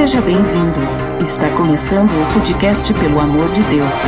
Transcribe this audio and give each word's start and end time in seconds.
Seja 0.00 0.22
bem-vindo. 0.22 0.80
Está 1.20 1.50
começando 1.50 2.10
o 2.10 2.32
podcast 2.32 2.90
Pelo 2.94 3.20
Amor 3.20 3.52
de 3.52 3.62
Deus. 3.64 4.00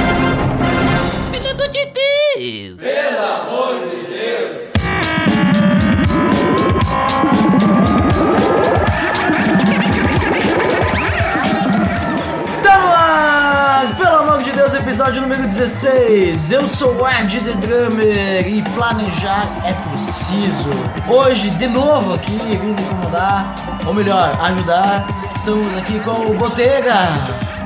Pelo 1.31 1.51
amor 1.51 1.69
de 1.69 1.85
Deus! 1.85 2.81
Pelo 2.81 3.19
amor 3.21 3.75
de 3.91 3.97
Deus! 4.07 4.73
Tamo 12.63 13.97
Pelo 13.99 14.17
amor 14.17 14.43
de 14.43 14.53
Deus, 14.53 14.73
episódio 14.73 15.21
número 15.21 15.43
16. 15.43 16.53
Eu 16.53 16.67
sou 16.67 17.03
o 17.03 17.07
Ed 17.07 17.39
The 17.39 17.53
Drummer 17.53 18.49
e 18.49 18.63
planejar 18.75 19.47
é 19.63 19.75
preciso. 19.91 20.71
Hoje, 21.07 21.51
de 21.51 21.69
novo 21.69 22.15
aqui, 22.15 22.39
vindo 22.63 22.81
incomodar, 22.81 23.62
ou 23.87 23.95
melhor, 23.95 24.39
ajudar, 24.41 25.07
estamos 25.27 25.77
aqui 25.77 25.99
com 26.01 26.31
o 26.31 26.35
Botega. 26.39 27.09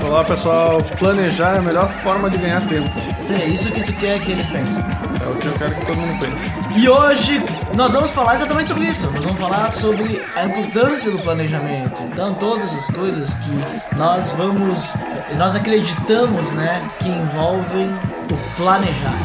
Olá 0.03 0.25
pessoal, 0.25 0.83
planejar 0.99 1.55
é 1.55 1.59
a 1.59 1.63
melhor 1.63 1.89
forma 1.89 2.31
de 2.31 2.39
ganhar 2.39 2.67
tempo. 2.67 2.91
Sim, 3.19 3.35
é 3.35 3.47
isso 3.47 3.73
que 3.73 3.83
tu 3.83 3.93
quer 3.95 4.21
que 4.21 4.33
eles 4.33 4.47
pensem. 4.47 4.83
É 4.85 5.29
o 5.29 5.35
que 5.37 5.47
eu 5.47 5.53
quero 5.55 5.75
que 5.75 5.85
todo 5.85 5.97
mundo 5.97 6.19
pense. 6.21 6.51
E 6.77 6.89
hoje 6.89 7.43
nós 7.75 7.93
vamos 7.93 8.11
falar 8.11 8.35
exatamente 8.35 8.69
sobre 8.69 8.85
isso. 8.85 9.11
Nós 9.11 9.25
vamos 9.25 9.41
falar 9.41 9.69
sobre 9.69 10.23
a 10.37 10.45
importância 10.45 11.11
do 11.11 11.19
planejamento. 11.19 12.03
Então, 12.05 12.35
todas 12.35 12.75
as 12.75 12.87
coisas 12.89 13.35
que 13.35 13.97
nós 13.97 14.33
vamos, 14.33 14.93
nós 15.37 15.57
acreditamos, 15.57 16.53
né, 16.53 16.83
que 16.99 17.09
envolvem 17.09 17.91
o 18.31 18.57
planejar. 18.57 19.19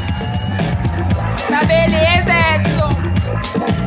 Tá 1.50 1.64
beleza, 1.64 2.32
Edson! 2.56 3.81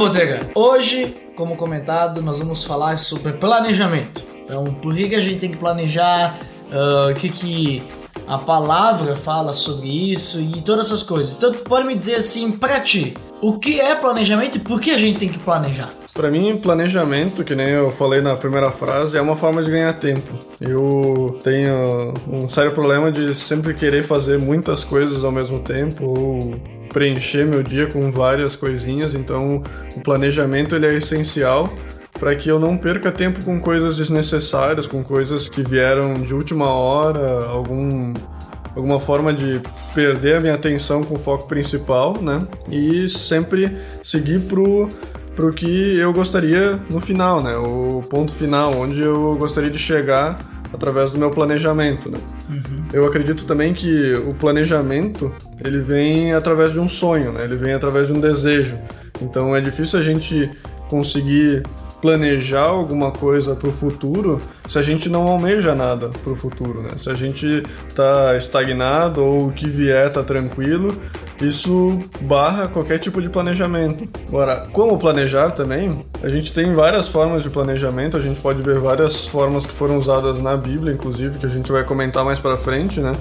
Botega, 0.00 0.50
hoje, 0.54 1.14
como 1.36 1.56
comentado, 1.56 2.20
nós 2.22 2.38
vamos 2.38 2.64
falar 2.64 2.98
sobre 2.98 3.32
planejamento. 3.32 4.24
Então, 4.44 4.64
por 4.64 4.94
que, 4.94 5.08
que 5.08 5.14
a 5.14 5.20
gente 5.20 5.38
tem 5.38 5.50
que 5.50 5.56
planejar? 5.56 6.38
ah, 6.72 7.08
O 7.10 7.14
que, 7.14 7.28
que 7.28 7.82
a 8.26 8.38
palavra 8.38 9.16
fala 9.16 9.52
sobre 9.54 9.88
isso 10.12 10.40
e 10.40 10.60
todas 10.62 10.86
essas 10.86 11.02
coisas. 11.02 11.36
Então, 11.36 11.52
tu 11.52 11.62
pode 11.64 11.86
me 11.86 11.94
dizer 11.94 12.16
assim, 12.16 12.52
pra 12.52 12.80
ti, 12.80 13.14
o 13.40 13.58
que 13.58 13.80
é 13.80 13.94
planejamento 13.94 14.56
e 14.56 14.60
por 14.60 14.80
que 14.80 14.90
a 14.90 14.96
gente 14.96 15.18
tem 15.18 15.28
que 15.28 15.38
planejar? 15.38 15.90
Pra 16.12 16.28
mim, 16.30 16.56
planejamento, 16.56 17.44
que 17.44 17.54
nem 17.54 17.68
eu 17.70 17.90
falei 17.92 18.20
na 18.20 18.36
primeira 18.36 18.70
frase, 18.72 19.16
é 19.16 19.20
uma 19.20 19.36
forma 19.36 19.62
de 19.62 19.70
ganhar 19.70 19.92
tempo. 19.94 20.34
Eu 20.60 21.38
tenho 21.42 22.12
um 22.28 22.48
sério 22.48 22.72
problema 22.72 23.12
de 23.12 23.32
sempre 23.34 23.72
querer 23.74 24.02
fazer 24.02 24.36
muitas 24.38 24.82
coisas 24.84 25.24
ao 25.24 25.30
mesmo 25.30 25.60
tempo 25.60 26.04
ou 26.04 26.54
preencher 26.92 27.46
meu 27.46 27.62
dia 27.62 27.86
com 27.86 28.10
várias 28.10 28.54
coisinhas, 28.54 29.14
então 29.14 29.62
o 29.96 30.00
planejamento 30.00 30.74
ele 30.74 30.86
é 30.86 30.94
essencial 30.94 31.72
para 32.18 32.34
que 32.34 32.50
eu 32.50 32.60
não 32.60 32.76
perca 32.76 33.10
tempo 33.10 33.42
com 33.42 33.58
coisas 33.58 33.96
desnecessárias, 33.96 34.86
com 34.86 35.02
coisas 35.02 35.48
que 35.48 35.62
vieram 35.62 36.14
de 36.14 36.34
última 36.34 36.66
hora, 36.66 37.44
algum 37.46 38.12
alguma 38.74 39.00
forma 39.00 39.32
de 39.32 39.60
perder 39.94 40.36
a 40.36 40.40
minha 40.40 40.54
atenção 40.54 41.02
com 41.02 41.14
o 41.14 41.18
foco 41.18 41.48
principal, 41.48 42.20
né? 42.20 42.46
E 42.70 43.08
sempre 43.08 43.76
seguir 44.02 44.40
pro 44.40 44.88
pro 45.34 45.52
que 45.52 45.96
eu 45.96 46.12
gostaria 46.12 46.78
no 46.90 47.00
final, 47.00 47.42
né? 47.42 47.56
O 47.56 48.04
ponto 48.10 48.34
final, 48.34 48.76
onde 48.76 49.00
eu 49.00 49.36
gostaria 49.36 49.70
de 49.70 49.78
chegar 49.78 50.38
através 50.72 51.12
do 51.12 51.18
meu 51.18 51.30
planejamento, 51.30 52.10
né? 52.10 52.18
Eu 52.92 53.06
acredito 53.06 53.44
também 53.44 53.72
que 53.72 54.14
o 54.14 54.34
planejamento 54.34 55.32
ele 55.64 55.78
vem 55.80 56.32
através 56.32 56.72
de 56.72 56.80
um 56.80 56.88
sonho, 56.88 57.32
né? 57.32 57.44
Ele 57.44 57.56
vem 57.56 57.72
através 57.72 58.08
de 58.08 58.12
um 58.12 58.20
desejo. 58.20 58.76
Então 59.22 59.54
é 59.54 59.60
difícil 59.60 59.98
a 59.98 60.02
gente 60.02 60.50
conseguir 60.88 61.62
planejar 62.00 62.66
alguma 62.66 63.10
coisa 63.10 63.54
para 63.54 63.68
o 63.68 63.72
futuro 63.72 64.40
se 64.68 64.78
a 64.78 64.82
gente 64.82 65.08
não 65.08 65.26
almeja 65.26 65.74
nada 65.74 66.10
para 66.22 66.32
o 66.32 66.36
futuro, 66.36 66.82
né? 66.82 66.90
Se 66.96 67.10
a 67.10 67.14
gente 67.14 67.62
tá 67.94 68.36
estagnado 68.36 69.22
ou 69.22 69.48
o 69.48 69.52
que 69.52 69.68
vier 69.68 70.12
tá 70.12 70.22
tranquilo, 70.22 70.96
isso 71.40 71.98
barra 72.20 72.68
qualquer 72.68 72.98
tipo 72.98 73.20
de 73.20 73.28
planejamento. 73.28 74.08
Agora, 74.28 74.68
como 74.72 74.98
planejar 74.98 75.50
também, 75.50 76.04
a 76.22 76.28
gente 76.28 76.52
tem 76.52 76.74
várias 76.74 77.08
formas 77.08 77.42
de 77.42 77.50
planejamento, 77.50 78.16
a 78.16 78.20
gente 78.20 78.40
pode 78.40 78.62
ver 78.62 78.78
várias 78.78 79.26
formas 79.26 79.66
que 79.66 79.72
foram 79.72 79.96
usadas 79.96 80.38
na 80.38 80.56
Bíblia, 80.56 80.92
inclusive, 80.92 81.38
que 81.38 81.46
a 81.46 81.50
gente 81.50 81.72
vai 81.72 81.84
comentar 81.84 82.24
mais 82.24 82.38
para 82.38 82.56
frente, 82.56 83.00
né? 83.00 83.16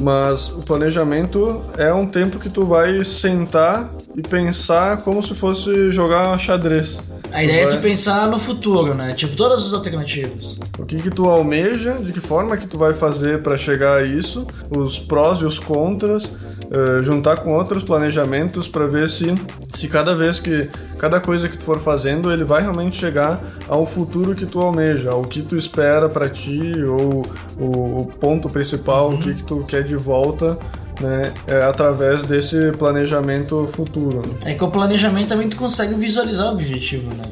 Mas 0.00 0.48
o 0.48 0.62
planejamento 0.62 1.62
é 1.76 1.92
um 1.92 2.06
tempo 2.06 2.38
que 2.38 2.48
tu 2.48 2.64
vai 2.64 3.04
sentar 3.04 3.92
e 4.16 4.22
pensar 4.22 5.02
como 5.02 5.22
se 5.22 5.34
fosse 5.34 5.90
jogar 5.90 6.38
xadrez. 6.38 7.02
A 7.32 7.44
ideia 7.44 7.64
é 7.64 7.66
tu 7.68 7.78
pensar 7.78 8.28
no 8.28 8.38
futuro, 8.38 8.94
né? 8.94 9.12
Tipo, 9.14 9.36
todas 9.36 9.66
as 9.66 9.72
alternativas. 9.72 10.58
O 10.78 10.84
que 10.84 11.00
que 11.00 11.10
tu 11.10 11.26
almeja, 11.26 11.94
de 11.94 12.12
que 12.12 12.20
forma 12.20 12.56
que 12.56 12.66
tu 12.66 12.76
vai 12.76 12.92
fazer 12.92 13.42
para 13.42 13.56
chegar 13.56 13.98
a 13.98 14.02
isso, 14.02 14.46
os 14.70 14.98
prós 14.98 15.38
e 15.38 15.44
os 15.44 15.58
contras, 15.58 16.30
eh, 16.72 17.02
juntar 17.02 17.38
com 17.38 17.52
outros 17.52 17.82
planejamentos 17.82 18.68
para 18.68 18.86
ver 18.86 19.08
se, 19.08 19.34
se 19.74 19.88
cada 19.88 20.14
vez 20.14 20.38
que 20.38 20.68
cada 20.98 21.18
coisa 21.18 21.48
que 21.48 21.58
tu 21.58 21.64
for 21.64 21.80
fazendo, 21.80 22.32
ele 22.32 22.44
vai 22.44 22.62
realmente 22.62 22.94
chegar 22.94 23.42
ao 23.66 23.86
futuro 23.86 24.36
que 24.36 24.46
tu 24.46 24.60
almeja, 24.60 25.10
ao 25.10 25.22
que 25.22 25.42
tu 25.42 25.56
espera 25.56 26.08
para 26.08 26.28
ti 26.28 26.72
ou 26.84 27.26
o, 27.58 28.02
o 28.02 28.12
ponto 28.20 28.48
principal, 28.48 29.10
o 29.10 29.18
que 29.18 29.34
que 29.34 29.42
tu 29.42 29.64
quer 29.64 29.82
de 29.82 29.96
volta, 29.96 30.56
né, 31.00 31.32
é, 31.46 31.62
através 31.62 32.22
desse 32.22 32.72
planejamento 32.72 33.68
futuro. 33.72 34.18
né? 34.18 34.52
É 34.52 34.54
que 34.54 34.62
o 34.62 34.70
planejamento 34.70 35.28
também 35.28 35.48
tu 35.48 35.56
consegue 35.56 35.94
visualizar 35.94 36.48
o 36.48 36.52
objetivo, 36.52 37.10
né? 37.14 37.24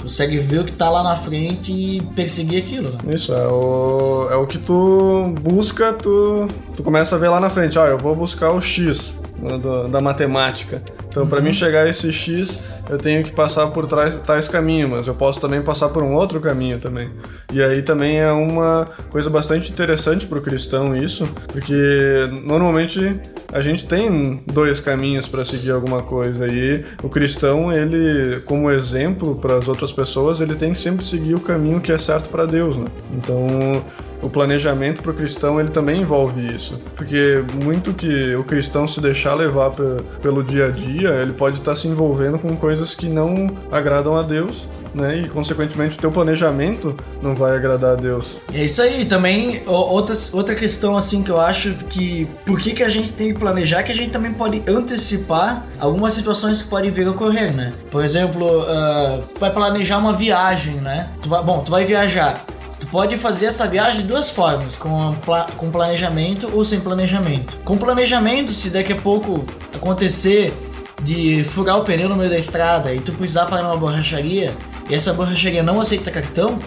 Consegue 0.00 0.38
ver 0.38 0.60
o 0.60 0.64
que 0.64 0.72
tá 0.72 0.88
lá 0.88 1.02
na 1.02 1.16
frente 1.16 1.72
e 1.72 2.00
perseguir 2.14 2.62
aquilo, 2.62 2.90
né? 2.90 2.98
Isso, 3.12 3.32
é 3.34 3.46
o, 3.48 4.28
é 4.30 4.36
o 4.36 4.46
que 4.46 4.58
tu 4.58 5.34
busca, 5.40 5.92
tu, 5.92 6.46
tu 6.76 6.82
começa 6.82 7.16
a 7.16 7.18
ver 7.18 7.28
lá 7.28 7.40
na 7.40 7.50
frente, 7.50 7.76
ah, 7.78 7.86
eu 7.86 7.98
vou 7.98 8.14
buscar 8.14 8.52
o 8.52 8.60
X 8.60 9.18
né, 9.38 9.58
da, 9.58 9.88
da 9.88 10.00
matemática. 10.00 10.80
Então, 11.08 11.26
para 11.26 11.40
mim 11.40 11.52
chegar 11.52 11.86
a 11.86 11.88
esse 11.88 12.12
X, 12.12 12.58
eu 12.88 12.98
tenho 12.98 13.24
que 13.24 13.32
passar 13.32 13.66
por 13.68 13.86
trás, 13.86 14.14
tais 14.26 14.48
caminhos, 14.48 14.90
mas 14.90 15.06
eu 15.06 15.14
posso 15.14 15.40
também 15.40 15.62
passar 15.62 15.88
por 15.88 16.02
um 16.02 16.14
outro 16.14 16.40
caminho 16.40 16.78
também. 16.78 17.10
E 17.52 17.62
aí 17.62 17.82
também 17.82 18.20
é 18.20 18.30
uma 18.30 18.88
coisa 19.10 19.28
bastante 19.30 19.70
interessante 19.70 20.26
para 20.26 20.38
o 20.38 20.42
cristão 20.42 20.96
isso, 20.96 21.28
porque 21.48 21.74
normalmente 22.44 23.20
a 23.52 23.60
gente 23.60 23.86
tem 23.86 24.42
dois 24.46 24.80
caminhos 24.80 25.26
para 25.26 25.44
seguir 25.44 25.70
alguma 25.70 26.02
coisa 26.02 26.46
e 26.46 26.84
o 27.02 27.08
cristão, 27.08 27.72
ele, 27.72 28.40
como 28.40 28.70
exemplo 28.70 29.36
para 29.36 29.56
as 29.56 29.68
outras 29.68 29.92
pessoas, 29.92 30.40
ele 30.40 30.54
tem 30.54 30.72
que 30.72 30.78
sempre 30.78 31.04
seguir 31.04 31.34
o 31.34 31.40
caminho 31.40 31.80
que 31.80 31.92
é 31.92 31.98
certo 31.98 32.28
para 32.28 32.46
Deus, 32.46 32.76
né? 32.76 32.86
Então, 33.12 33.84
o 34.22 34.28
planejamento 34.30 35.02
para 35.02 35.10
o 35.12 35.14
cristão 35.14 35.60
ele 35.60 35.68
também 35.68 36.00
envolve 36.00 36.54
isso, 36.54 36.80
porque 36.96 37.44
muito 37.64 37.92
que 37.92 38.34
o 38.34 38.44
cristão 38.44 38.86
se 38.86 39.00
deixar 39.00 39.34
levar 39.34 39.70
pe- 39.70 40.02
pelo 40.22 40.42
dia 40.42 40.66
a 40.66 40.70
dia, 40.70 41.10
ele 41.22 41.32
pode 41.32 41.58
estar 41.58 41.74
se 41.74 41.86
envolvendo 41.88 42.38
com 42.38 42.56
coisas 42.56 42.94
que 42.94 43.08
não 43.08 43.50
agradam 43.70 44.16
a 44.16 44.22
Deus, 44.22 44.66
né? 44.94 45.18
E 45.18 45.28
consequentemente 45.28 45.96
o 45.96 46.00
teu 46.00 46.10
planejamento 46.10 46.96
não 47.22 47.34
vai 47.34 47.54
agradar 47.56 47.92
a 47.92 47.94
Deus. 47.94 48.38
É 48.54 48.64
isso 48.64 48.80
aí, 48.80 49.04
também 49.04 49.62
outras, 49.66 50.32
outra 50.32 50.54
questão 50.54 50.96
assim 50.96 51.22
que 51.22 51.30
eu 51.30 51.40
acho 51.40 51.74
que 51.90 52.26
por 52.46 52.58
que, 52.58 52.72
que 52.72 52.82
a 52.82 52.88
gente 52.88 53.12
tem 53.12 53.32
que 53.34 53.38
planejar 53.38 53.82
que 53.82 53.92
a 53.92 53.94
gente 53.94 54.10
também 54.10 54.32
pode 54.32 54.62
antecipar 54.66 55.66
algumas 55.78 56.14
situações 56.14 56.62
que 56.62 56.70
podem 56.70 56.90
vir 56.90 57.06
a 57.06 57.10
ocorrer, 57.10 57.52
né? 57.54 57.72
Por 57.90 58.02
exemplo, 58.02 58.64
tu 59.34 59.38
vai 59.40 59.52
planejar 59.52 59.98
uma 59.98 60.12
viagem, 60.14 60.76
né? 60.76 61.10
Tu 61.22 61.28
vai, 61.28 61.42
bom, 61.44 61.60
tu 61.62 61.70
vai 61.70 61.84
viajar. 61.84 62.44
Tu 62.78 62.86
pode 62.88 63.16
fazer 63.16 63.46
essa 63.46 63.66
viagem 63.66 64.02
de 64.02 64.06
duas 64.06 64.28
formas, 64.30 64.76
com, 64.76 65.14
pla- 65.24 65.46
com 65.56 65.70
planejamento 65.70 66.50
ou 66.52 66.64
sem 66.64 66.80
planejamento. 66.80 67.58
Com 67.64 67.76
planejamento, 67.78 68.52
se 68.52 68.68
daqui 68.70 68.92
a 68.92 68.96
pouco 68.96 69.44
acontecer 69.74 70.52
de 71.02 71.44
furar 71.44 71.78
o 71.78 71.84
pneu 71.84 72.08
no 72.08 72.16
meio 72.16 72.30
da 72.30 72.38
estrada 72.38 72.92
e 72.94 73.00
tu 73.00 73.12
precisar 73.12 73.46
parar 73.46 73.62
numa 73.64 73.76
borracharia 73.76 74.54
e 74.88 74.94
essa 74.94 75.12
borracharia 75.12 75.62
não 75.62 75.80
aceita 75.80 76.10
cartão, 76.10 76.58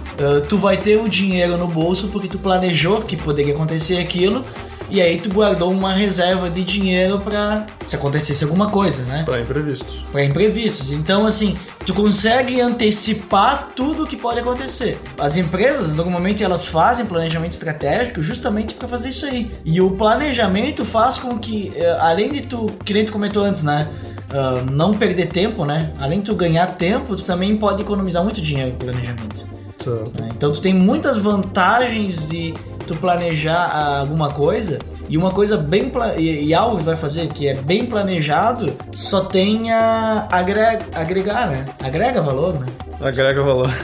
tu 0.47 0.57
vai 0.57 0.77
ter 0.77 0.97
o 1.01 1.09
dinheiro 1.09 1.57
no 1.57 1.67
bolso 1.67 2.07
porque 2.09 2.27
tu 2.27 2.37
planejou 2.37 3.01
que 3.01 3.15
poderia 3.17 3.53
acontecer 3.53 3.97
aquilo 3.97 4.45
e 4.89 5.01
aí 5.01 5.19
tu 5.19 5.29
guardou 5.29 5.71
uma 5.71 5.93
reserva 5.93 6.49
de 6.49 6.63
dinheiro 6.63 7.19
pra 7.19 7.65
se 7.87 7.95
acontecesse 7.95 8.43
alguma 8.43 8.69
coisa, 8.69 9.03
né? 9.03 9.23
Para 9.25 9.39
imprevistos. 9.41 10.05
Para 10.11 10.23
imprevistos. 10.23 10.91
Então, 10.91 11.25
assim, 11.25 11.57
tu 11.85 11.93
consegue 11.93 12.59
antecipar 12.61 13.69
tudo 13.75 14.03
o 14.03 14.07
que 14.07 14.17
pode 14.17 14.39
acontecer. 14.39 14.99
As 15.17 15.37
empresas, 15.37 15.95
normalmente, 15.95 16.43
elas 16.43 16.67
fazem 16.67 17.05
planejamento 17.05 17.53
estratégico 17.53 18.21
justamente 18.21 18.73
para 18.73 18.87
fazer 18.87 19.09
isso 19.09 19.25
aí. 19.25 19.51
E 19.65 19.81
o 19.81 19.91
planejamento 19.91 20.85
faz 20.85 21.19
com 21.19 21.37
que, 21.37 21.71
eh, 21.75 21.97
além 21.99 22.31
de 22.31 22.41
tu, 22.41 22.67
que 22.85 22.93
nem 22.93 23.05
tu 23.05 23.11
comentou 23.11 23.43
antes, 23.43 23.63
né? 23.63 23.87
ah, 24.31 24.63
não 24.69 24.93
perder 24.93 25.27
tempo, 25.29 25.65
né? 25.65 25.91
Além 25.97 26.19
de 26.19 26.25
tu 26.25 26.35
ganhar 26.35 26.67
tempo, 26.77 27.15
tu 27.15 27.25
também 27.25 27.55
pode 27.57 27.81
economizar 27.81 28.23
muito 28.23 28.41
dinheiro 28.41 28.71
com 28.71 28.77
planejamento. 28.77 29.47
Certo. 29.79 30.21
né? 30.21 30.29
Então 30.35 30.51
tu 30.51 30.61
tem 30.61 30.73
muitas 30.73 31.17
vantagens 31.17 32.27
de 32.29 32.53
tu 32.89 32.95
planejar 32.95 33.69
ah, 33.71 33.99
alguma 33.99 34.31
coisa 34.31 34.79
e 35.07 35.15
uma 35.15 35.29
coisa 35.31 35.55
bem 35.55 35.91
e, 36.17 36.47
e 36.47 36.53
algo 36.55 36.79
que 36.79 36.83
vai 36.83 36.95
fazer 36.95 37.27
que 37.27 37.47
é 37.47 37.53
bem 37.53 37.85
planejado 37.85 38.73
só 38.91 39.25
tem 39.25 39.71
a 39.71 40.27
agrega, 40.31 40.87
agregar, 40.91 41.47
né? 41.47 41.67
Agrega 41.83 42.19
valor, 42.19 42.59
né? 42.59 42.65
Agrega 42.99 43.43
valor. 43.43 43.69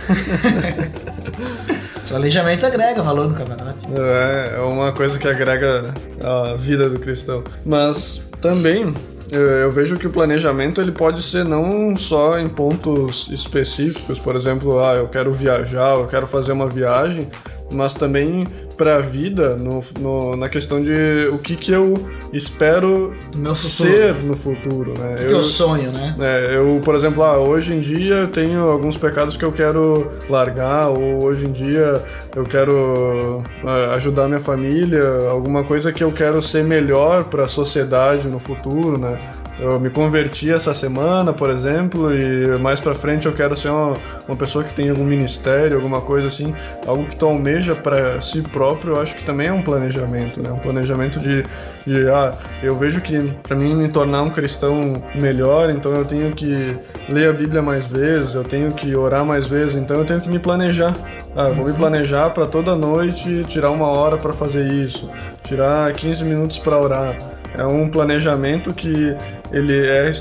Planejamento 2.09 2.65
agrega 2.65 3.03
valor 3.03 3.27
no 3.27 3.35
campeonato. 3.35 3.85
É, 3.95 4.55
é 4.57 4.59
uma 4.61 4.91
coisa 4.91 5.19
que 5.19 5.27
agrega 5.27 5.93
a 6.23 6.55
vida 6.55 6.89
do 6.89 6.99
cristão. 6.99 7.43
Mas 7.63 8.23
também 8.41 8.93
eu, 9.31 9.41
eu 9.41 9.71
vejo 9.71 9.97
que 9.97 10.05
o 10.05 10.09
planejamento 10.09 10.79
ele 10.79 10.91
pode 10.91 11.21
ser 11.21 11.43
não 11.43 11.97
só 11.97 12.39
em 12.39 12.47
pontos 12.47 13.27
específicos, 13.31 14.19
por 14.19 14.35
exemplo, 14.35 14.79
ah, 14.79 14.95
eu 14.95 15.07
quero 15.07 15.33
viajar, 15.33 15.95
eu 15.95 16.07
quero 16.07 16.27
fazer 16.27 16.51
uma 16.51 16.67
viagem, 16.67 17.27
mas 17.71 17.93
também 17.93 18.45
para 18.77 18.97
a 18.97 19.01
vida, 19.01 19.55
no, 19.55 19.81
no- 19.99 20.35
na 20.35 20.49
questão 20.49 20.83
de 20.83 21.29
o 21.31 21.39
que, 21.39 21.55
que 21.55 21.71
eu 21.71 21.93
espero 22.33 23.15
ser 23.55 24.15
no 24.15 24.35
futuro, 24.35 24.93
né? 24.99 25.15
Que 25.27 25.33
é 25.33 25.37
o 25.37 25.43
sonho, 25.43 25.91
né? 25.91 26.13
É, 26.19 26.57
eu, 26.57 26.81
por 26.83 26.93
exemplo, 26.95 27.23
ah, 27.23 27.37
hoje 27.39 27.73
em 27.73 27.79
dia 27.79 28.15
eu 28.15 28.27
tenho 28.27 28.59
alguns 28.69 28.97
pecados 28.97 29.37
que 29.37 29.45
eu 29.45 29.51
quero 29.53 30.11
largar, 30.29 30.89
ou 30.89 31.23
hoje 31.23 31.47
em 31.47 31.51
dia 31.53 32.03
eu 32.35 32.43
quero 32.43 33.41
ah, 33.65 33.93
ajudar 33.95 34.27
minha 34.27 34.39
família, 34.41 35.01
alguma 35.29 35.63
coisa 35.63 35.91
que 35.93 36.03
eu 36.03 36.11
quero 36.11 36.41
ser 36.41 36.63
melhor 36.63 37.23
para 37.25 37.43
a 37.45 37.47
sociedade 37.47 38.27
no 38.27 38.39
futuro, 38.39 38.97
né? 38.99 39.17
Eu 39.57 39.79
me 39.79 39.89
converti 39.89 40.51
essa 40.51 40.73
semana, 40.73 41.31
por 41.31 41.49
exemplo, 41.49 42.13
e 42.13 42.57
mais 42.59 42.79
pra 42.79 42.93
frente 42.93 43.25
eu 43.25 43.31
quero 43.31 43.55
ser 43.55 43.69
uma, 43.69 43.93
uma 44.27 44.35
pessoa 44.35 44.65
que 44.65 44.73
tem 44.73 44.89
algum 44.89 45.05
ministério, 45.05 45.77
alguma 45.77 46.01
coisa 46.01 46.27
assim, 46.27 46.53
algo 46.85 47.05
que 47.05 47.15
tu 47.15 47.25
almeja 47.25 47.73
para 47.73 48.19
si 48.19 48.41
próprio, 48.41 48.95
eu 48.95 49.01
acho 49.01 49.15
que 49.15 49.23
também 49.23 49.47
é 49.47 49.53
um 49.53 49.61
planejamento, 49.61 50.41
né? 50.41 50.51
Um 50.51 50.59
planejamento 50.59 51.19
de, 51.19 51.43
de 51.87 52.09
ah, 52.09 52.37
eu 52.61 52.75
vejo 52.75 52.99
que 52.99 53.17
para 53.43 53.55
mim 53.55 53.73
me 53.75 53.87
tornar 53.87 54.23
um 54.23 54.29
cristão 54.29 55.01
melhor, 55.15 55.69
então 55.69 55.93
eu 55.93 56.03
tenho 56.03 56.33
que 56.33 56.75
ler 57.07 57.29
a 57.29 57.33
Bíblia 57.33 57.61
mais 57.61 57.85
vezes, 57.85 58.35
eu 58.35 58.43
tenho 58.43 58.73
que 58.73 58.93
orar 58.93 59.23
mais 59.23 59.47
vezes, 59.47 59.77
então 59.77 59.97
eu 59.97 60.05
tenho 60.05 60.19
que 60.19 60.29
me 60.29 60.39
planejar. 60.39 60.93
Ah, 61.33 61.49
vou 61.49 61.65
me 61.65 61.73
planejar 61.73 62.29
para 62.31 62.45
toda 62.45 62.75
noite 62.75 63.45
tirar 63.45 63.71
uma 63.71 63.87
hora 63.87 64.17
para 64.17 64.33
fazer 64.33 64.69
isso, 64.69 65.09
tirar 65.43 65.93
15 65.93 66.25
minutos 66.25 66.59
para 66.59 66.77
orar. 66.77 67.34
É 67.57 67.65
um 67.65 67.89
planejamento 67.89 68.73
que 68.73 69.15
ele 69.51 69.87
é 69.87 70.11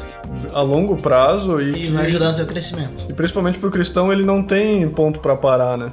a 0.53 0.63
longo 0.63 0.97
prazo 0.97 1.61
e, 1.61 1.71
E 1.71 1.87
que, 1.87 1.93
vai 1.93 2.07
ajudar 2.07 2.31
no 2.31 2.37
teu 2.37 2.47
crescimento. 2.47 3.07
e 3.09 3.13
principalmente 3.13 3.59
pro 3.59 3.71
cristão 3.71 4.13
ele 4.13 4.25
não 4.25 4.43
tem 4.43 4.89
ponto 4.89 5.21
para 5.21 5.35
parar, 5.35 5.77
né? 5.77 5.93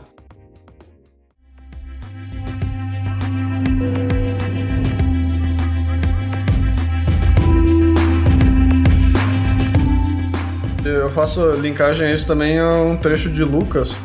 Eu 10.84 11.10
faço 11.10 11.52
linkagem 11.52 12.08
a 12.08 12.12
isso 12.12 12.26
também 12.26 12.60
a 12.60 12.70
um 12.72 12.98
trecho 12.98 13.30
de 13.30 13.44
Lucas, 13.44 13.96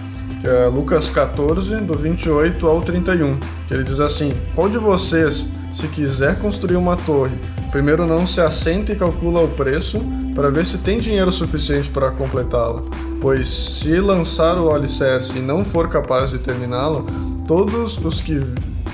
que 0.40 0.46
é 0.46 0.66
Lucas 0.66 1.08
14, 1.08 1.76
do 1.76 1.94
28 1.94 2.66
ao 2.66 2.82
31, 2.82 3.38
que 3.66 3.74
ele 3.74 3.82
diz 3.84 3.98
assim: 3.98 4.32
Qual 4.54 4.68
de 4.68 4.78
vocês, 4.78 5.48
se 5.76 5.88
quiser 5.88 6.38
construir 6.38 6.76
uma 6.76 6.96
torre, 6.96 7.36
primeiro 7.70 8.06
não 8.06 8.26
se 8.26 8.40
assenta 8.40 8.92
e 8.92 8.96
calcula 8.96 9.42
o 9.42 9.48
preço 9.48 10.00
para 10.34 10.50
ver 10.50 10.64
se 10.64 10.78
tem 10.78 10.98
dinheiro 10.98 11.30
suficiente 11.30 11.90
para 11.90 12.10
completá-la? 12.10 12.82
Pois 13.20 13.46
se 13.46 14.00
lançar 14.00 14.58
o 14.58 14.74
alicerce 14.74 15.36
e 15.38 15.42
não 15.42 15.66
for 15.66 15.86
capaz 15.88 16.30
de 16.30 16.38
terminá-la, 16.38 17.04
todos 17.46 17.98
os 17.98 18.22
que, 18.22 18.40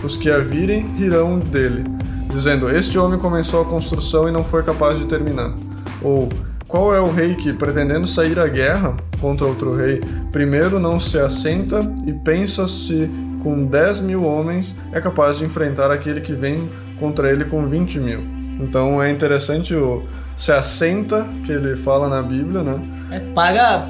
os 0.02 0.16
que 0.16 0.28
a 0.28 0.38
virem 0.38 0.82
rirão 0.96 1.38
dele, 1.38 1.84
dizendo: 2.28 2.68
Este 2.68 2.98
homem 2.98 3.18
começou 3.18 3.62
a 3.62 3.64
construção 3.64 4.28
e 4.28 4.32
não 4.32 4.42
foi 4.42 4.64
capaz 4.64 4.98
de 4.98 5.04
terminar. 5.04 5.54
Ou 6.02 6.28
qual 6.72 6.94
é 6.94 7.00
o 7.02 7.12
rei 7.12 7.34
que, 7.34 7.52
pretendendo 7.52 8.06
sair 8.06 8.38
à 8.38 8.48
guerra 8.48 8.96
contra 9.20 9.46
outro 9.46 9.76
rei, 9.76 10.00
primeiro 10.30 10.80
não 10.80 10.98
se 10.98 11.18
assenta 11.18 11.80
e 12.06 12.14
pensa 12.14 12.66
se 12.66 13.10
com 13.42 13.66
10 13.66 14.00
mil 14.00 14.24
homens 14.24 14.74
é 14.90 14.98
capaz 14.98 15.36
de 15.36 15.44
enfrentar 15.44 15.90
aquele 15.90 16.22
que 16.22 16.32
vem 16.32 16.70
contra 16.98 17.30
ele 17.30 17.44
com 17.44 17.66
20 17.66 18.00
mil? 18.00 18.20
Então 18.58 19.02
é 19.02 19.10
interessante 19.10 19.74
o 19.74 20.02
se 20.34 20.50
assenta 20.50 21.28
que 21.44 21.52
ele 21.52 21.76
fala 21.76 22.08
na 22.08 22.22
Bíblia, 22.22 22.62
né? 22.62 22.80
É, 23.10 23.20
paga, 23.20 23.86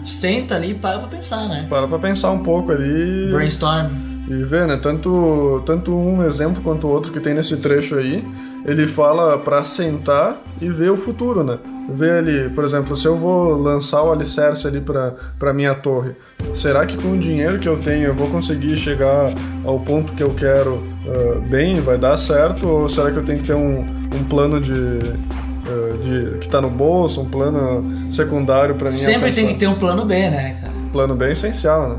senta 0.00 0.56
ali 0.56 0.72
e 0.72 0.74
para 0.74 0.98
pra 0.98 1.08
pensar, 1.08 1.48
né? 1.48 1.66
Para 1.70 1.88
pra 1.88 1.98
pensar 1.98 2.32
um 2.32 2.40
pouco 2.40 2.70
ali 2.70 3.30
Brainstorm. 3.30 3.88
e 4.28 4.44
ver, 4.44 4.66
né? 4.66 4.76
Tanto, 4.76 5.62
tanto 5.64 5.96
um 5.96 6.22
exemplo 6.26 6.62
quanto 6.62 6.86
o 6.86 6.90
outro 6.90 7.12
que 7.12 7.18
tem 7.18 7.32
nesse 7.32 7.56
trecho 7.56 7.94
aí, 7.96 8.22
ele 8.64 8.86
fala 8.86 9.38
para 9.38 9.64
sentar 9.64 10.42
e 10.60 10.68
ver 10.68 10.90
o 10.90 10.96
futuro, 10.96 11.42
né? 11.42 11.58
Ver 11.88 12.12
ali, 12.12 12.48
por 12.50 12.64
exemplo, 12.64 12.96
se 12.96 13.06
eu 13.06 13.16
vou 13.16 13.56
lançar 13.56 14.02
o 14.02 14.12
alicerce 14.12 14.66
ali 14.66 14.80
para 14.80 15.52
minha 15.52 15.74
torre, 15.74 16.12
será 16.54 16.84
que 16.86 16.96
com 16.96 17.12
o 17.12 17.18
dinheiro 17.18 17.58
que 17.58 17.68
eu 17.68 17.78
tenho 17.78 18.08
eu 18.08 18.14
vou 18.14 18.28
conseguir 18.28 18.76
chegar 18.76 19.32
ao 19.64 19.80
ponto 19.80 20.12
que 20.12 20.22
eu 20.22 20.34
quero 20.34 20.82
ah, 21.06 21.40
bem, 21.48 21.80
vai 21.80 21.98
dar 21.98 22.16
certo? 22.16 22.66
Ou 22.66 22.88
será 22.88 23.10
que 23.10 23.16
eu 23.16 23.24
tenho 23.24 23.38
que 23.38 23.46
ter 23.46 23.54
um, 23.54 23.80
um 24.14 24.24
plano 24.28 24.60
de, 24.60 24.72
ah, 24.74 25.96
de 26.04 26.38
que 26.38 26.48
tá 26.48 26.60
no 26.60 26.70
bolso, 26.70 27.22
um 27.22 27.28
plano 27.28 28.10
secundário 28.10 28.74
para 28.74 28.90
mim 28.90 28.96
Sempre 28.96 29.32
tem 29.32 29.48
que 29.48 29.54
ter 29.54 29.66
um 29.66 29.74
plano 29.74 30.04
B, 30.04 30.14
né, 30.14 30.58
cara? 30.60 30.72
plano 30.92 31.14
bem 31.14 31.32
essencial, 31.32 31.88
né? 31.88 31.96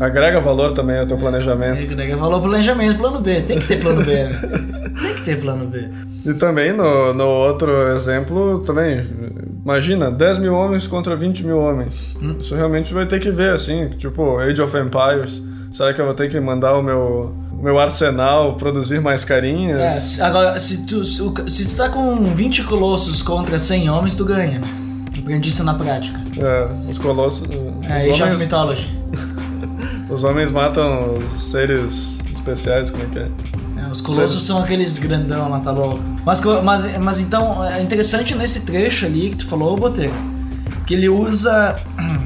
Agrega 0.00 0.40
valor 0.40 0.72
também 0.72 0.98
ao 0.98 1.06
teu 1.06 1.16
planejamento. 1.16 1.84
Agrega 1.84 2.16
valor 2.16 2.40
planejamento, 2.40 2.98
plano 2.98 3.20
B. 3.20 3.42
Tem 3.42 3.58
que 3.60 3.66
ter 3.66 3.80
plano 3.80 4.02
B, 4.02 4.24
né? 4.24 4.40
Tem 5.00 5.14
que 5.14 5.22
ter 5.22 5.40
plano 5.40 5.66
B. 5.66 5.88
E 6.24 6.34
também 6.34 6.72
no, 6.72 7.12
no 7.12 7.24
outro 7.26 7.70
exemplo, 7.94 8.60
também, 8.60 9.04
imagina, 9.64 10.10
10 10.10 10.38
mil 10.38 10.54
homens 10.54 10.86
contra 10.86 11.14
20 11.16 11.44
mil 11.44 11.58
homens. 11.58 12.14
Isso 12.38 12.54
realmente 12.54 12.94
vai 12.94 13.04
ter 13.06 13.20
que 13.20 13.30
ver, 13.30 13.50
assim, 13.50 13.88
tipo, 13.98 14.38
Age 14.38 14.60
of 14.62 14.76
Empires. 14.76 15.42
Será 15.72 15.92
que 15.92 16.00
eu 16.00 16.04
vou 16.06 16.14
ter 16.14 16.30
que 16.30 16.38
mandar 16.38 16.74
o 16.78 16.82
meu, 16.82 17.34
meu 17.60 17.78
arsenal 17.78 18.54
produzir 18.56 19.00
mais 19.00 19.24
É, 19.24 19.26
carinhas? 19.26 20.02
se- 20.02 20.22
agora, 20.22 20.58
se 20.58 20.86
tu, 20.86 21.04
se, 21.04 21.66
tu 21.66 21.74
tá 21.76 21.88
com 21.88 22.14
20 22.32 22.62
colossos 22.62 23.20
contra 23.22 23.58
100 23.58 23.90
homens, 23.90 24.14
tu 24.16 24.24
ganha. 24.24 24.60
Aprendi 25.18 25.48
isso 25.48 25.64
na 25.64 25.74
prática. 25.74 26.20
É, 26.38 26.68
os 26.88 26.98
colossos. 26.98 27.48
É, 27.50 27.56
os, 27.56 27.86
Age 27.90 28.10
of 28.12 28.22
homens, 28.22 28.38
Mythology. 28.38 28.88
os 30.08 30.22
homens 30.24 30.50
matam 30.52 31.16
os 31.16 31.32
seres 31.50 32.18
especiais, 32.32 32.90
como 32.90 33.02
é 33.02 33.06
que 33.06 33.18
é? 33.18 33.28
Os 33.94 34.00
colossos 34.00 34.42
são 34.42 34.58
aqueles 34.58 34.98
grandão 34.98 35.48
lá, 35.48 35.60
tá 35.60 35.70
louco. 35.70 36.00
Mas, 36.24 36.40
mas, 36.62 36.98
mas 36.98 37.20
então, 37.20 37.64
é 37.64 37.80
interessante 37.80 38.34
nesse 38.34 38.60
trecho 38.62 39.06
ali 39.06 39.30
que 39.30 39.36
tu 39.36 39.46
falou, 39.46 39.76
Boteiro, 39.76 40.12
que 40.86 40.94
ele 40.94 41.08
usa 41.08 41.76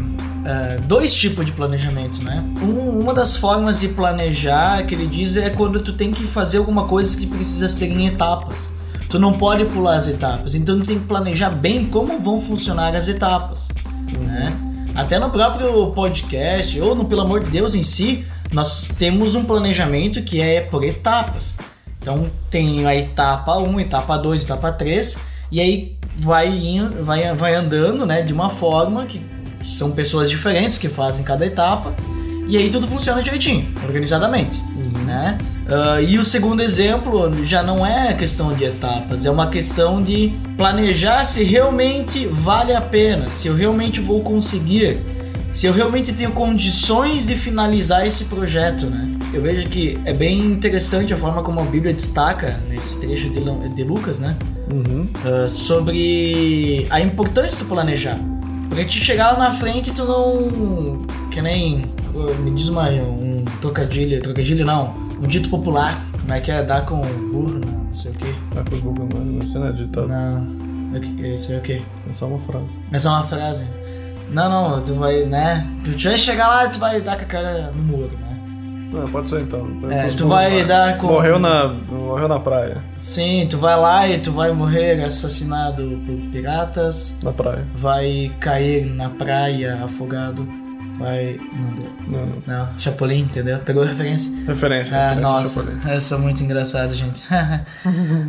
é, 0.47 0.79
dois 0.79 1.15
tipos 1.15 1.45
de 1.45 1.53
planejamento, 1.53 2.23
né? 2.23 2.43
Um- 2.63 2.99
uma 3.01 3.13
das 3.13 3.37
formas 3.37 3.81
de 3.81 3.89
planejar 3.89 4.85
que 4.87 4.95
ele 4.95 5.07
diz 5.07 5.37
é 5.37 5.51
quando 5.51 5.81
tu 5.83 5.93
tem 5.93 6.11
que 6.11 6.25
fazer 6.27 6.57
alguma 6.59 6.85
coisa 6.85 7.15
que 7.17 7.27
precisa 7.27 7.69
ser 7.69 7.87
em 7.89 8.07
etapas. 8.07 8.73
Tu 9.11 9.19
não 9.19 9.33
pode 9.35 9.65
pular 9.67 9.97
as 9.97 10.09
etapas, 10.09 10.55
então 10.55 10.79
tu 10.81 10.87
tem 10.87 10.99
que 10.99 11.07
planejar 11.07 11.51
bem 11.51 11.87
como 11.87 12.19
vão 12.19 12.41
funcionar 12.41 12.95
as 12.95 13.09
etapas, 13.09 13.69
né? 14.19 14.53
Até 14.95 15.19
no 15.19 15.31
próprio 15.31 15.87
podcast, 15.93 16.81
ou 16.81 16.95
no 16.95 17.05
Pelo 17.05 17.21
Amor 17.21 17.45
de 17.45 17.51
Deus 17.51 17.75
em 17.75 17.83
si, 17.83 18.25
nós 18.53 18.89
temos 18.99 19.35
um 19.35 19.45
planejamento 19.45 20.23
que 20.23 20.41
é 20.41 20.61
por 20.61 20.85
etapas. 20.85 21.57
Então 22.01 22.31
tem 22.51 22.87
a 22.87 22.95
etapa 22.95 23.59
1, 23.59 23.81
etapa 23.81 24.17
2, 24.17 24.45
etapa 24.45 24.73
3, 24.73 25.19
e 25.51 25.61
aí 25.61 25.97
vai, 26.17 26.49
indo, 26.49 27.05
vai, 27.05 27.35
vai 27.35 27.55
andando 27.55 28.07
né, 28.07 28.23
de 28.23 28.33
uma 28.33 28.51
forma 28.51 29.07
que 29.07 29.21
são 29.63 29.93
pessoas 29.93 30.31
diferentes 30.31 30.79
que 30.79 30.89
fazem 30.89 31.25
cada 31.25 31.45
etapa, 31.45 31.95
e 32.49 32.57
aí 32.57 32.71
tudo 32.71 32.87
funciona 32.87 33.23
direitinho, 33.23 33.67
organizadamente. 33.85 34.63
Né? 35.05 35.39
Ah, 35.69 36.01
e 36.01 36.19
o 36.19 36.25
segundo 36.25 36.63
exemplo 36.63 37.45
já 37.45 37.63
não 37.63 37.85
é 37.85 38.15
questão 38.15 38.55
de 38.55 38.65
etapas, 38.65 39.27
é 39.27 39.31
uma 39.31 39.49
questão 39.49 40.03
de 40.03 40.35
planejar 40.57 41.25
se 41.27 41.45
realmente 41.45 42.27
vale 42.27 42.75
a 42.75 42.81
pena, 42.81 43.29
se 43.29 43.49
eu 43.49 43.55
realmente 43.55 44.01
vou 44.01 44.23
conseguir, 44.23 45.03
se 45.53 45.67
eu 45.67 45.73
realmente 45.73 46.13
tenho 46.13 46.31
condições 46.33 47.27
de 47.27 47.35
finalizar 47.35 48.07
esse 48.07 48.25
projeto, 48.27 48.87
né? 48.87 49.17
Eu 49.33 49.43
vejo 49.43 49.69
que 49.69 49.99
é 50.05 50.13
bem 50.13 50.39
interessante 50.41 51.13
a 51.13 51.17
forma 51.17 51.43
como 51.43 51.61
a 51.61 51.65
Bíblia 51.65 51.93
destaca 51.93 52.59
nesse 52.69 52.99
trecho 53.01 53.29
de, 53.31 53.41
Lu- 53.41 53.69
de 53.75 53.83
Lucas, 53.85 54.19
né? 54.19 54.37
Uhum. 54.73 55.07
Ah, 55.25 55.49
sobre 55.49 56.87
a 56.91 57.01
importância 57.01 57.59
do 57.59 57.65
planejar. 57.67 58.19
Porque 58.69 58.85
te 58.85 59.01
chegar 59.01 59.33
lá 59.33 59.39
na 59.39 59.51
frente 59.55 59.91
tu 59.93 60.05
não. 60.05 61.07
Que 61.31 61.41
nem. 61.43 61.83
Me 62.45 62.51
diz 62.53 62.69
uma, 62.69 62.89
um 62.91 63.45
trocadilho. 63.61 64.21
Trocadilho 64.23 64.65
não. 64.65 64.93
Um 65.23 65.27
dito 65.27 65.49
popular. 65.49 66.05
Como 66.21 66.33
é 66.35 66.41
que 66.41 66.51
é? 66.51 66.63
Dar 66.63 66.85
com 66.85 67.01
burro, 67.33 67.61
não, 67.65 67.85
não 67.85 67.93
sei 67.93 68.13
o 68.13 68.15
quê. 68.15 68.27
Tá 68.53 68.63
com 68.63 68.75
os 68.75 68.81
bugos, 68.81 69.09
não, 69.15 69.41
sei, 69.43 69.61
não 69.61 69.67
é 69.69 69.73
ditado. 69.73 70.09
Não. 70.09 70.69
É 70.95 70.99
o 70.99 71.35
Isso 71.35 71.53
é 71.53 71.57
o 71.59 71.61
quê? 71.63 71.81
É 72.09 72.13
só 72.13 72.27
uma 72.27 72.39
frase. 72.39 72.73
É 72.93 73.09
uma 73.09 73.23
frase. 73.25 73.65
Não, 74.31 74.71
não, 74.77 74.83
tu 74.83 74.95
vai, 74.95 75.25
né? 75.25 75.67
Tu 75.85 75.93
vai 76.09 76.19
chegar 76.19 76.49
lá 76.49 76.65
e 76.67 76.69
tu 76.71 76.79
vai 76.79 77.01
dar 77.01 77.17
com 77.17 77.23
a 77.23 77.27
cara 77.27 77.71
no 77.75 77.83
muro, 77.83 78.11
né? 78.21 78.27
Ah, 78.95 79.05
pode 79.13 79.29
ser 79.29 79.43
então. 79.43 79.67
É, 79.91 80.07
tu 80.07 80.27
vai 80.27 80.61
lá. 80.63 80.67
dar 80.67 80.99
com. 80.99 81.07
Morreu 81.09 81.39
na, 81.39 81.69
morreu 81.69 82.27
na 82.29 82.41
praia. 82.41 82.79
Sim, 82.97 83.47
tu 83.51 83.59
vai 83.59 83.77
lá 83.79 84.09
e 84.09 84.19
tu 84.19 84.33
vai 84.33 84.51
morrer 84.53 85.03
assassinado 85.05 85.83
por 86.07 86.17
piratas, 86.31 87.17
Na 87.23 87.33
praia. 87.33 87.67
vai 87.77 88.33
cair 88.41 88.87
na 88.87 89.11
praia 89.11 89.85
afogado, 89.85 90.49
vai. 90.99 91.39
Não 91.53 91.75
deu. 91.75 91.91
Não, 92.09 92.27
não. 92.27 92.43
Não, 92.47 92.69
Chapolin, 92.79 93.21
entendeu? 93.21 93.59
Pegou 93.59 93.83
a 93.83 93.87
referência? 93.87 94.33
Referência, 94.47 94.97
Ah, 94.97 95.09
referência 95.11 95.33
nossa, 95.33 95.61
Chapolin. 95.65 95.81
essa 95.95 96.15
é 96.15 96.19
muito 96.19 96.43
engraçado, 96.43 96.95
gente. 96.95 97.23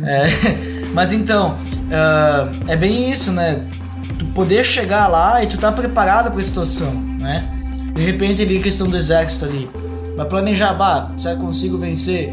É, 0.06 0.26
mas 0.92 1.12
então, 1.14 1.56
ah, 1.90 2.50
é 2.68 2.76
bem 2.76 3.10
isso, 3.10 3.32
né? 3.32 3.64
Tu 4.18 4.24
poder 4.26 4.64
chegar 4.64 5.08
lá 5.08 5.42
e 5.42 5.46
tu 5.46 5.58
tá 5.58 5.70
preparado 5.72 6.30
pra 6.30 6.42
situação, 6.42 6.92
né? 6.94 7.48
De 7.94 8.04
repente 8.04 8.42
ali, 8.42 8.60
questão 8.60 8.88
do 8.88 8.96
exército 8.96 9.44
ali. 9.44 9.70
Vai 10.16 10.26
planejar, 10.26 10.74
bah, 10.74 11.12
será 11.16 11.34
que 11.34 11.40
consigo 11.40 11.78
vencer? 11.78 12.32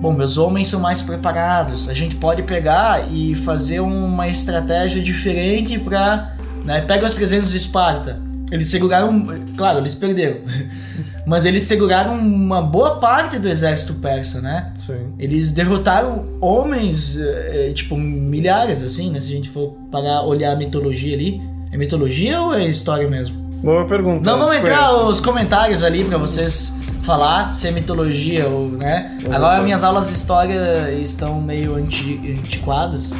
Bom, 0.00 0.12
meus 0.12 0.36
homens 0.36 0.68
são 0.68 0.80
mais 0.80 1.00
preparados. 1.00 1.88
A 1.88 1.94
gente 1.94 2.16
pode 2.16 2.42
pegar 2.42 3.10
e 3.10 3.34
fazer 3.36 3.80
uma 3.80 4.28
estratégia 4.28 5.02
diferente 5.02 5.78
pra. 5.78 6.34
Né? 6.64 6.82
Pega 6.82 7.06
os 7.06 7.14
300 7.14 7.50
de 7.50 7.56
Esparta. 7.56 8.20
Eles 8.54 8.68
seguraram. 8.68 9.26
Claro, 9.56 9.80
eles 9.80 9.96
perderam. 9.96 10.36
Mas 11.26 11.44
eles 11.44 11.64
seguraram 11.64 12.14
uma 12.14 12.62
boa 12.62 13.00
parte 13.00 13.36
do 13.36 13.48
exército 13.48 13.94
persa, 13.94 14.40
né? 14.40 14.72
Sim. 14.78 15.12
Eles 15.18 15.52
derrotaram 15.52 16.24
homens, 16.40 17.18
eh, 17.18 17.70
eh, 17.70 17.72
tipo, 17.72 17.96
milhares, 17.96 18.80
assim, 18.80 19.10
né? 19.10 19.18
Se 19.18 19.32
a 19.32 19.36
gente 19.36 19.48
for 19.48 19.74
parar, 19.90 20.22
olhar 20.22 20.52
a 20.52 20.56
mitologia 20.56 21.16
ali. 21.16 21.42
É 21.72 21.76
mitologia 21.76 22.40
ou 22.40 22.54
é 22.54 22.68
história 22.68 23.08
mesmo? 23.08 23.36
Boa 23.60 23.86
pergunta. 23.86 24.30
Não, 24.30 24.38
vamos 24.38 24.54
entrar 24.54 24.94
os 25.04 25.20
comentários 25.20 25.82
ali 25.82 26.04
pra 26.04 26.16
vocês 26.16 26.72
falar 27.02 27.54
se 27.54 27.66
é 27.66 27.72
mitologia 27.72 28.46
ou, 28.46 28.68
né? 28.68 29.18
Agora 29.32 29.64
minhas 29.64 29.82
aulas 29.82 30.06
de 30.06 30.12
história 30.12 30.92
estão 30.92 31.40
meio 31.40 31.74
anti, 31.74 32.38
antiquadas, 32.40 33.16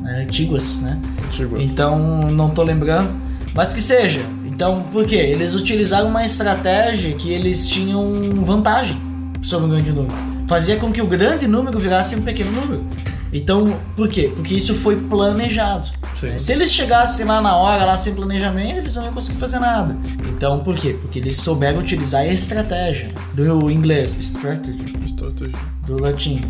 né? 0.00 0.24
Antiguas, 0.26 0.76
né? 0.78 0.98
Antigos. 1.24 1.64
Então 1.64 1.96
não 2.32 2.50
tô 2.50 2.64
lembrando. 2.64 3.14
Mas 3.54 3.74
que 3.74 3.80
seja. 3.80 4.20
Então, 4.52 4.82
por 4.92 5.06
quê? 5.06 5.16
Eles 5.16 5.54
utilizaram 5.54 6.08
uma 6.08 6.24
estratégia 6.24 7.14
que 7.14 7.32
eles 7.32 7.66
tinham 7.66 8.04
vantagem 8.44 9.00
sobre 9.42 9.66
o 9.66 9.70
grande 9.70 9.90
número. 9.90 10.14
Fazia 10.46 10.76
com 10.76 10.92
que 10.92 11.00
o 11.00 11.06
grande 11.06 11.48
número 11.48 11.78
virasse 11.78 12.14
um 12.14 12.22
pequeno 12.22 12.52
número. 12.52 12.84
Então, 13.32 13.74
por 13.96 14.08
quê? 14.10 14.30
Porque 14.36 14.54
isso 14.54 14.74
foi 14.74 14.96
planejado. 14.96 15.88
Sim. 16.20 16.38
Se 16.38 16.52
eles 16.52 16.70
chegassem 16.70 17.24
lá 17.24 17.40
na 17.40 17.56
hora, 17.56 17.86
lá 17.86 17.96
sem 17.96 18.14
planejamento, 18.14 18.76
eles 18.76 18.94
não 18.94 19.04
iam 19.04 19.14
conseguir 19.14 19.38
fazer 19.38 19.58
nada. 19.58 19.96
Então, 20.28 20.60
por 20.60 20.76
quê? 20.76 20.98
Porque 21.00 21.18
eles 21.18 21.38
souberam 21.38 21.80
utilizar 21.80 22.20
a 22.20 22.28
estratégia. 22.28 23.10
Do 23.32 23.70
inglês, 23.70 24.18
strategy. 24.20 24.84
Estratégia. 25.02 25.58
Do 25.86 25.98
latim, 25.98 26.42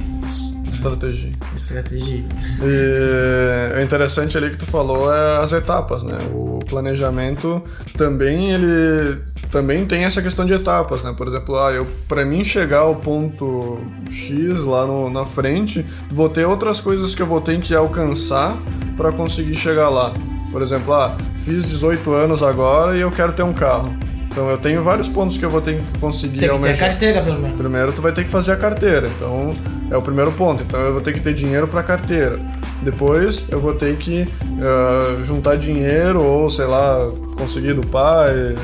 Estratégia. 0.72 1.32
estratégia. 1.54 2.24
E 2.62 3.78
o 3.78 3.82
interessante 3.82 4.36
ali 4.36 4.50
que 4.50 4.56
tu 4.58 4.66
falou 4.66 5.12
é 5.12 5.38
as 5.38 5.52
etapas, 5.52 6.02
né? 6.02 6.18
O 6.32 6.58
planejamento 6.68 7.62
também 7.96 8.52
ele 8.52 9.18
também 9.50 9.84
tem 9.86 10.04
essa 10.04 10.22
questão 10.22 10.46
de 10.46 10.54
etapas, 10.54 11.02
né? 11.02 11.14
Por 11.16 11.28
exemplo, 11.28 11.56
ah, 11.58 11.70
eu 11.72 11.86
para 12.08 12.24
mim 12.24 12.42
chegar 12.42 12.78
ao 12.78 12.96
ponto 12.96 13.78
X 14.10 14.60
lá 14.60 14.86
no- 14.86 15.10
na 15.10 15.24
frente, 15.24 15.84
vou 16.10 16.28
ter 16.28 16.46
outras 16.46 16.80
coisas 16.80 17.14
que 17.14 17.20
eu 17.22 17.26
vou 17.26 17.40
ter 17.40 17.60
que 17.60 17.74
alcançar 17.74 18.56
para 18.96 19.12
conseguir 19.12 19.54
chegar 19.56 19.88
lá. 19.88 20.14
Por 20.50 20.62
exemplo, 20.62 20.92
ah, 20.94 21.16
fiz 21.44 21.64
18 21.66 22.12
anos 22.12 22.42
agora 22.42 22.96
e 22.96 23.00
eu 23.00 23.10
quero 23.10 23.32
ter 23.32 23.42
um 23.42 23.52
carro. 23.52 23.94
Então 24.32 24.48
eu 24.50 24.56
tenho 24.56 24.82
vários 24.82 25.06
pontos 25.08 25.36
que 25.36 25.44
eu 25.44 25.50
vou 25.50 25.60
ter 25.60 25.76
que 25.76 25.98
conseguir 25.98 26.40
Tem 26.40 26.48
que 26.48 26.58
ter 26.58 26.70
a 26.70 26.76
carteira, 26.76 27.22
pelo 27.22 27.38
menos. 27.38 27.56
Primeiro 27.56 27.92
tu 27.92 28.00
vai 28.00 28.12
ter 28.12 28.24
que 28.24 28.30
fazer 28.30 28.52
a 28.52 28.56
carteira, 28.56 29.06
então 29.08 29.54
é 29.90 29.96
o 29.96 30.00
primeiro 30.00 30.32
ponto. 30.32 30.62
Então 30.62 30.80
eu 30.80 30.92
vou 30.94 31.02
ter 31.02 31.12
que 31.12 31.20
ter 31.20 31.34
dinheiro 31.34 31.68
para 31.68 31.82
carteira. 31.82 32.40
Depois 32.80 33.44
eu 33.50 33.60
vou 33.60 33.74
ter 33.74 33.94
que 33.96 34.26
ah, 34.60 35.22
juntar 35.22 35.56
dinheiro 35.56 36.22
ou 36.22 36.48
sei 36.48 36.64
lá 36.64 37.06
conseguir 37.36 37.74
do 37.74 37.86
pai, 37.86 38.56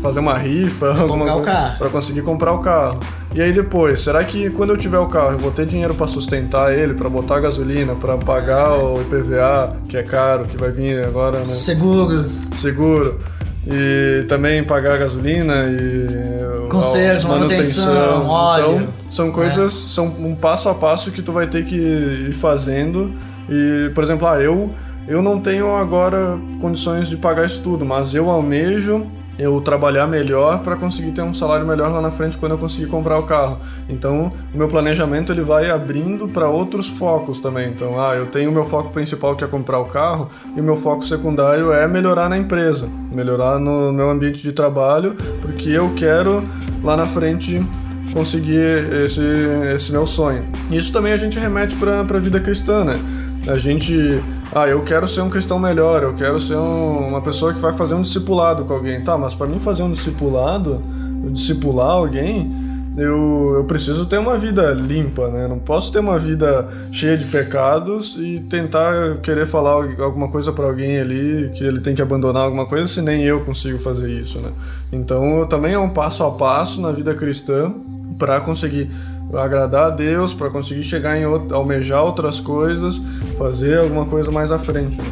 fazer 0.00 0.20
uma 0.20 0.36
rifa, 0.38 0.98
alguma 0.98 1.26
o 1.26 1.28
coisa 1.34 1.44
carro. 1.44 1.78
para 1.78 1.90
conseguir 1.90 2.22
comprar 2.22 2.52
o 2.54 2.60
carro. 2.60 2.98
E 3.34 3.42
aí 3.42 3.52
depois, 3.52 4.00
será 4.00 4.24
que 4.24 4.50
quando 4.50 4.70
eu 4.70 4.76
tiver 4.76 4.98
o 4.98 5.06
carro 5.06 5.32
eu 5.32 5.38
vou 5.38 5.52
ter 5.52 5.66
dinheiro 5.66 5.94
para 5.94 6.06
sustentar 6.06 6.76
ele, 6.76 6.94
para 6.94 7.10
botar 7.10 7.40
gasolina, 7.40 7.94
para 7.94 8.16
pagar 8.16 8.74
o 8.74 9.02
IPVA 9.02 9.76
que 9.86 9.98
é 9.98 10.02
caro, 10.02 10.46
que 10.46 10.56
vai 10.56 10.72
vir 10.72 11.04
agora, 11.04 11.40
né? 11.40 11.44
Seguro. 11.46 12.24
seguro 12.56 13.18
e 13.66 14.24
também 14.28 14.64
pagar 14.64 14.98
gasolina 14.98 15.66
e 15.66 16.68
Conserto, 16.70 17.26
a 17.26 17.30
manutenção, 17.30 18.28
óleo. 18.28 18.82
Então, 18.82 18.88
são 19.10 19.32
coisas, 19.32 19.72
são 19.72 20.06
um 20.06 20.34
passo 20.36 20.68
a 20.68 20.74
passo 20.74 21.10
que 21.10 21.20
tu 21.20 21.32
vai 21.32 21.48
ter 21.48 21.64
que 21.64 21.74
ir 21.76 22.32
fazendo. 22.32 23.12
E, 23.48 23.90
por 23.92 24.04
exemplo, 24.04 24.26
ah, 24.26 24.40
eu 24.40 24.72
eu 25.08 25.20
não 25.20 25.40
tenho 25.40 25.74
agora 25.74 26.38
condições 26.60 27.08
de 27.08 27.16
pagar 27.16 27.44
isso 27.44 27.60
tudo, 27.60 27.84
mas 27.84 28.14
eu 28.14 28.30
almejo 28.30 29.06
eu 29.40 29.60
trabalhar 29.60 30.06
melhor 30.06 30.62
para 30.62 30.76
conseguir 30.76 31.12
ter 31.12 31.22
um 31.22 31.32
salário 31.32 31.66
melhor 31.66 31.90
lá 31.90 32.00
na 32.00 32.10
frente 32.10 32.36
quando 32.36 32.52
eu 32.52 32.58
conseguir 32.58 32.86
comprar 32.88 33.18
o 33.18 33.22
carro. 33.22 33.58
Então, 33.88 34.30
o 34.54 34.58
meu 34.58 34.68
planejamento 34.68 35.32
ele 35.32 35.42
vai 35.42 35.70
abrindo 35.70 36.28
para 36.28 36.48
outros 36.48 36.88
focos 36.88 37.40
também. 37.40 37.70
Então, 37.70 37.98
ah, 38.00 38.14
eu 38.14 38.26
tenho 38.26 38.50
o 38.50 38.52
meu 38.52 38.64
foco 38.66 38.90
principal 38.90 39.34
que 39.34 39.42
é 39.42 39.46
comprar 39.46 39.80
o 39.80 39.86
carro 39.86 40.30
e 40.54 40.60
o 40.60 40.62
meu 40.62 40.76
foco 40.76 41.04
secundário 41.04 41.72
é 41.72 41.88
melhorar 41.88 42.28
na 42.28 42.36
empresa, 42.36 42.86
melhorar 43.10 43.58
no 43.58 43.92
meu 43.92 44.10
ambiente 44.10 44.42
de 44.42 44.52
trabalho, 44.52 45.16
porque 45.40 45.70
eu 45.70 45.90
quero 45.96 46.42
lá 46.82 46.96
na 46.96 47.06
frente 47.06 47.62
conseguir 48.12 48.92
esse, 49.04 49.22
esse 49.74 49.92
meu 49.92 50.06
sonho. 50.06 50.44
Isso 50.70 50.92
também 50.92 51.12
a 51.12 51.16
gente 51.16 51.38
remete 51.38 51.76
para 51.76 52.00
a 52.00 52.20
vida 52.20 52.40
cristã, 52.40 52.84
né? 52.84 52.98
A 53.48 53.56
gente, 53.56 54.20
ah, 54.52 54.66
eu 54.68 54.82
quero 54.82 55.06
ser 55.06 55.20
um 55.20 55.30
cristão 55.30 55.58
melhor, 55.58 56.02
eu 56.02 56.14
quero 56.14 56.38
ser 56.40 56.56
um- 56.56 57.08
uma 57.08 57.20
pessoa 57.20 57.52
que 57.52 57.60
vai 57.60 57.72
fazer 57.72 57.94
um 57.94 58.02
discipulado 58.02 58.64
com 58.64 58.72
alguém. 58.74 59.02
Tá, 59.02 59.16
mas 59.16 59.34
para 59.34 59.46
mim 59.46 59.58
fazer 59.60 59.82
um 59.82 59.90
discipulado, 59.92 60.80
discipular 61.32 61.90
alguém, 61.92 62.50
eu, 62.96 63.52
eu 63.56 63.64
preciso 63.64 64.04
ter 64.06 64.18
uma 64.18 64.36
vida 64.36 64.72
limpa, 64.72 65.28
né? 65.28 65.46
Não 65.46 65.58
posso 65.58 65.92
ter 65.92 66.00
uma 66.00 66.18
vida 66.18 66.68
cheia 66.90 67.16
de 67.16 67.24
pecados 67.26 68.16
e 68.18 68.40
tentar 68.40 69.18
querer 69.22 69.46
falar 69.46 69.84
alguma 70.00 70.28
coisa 70.28 70.52
para 70.52 70.66
alguém 70.66 70.98
ali 70.98 71.50
que 71.54 71.62
ele 71.62 71.80
tem 71.80 71.94
que 71.94 72.02
abandonar 72.02 72.42
alguma 72.42 72.66
coisa 72.66 72.86
se 72.86 73.00
nem 73.00 73.22
eu 73.22 73.40
consigo 73.44 73.78
fazer 73.78 74.10
isso, 74.10 74.40
né? 74.40 74.50
Então 74.92 75.46
também 75.48 75.74
é 75.74 75.78
um 75.78 75.90
passo 75.90 76.24
a 76.24 76.30
passo 76.32 76.80
na 76.80 76.90
vida 76.90 77.14
cristã 77.14 77.72
para 78.18 78.40
conseguir 78.40 78.90
agradar 79.34 79.84
a 79.84 79.90
Deus, 79.90 80.32
para 80.34 80.50
conseguir 80.50 80.82
chegar 80.82 81.16
em 81.18 81.24
out- 81.24 81.52
almejar 81.52 82.04
outras 82.04 82.40
coisas, 82.40 83.00
fazer 83.38 83.78
alguma 83.78 84.06
coisa 84.06 84.30
mais 84.30 84.50
à 84.52 84.58
frente. 84.58 84.96
né? 84.98 85.04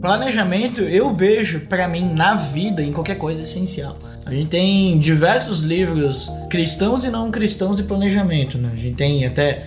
Planejamento, 0.00 0.82
eu 0.82 1.14
vejo 1.14 1.60
pra 1.60 1.86
mim 1.86 2.12
na 2.12 2.34
vida, 2.34 2.82
em 2.82 2.92
qualquer 2.92 3.14
coisa, 3.14 3.40
essencial. 3.40 3.96
A 4.26 4.32
gente 4.34 4.46
tem 4.48 4.98
diversos 4.98 5.62
livros 5.62 6.30
cristãos 6.50 7.04
e 7.04 7.10
não 7.10 7.30
cristãos 7.30 7.76
de 7.76 7.84
planejamento, 7.84 8.58
né? 8.58 8.70
A 8.72 8.76
gente 8.76 8.96
tem 8.96 9.24
até, 9.24 9.64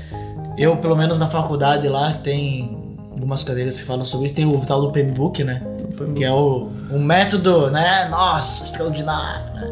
eu 0.58 0.78
pelo 0.78 0.96
menos 0.96 1.20
na 1.20 1.28
faculdade 1.28 1.88
lá, 1.88 2.14
tem 2.14 2.86
algumas 3.12 3.44
cadeiras 3.44 3.80
que 3.80 3.86
falam 3.86 4.04
sobre 4.04 4.26
isso. 4.26 4.36
Tem 4.36 4.46
o 4.46 4.60
tal 4.62 4.82
do 4.82 4.92
PMBOK, 4.92 5.44
né? 5.44 5.62
Que 6.16 6.24
é 6.24 6.32
o, 6.32 6.70
um 6.92 7.00
método, 7.00 7.72
né? 7.72 8.08
Nossa, 8.10 8.66
extraordinário, 8.66 9.54
né? 9.54 9.72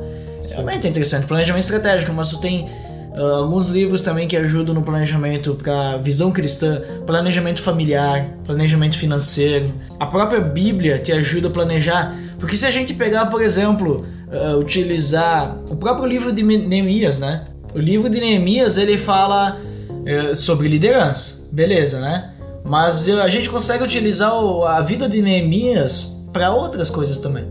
Realmente 0.50 0.88
é 0.88 0.90
interessante. 0.90 1.26
Planejamento 1.26 1.64
estratégico, 1.64 2.12
mas 2.14 2.30
tu 2.30 2.40
tem 2.40 2.70
ah, 3.16 3.38
alguns 3.38 3.70
livros 3.70 4.04
também 4.04 4.28
que 4.28 4.36
ajudam 4.36 4.74
no 4.74 4.82
planejamento 4.82 5.56
para 5.56 5.98
visão 5.98 6.32
cristã, 6.32 6.82
planejamento 7.06 7.62
familiar, 7.62 8.30
planejamento 8.46 8.98
financeiro. 8.98 9.74
A 10.00 10.06
própria 10.06 10.42
Bíblia 10.42 11.00
te 11.00 11.12
ajuda 11.12 11.48
a 11.48 11.52
planejar, 11.52 12.16
porque 12.40 12.56
se 12.56 12.66
a 12.66 12.72
gente 12.72 12.94
pegar, 12.94 13.28
por 13.28 13.42
exemplo, 13.42 14.06
ah, 14.32 14.56
utilizar 14.58 15.58
o 15.70 15.76
próprio 15.76 16.06
livro 16.06 16.32
de 16.32 16.44
Neemias, 16.44 17.20
né? 17.20 17.46
O 17.74 17.80
livro 17.80 18.10
de 18.10 18.20
Neemias 18.20 18.78
ele 18.78 18.98
fala 18.98 19.60
sobre 20.36 20.68
liderança, 20.68 21.48
beleza, 21.52 22.00
né? 22.00 22.34
Mas 22.64 23.08
a 23.10 23.28
gente 23.28 23.50
consegue 23.50 23.84
utilizar 23.84 24.32
a 24.32 24.82
vida 24.82 25.08
de 25.08 25.22
Neemias 25.22 26.16
para 26.32 26.52
outras 26.52 26.90
coisas 26.90 27.20
também. 27.20 27.46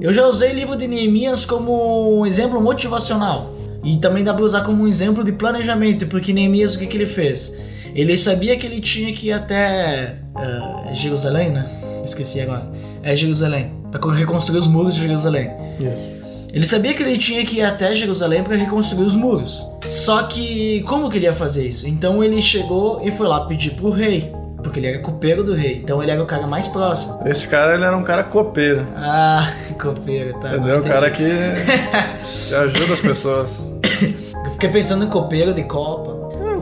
Eu 0.00 0.12
já 0.14 0.26
usei 0.26 0.52
o 0.52 0.54
livro 0.54 0.76
de 0.76 0.86
Neemias 0.86 1.44
como 1.44 2.20
um 2.20 2.26
exemplo 2.26 2.60
motivacional. 2.60 3.54
E 3.82 3.96
também 3.96 4.24
dá 4.24 4.34
pra 4.34 4.44
usar 4.44 4.62
como 4.62 4.82
um 4.82 4.88
exemplo 4.88 5.24
de 5.24 5.32
planejamento, 5.32 6.06
porque 6.06 6.32
Neemias 6.32 6.74
o 6.74 6.78
que, 6.78 6.86
que 6.86 6.96
ele 6.96 7.06
fez? 7.06 7.56
Ele 7.94 8.16
sabia 8.16 8.56
que 8.56 8.66
ele 8.66 8.80
tinha 8.80 9.12
que 9.12 9.28
ir 9.28 9.32
até 9.32 10.16
eh, 10.36 10.94
Jerusalém, 10.94 11.50
né? 11.50 11.66
Esqueci 12.04 12.40
agora. 12.40 12.70
É 13.02 13.16
Jerusalém. 13.16 13.72
Pra 13.90 14.12
reconstruir 14.12 14.58
os 14.58 14.66
muros 14.66 14.94
de 14.94 15.02
Jerusalém. 15.02 15.50
Isso. 15.80 16.17
Ele 16.52 16.64
sabia 16.64 16.94
que 16.94 17.02
ele 17.02 17.18
tinha 17.18 17.44
que 17.44 17.58
ir 17.58 17.62
até 17.62 17.94
Jerusalém 17.94 18.42
para 18.42 18.56
reconstruir 18.56 19.04
os 19.04 19.14
muros. 19.14 19.70
Só 19.86 20.22
que 20.22 20.82
como 20.82 21.10
que 21.10 21.18
ele 21.18 21.26
ia 21.26 21.32
fazer 21.32 21.66
isso? 21.66 21.86
Então 21.86 22.24
ele 22.24 22.40
chegou 22.40 23.00
e 23.04 23.10
foi 23.10 23.26
lá 23.28 23.40
pedir 23.40 23.72
pro 23.72 23.90
rei. 23.90 24.32
Porque 24.62 24.80
ele 24.80 24.88
era 24.88 24.98
copeiro 24.98 25.44
do 25.44 25.54
rei, 25.54 25.76
então 25.76 26.02
ele 26.02 26.10
era 26.10 26.20
o 26.20 26.26
cara 26.26 26.46
mais 26.46 26.66
próximo. 26.66 27.20
Esse 27.24 27.46
cara, 27.46 27.74
ele 27.74 27.84
era 27.84 27.96
um 27.96 28.02
cara 28.02 28.24
copeiro. 28.24 28.86
Ah, 28.96 29.52
copeiro, 29.80 30.34
tá. 30.40 30.56
Entendeu? 30.56 30.80
O 30.80 30.82
cara 30.82 31.10
que 31.10 31.24
ajuda 32.54 32.92
as 32.92 33.00
pessoas. 33.00 33.72
Eu 34.44 34.50
fiquei 34.52 34.68
pensando 34.68 35.04
em 35.04 35.08
copeiro 35.08 35.54
de 35.54 35.62
copa. 35.62 36.17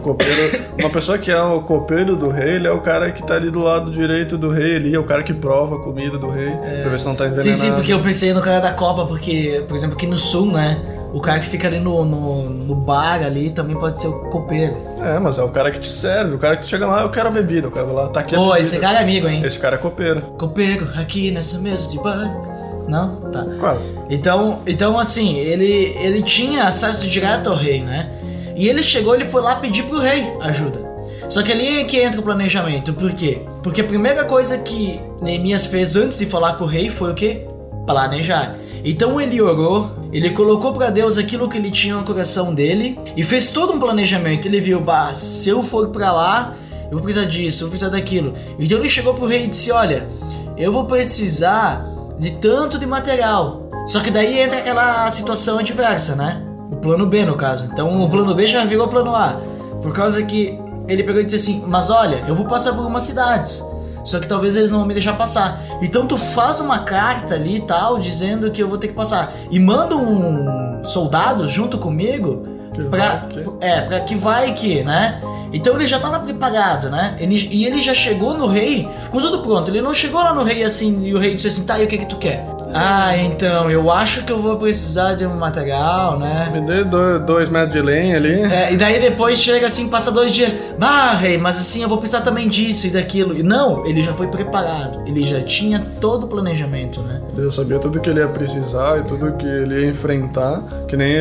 É, 0.07 0.11
o 0.11 0.15
copeiro, 0.15 0.65
uma 0.81 0.91
pessoa 0.91 1.19
que 1.19 1.31
é 1.31 1.43
o 1.43 1.63
copeiro 1.63 2.17
do 2.17 2.29
rei, 2.29 2.57
ele 2.57 2.67
é 2.67 2.71
o 2.71 2.81
cara 2.81 3.11
que 3.11 3.23
tá 3.23 3.35
ali 3.35 3.51
do 3.51 3.61
lado 3.61 3.91
direito 3.91 4.39
do 4.39 4.51
rei, 4.51 4.77
ali, 4.77 4.95
é 4.95 4.99
o 4.99 5.05
cara 5.05 5.23
que 5.23 5.35
prova 5.35 5.77
a 5.77 5.79
comida 5.81 6.17
do 6.17 6.29
rei, 6.29 6.51
pra 6.83 6.91
ver 6.91 6.99
se 6.99 7.07
não 7.07 7.15
tá 7.15 7.27
envenenado. 7.27 7.43
Sim, 7.43 7.55
sim, 7.55 7.73
porque 7.73 7.93
eu 7.93 8.01
pensei 8.01 8.33
no 8.33 8.41
cara 8.41 8.61
da 8.61 8.73
Copa, 8.73 9.05
porque, 9.07 9.65
por 9.67 9.75
exemplo, 9.75 9.97
aqui 9.97 10.07
no 10.07 10.17
sul, 10.17 10.53
né? 10.53 10.81
O 11.13 11.21
cara 11.21 11.41
que 11.41 11.47
fica 11.47 11.67
ali 11.67 11.79
no, 11.79 12.05
no, 12.05 12.51
no 12.51 12.75
bar 12.75 13.23
ali 13.23 13.51
também 13.51 13.77
pode 13.77 14.01
ser 14.01 14.09
o 14.09 14.31
copeiro. 14.31 14.77
É, 15.01 15.19
mas 15.19 15.39
é 15.39 15.43
o 15.43 15.49
cara 15.49 15.71
que 15.71 15.81
te 15.81 15.89
serve, 15.89 16.35
o 16.35 16.39
cara 16.39 16.57
que 16.57 16.67
chega 16.67 16.87
lá, 16.87 17.03
eu 17.03 17.11
quero 17.11 17.29
a 17.29 17.31
bebida, 17.31 17.69
eu 17.69 17.71
quero 17.71 17.93
lá, 17.93 18.09
tá 18.09 18.21
aqui 18.21 18.35
Pô, 18.35 18.55
esse 18.57 18.79
cara 18.79 18.99
é 18.99 19.03
amigo, 19.03 19.27
hein? 19.27 19.43
Esse 19.45 19.59
cara 19.59 19.77
é 19.77 19.79
copeiro, 19.79 20.21
Copeiro, 20.39 20.91
aqui 20.95 21.31
nessa 21.31 21.59
mesa 21.59 21.89
de 21.89 21.99
bar. 21.99 22.55
Não? 22.87 23.17
Tá. 23.33 23.45
quase. 23.59 23.93
Então, 24.09 24.61
então 24.65 24.97
assim, 24.97 25.39
ele, 25.39 25.97
ele 25.99 26.23
tinha 26.23 26.65
acesso 26.65 27.05
direto 27.09 27.51
ao 27.51 27.57
rei, 27.57 27.83
né? 27.83 28.09
E 28.57 28.69
ele 28.69 28.83
chegou, 28.83 29.15
ele 29.15 29.27
foi 29.27 29.43
lá 29.43 29.57
pedir 29.57 29.83
pro 29.85 30.01
rei 30.01 30.33
ajuda. 30.41 30.81
Só 31.29 31.43
que 31.43 31.53
ali 31.53 31.81
é 31.81 31.85
que 31.85 32.01
entra 32.01 32.21
o 32.21 32.23
planejamento. 32.23 32.93
Por 32.95 33.13
quê? 33.13 33.43
Porque 33.63 33.83
a 33.83 33.85
primeira 33.85 34.25
coisa 34.25 34.59
que 34.59 35.01
Neemias 35.21 35.67
fez 35.67 35.95
antes 35.95 36.19
de 36.19 36.27
falar 36.27 36.55
com 36.55 36.65
o 36.65 36.67
rei 36.67 36.89
foi 36.89 37.13
o 37.13 37.15
quê? 37.15 37.47
Planejar. 37.85 38.57
Então 38.85 39.21
ele 39.21 39.41
orou, 39.43 39.91
ele 40.13 40.31
colocou 40.31 40.73
pra 40.73 40.91
Deus 40.91 41.19
aquilo 41.19 41.49
que 41.49 41.59
ele 41.59 41.71
tinha 41.71 41.97
no 41.97 42.05
coração 42.05 42.55
dele 42.55 42.99
e 43.17 43.23
fez 43.23 43.51
todo 43.51 43.73
um 43.75 43.79
planejamento. 43.79 44.47
Ele 44.47 44.61
viu, 44.61 44.81
bah, 44.81 45.13
se 45.13 45.49
eu 45.49 45.63
for 45.63 45.89
pra 45.89 46.13
lá, 46.13 46.55
eu 46.85 46.93
vou 46.93 47.03
precisar 47.03 47.27
disso, 47.27 47.65
eu 47.65 47.67
vou 47.67 47.71
precisar 47.71 47.91
daquilo. 47.91 48.35
Então 48.59 48.79
ele 48.79 48.89
chegou 48.89 49.13
pro 49.13 49.27
rei 49.27 49.45
e 49.45 49.49
disse: 49.49 49.73
Olha, 49.73 50.09
eu 50.57 50.73
vou 50.73 50.85
precisar 50.85 51.85
de 52.19 52.31
tanto 52.33 52.79
de 52.79 52.87
material. 52.87 53.69
Só 53.87 54.01
que 54.01 54.11
daí 54.11 54.39
entra 54.39 54.59
aquela 54.59 55.11
situação 55.11 55.59
adversa, 55.59 56.15
né? 56.15 56.46
O 56.71 56.77
plano 56.77 57.07
B, 57.07 57.25
no 57.25 57.37
caso. 57.37 57.65
Então 57.73 58.03
o 58.03 58.09
plano 58.11 58.35
B 58.35 58.47
já 58.47 58.65
virou 58.65 58.89
plano 58.89 59.15
A. 59.15 59.37
Por 59.83 59.93
causa 59.93 60.23
que 60.25 60.59
ele 60.89 61.03
pegou 61.03 61.21
e 61.21 61.25
disse 61.25 61.37
assim: 61.37 61.65
Mas 61.69 61.91
olha, 61.91 62.25
eu 62.27 62.35
vou 62.35 62.47
passar 62.47 62.73
por 62.73 62.81
algumas 62.81 63.03
cidades. 63.05 63.65
Só 64.05 64.21
que 64.21 64.29
talvez 64.29 64.55
eles 64.57 64.71
não 64.71 64.79
vão 64.81 64.87
me 64.89 64.95
deixar 64.95 65.15
passar. 65.17 65.61
Então 65.83 66.07
tu 66.07 66.17
faz 66.17 66.61
uma 66.61 66.81
carta 66.81 67.35
ali 67.35 67.57
e 67.57 67.61
tal, 67.61 67.99
dizendo 67.99 68.51
que 68.53 68.63
eu 68.63 68.69
vou 68.69 68.79
ter 68.79 68.89
que 68.89 68.95
passar. 68.95 69.33
E 69.51 69.59
manda 69.59 69.97
um 69.97 70.85
soldado 70.85 71.49
junto 71.49 71.77
comigo 71.77 72.43
Que 72.73 72.83
pra, 72.85 72.99
vai 73.17 73.29
que- 73.29 73.45
é, 73.61 73.81
pra 73.81 74.01
que 74.03 74.15
vai 74.15 74.53
que, 74.55 74.85
né? 74.85 75.21
Então 75.53 75.75
ele 75.75 75.87
já 75.89 75.99
tava 75.99 76.21
preparado, 76.21 76.89
né? 76.89 77.17
Ele- 77.19 77.49
e 77.51 77.65
ele 77.67 77.83
já 77.83 77.95
chegou 77.95 78.35
no 78.35 78.47
rei 78.47 78.89
com 79.11 79.21
tudo 79.21 79.41
pronto. 79.41 79.71
Ele 79.73 79.81
não 79.81 79.93
chegou 79.95 80.21
lá 80.23 80.33
no 80.33 80.45
rei 80.45 80.63
assim 80.63 81.05
e 81.05 81.13
o 81.15 81.19
rei 81.19 81.35
disse 81.35 81.49
assim: 81.49 81.65
tá, 81.67 81.79
e 81.81 81.85
o 81.85 81.89
que 81.89 81.99
que 81.99 82.07
tu 82.07 82.17
quer? 82.17 82.45
Ah, 82.73 83.17
então, 83.17 83.71
eu 83.71 83.91
acho 83.91 84.25
que 84.25 84.33
eu 84.33 84.39
vou 84.39 84.57
precisar 84.57 85.15
de 85.15 85.27
um 85.27 85.37
material, 85.37 86.19
né? 86.19 86.51
Me 86.53 86.61
dê 86.61 86.85
dois, 86.85 87.23
dois 87.23 87.49
metros 87.49 87.73
de 87.73 87.81
lenha 87.81 88.17
ali. 88.17 88.43
É, 88.43 88.73
e 88.73 88.77
daí 88.77 89.01
depois 89.01 89.39
chega 89.39 89.67
assim, 89.67 89.89
passa 89.89 90.11
dois 90.11 90.33
dias. 90.33 90.53
Bah, 90.79 91.15
rei, 91.15 91.39
mas 91.39 91.59
assim, 91.59 91.83
eu 91.83 91.89
vou 91.89 91.99
precisar 91.99 92.23
também 92.23 92.49
disso 92.49 92.87
e 92.87 92.91
daquilo. 92.91 93.37
E 93.37 93.43
não, 93.43 93.87
ele 93.87 94.03
já 94.03 94.13
foi 94.13 94.27
preparado. 94.29 95.03
Ele 95.07 95.25
já 95.25 95.41
tinha 95.41 95.85
todo 96.01 96.25
o 96.25 96.29
planejamento, 96.29 97.01
né? 97.03 97.21
Ele 97.37 97.51
sabia 97.51 97.79
tudo 97.79 98.01
que 98.01 98.11
ele 98.11 98.21
ia 98.21 98.29
precisar 98.29 98.99
e 98.99 99.03
tudo 99.05 99.33
que 99.33 99.47
ele 99.47 99.83
ia 99.83 99.91
enfrentar, 99.91 100.63
que 100.89 100.97
nem 100.97 101.17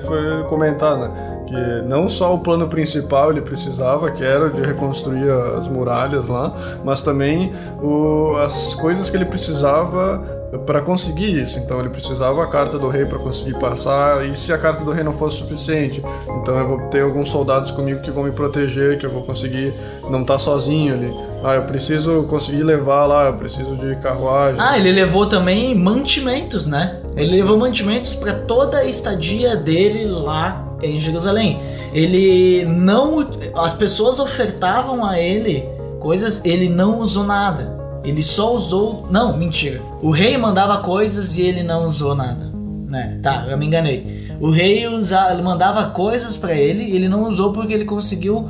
foi 0.00 0.44
comentado, 0.48 1.00
né? 1.00 1.38
Que 1.46 1.88
não 1.88 2.08
só 2.08 2.34
o 2.34 2.40
plano 2.40 2.68
principal 2.68 3.30
ele 3.30 3.40
precisava, 3.40 4.10
que 4.10 4.22
era 4.22 4.50
de 4.50 4.60
reconstruir 4.60 5.30
as 5.58 5.66
muralhas 5.66 6.28
lá, 6.28 6.52
mas 6.84 7.00
também 7.00 7.52
o, 7.82 8.36
as 8.36 8.74
coisas 8.74 9.08
que 9.08 9.16
ele 9.16 9.24
precisava 9.24 10.37
para 10.66 10.80
conseguir 10.80 11.40
isso. 11.40 11.58
Então 11.58 11.80
ele 11.80 11.88
precisava 11.88 12.42
a 12.42 12.46
carta 12.46 12.78
do 12.78 12.88
rei 12.88 13.04
para 13.04 13.18
conseguir 13.18 13.58
passar, 13.58 14.26
e 14.26 14.34
se 14.34 14.52
a 14.52 14.58
carta 14.58 14.84
do 14.84 14.90
rei 14.90 15.04
não 15.04 15.12
fosse 15.12 15.38
suficiente, 15.38 16.02
então 16.40 16.58
eu 16.58 16.68
vou 16.68 16.80
ter 16.88 17.02
alguns 17.02 17.30
soldados 17.30 17.70
comigo 17.70 18.00
que 18.00 18.10
vão 18.10 18.24
me 18.24 18.32
proteger, 18.32 18.98
que 18.98 19.06
eu 19.06 19.10
vou 19.10 19.22
conseguir 19.22 19.74
não 20.10 20.22
estar 20.22 20.38
sozinho 20.38 20.94
ali. 20.94 21.14
Ah, 21.44 21.54
eu 21.54 21.62
preciso 21.62 22.24
conseguir 22.24 22.62
levar 22.62 23.06
lá, 23.06 23.26
eu 23.26 23.34
preciso 23.34 23.76
de 23.76 23.94
carruagem. 23.96 24.60
Ah, 24.60 24.76
ele 24.76 24.90
levou 24.90 25.26
também 25.26 25.74
mantimentos, 25.74 26.66
né? 26.66 27.00
Ele 27.16 27.36
levou 27.36 27.56
mantimentos 27.56 28.14
para 28.14 28.34
toda 28.34 28.78
a 28.78 28.84
estadia 28.84 29.56
dele 29.56 30.06
lá 30.06 30.64
em 30.82 30.98
Jerusalém. 30.98 31.60
Ele 31.92 32.64
não. 32.64 33.28
As 33.54 33.72
pessoas 33.72 34.18
ofertavam 34.18 35.04
a 35.04 35.20
ele 35.20 35.68
coisas, 36.00 36.44
ele 36.44 36.68
não 36.68 36.98
usou 36.98 37.24
nada. 37.24 37.77
Ele 38.04 38.22
só 38.22 38.54
usou. 38.54 39.06
Não, 39.10 39.36
mentira. 39.36 39.80
O 40.00 40.10
rei 40.10 40.36
mandava 40.36 40.78
coisas 40.78 41.36
e 41.38 41.42
ele 41.42 41.62
não 41.62 41.86
usou 41.86 42.14
nada. 42.14 42.50
Né? 42.88 43.18
Tá, 43.22 43.46
eu 43.48 43.58
me 43.58 43.66
enganei. 43.66 44.28
O 44.40 44.50
rei 44.50 44.86
usa, 44.86 45.30
ele 45.32 45.42
mandava 45.42 45.90
coisas 45.90 46.36
para 46.36 46.54
ele 46.54 46.84
e 46.84 46.96
ele 46.96 47.08
não 47.08 47.28
usou 47.28 47.52
porque 47.52 47.72
ele 47.72 47.84
conseguiu 47.84 48.48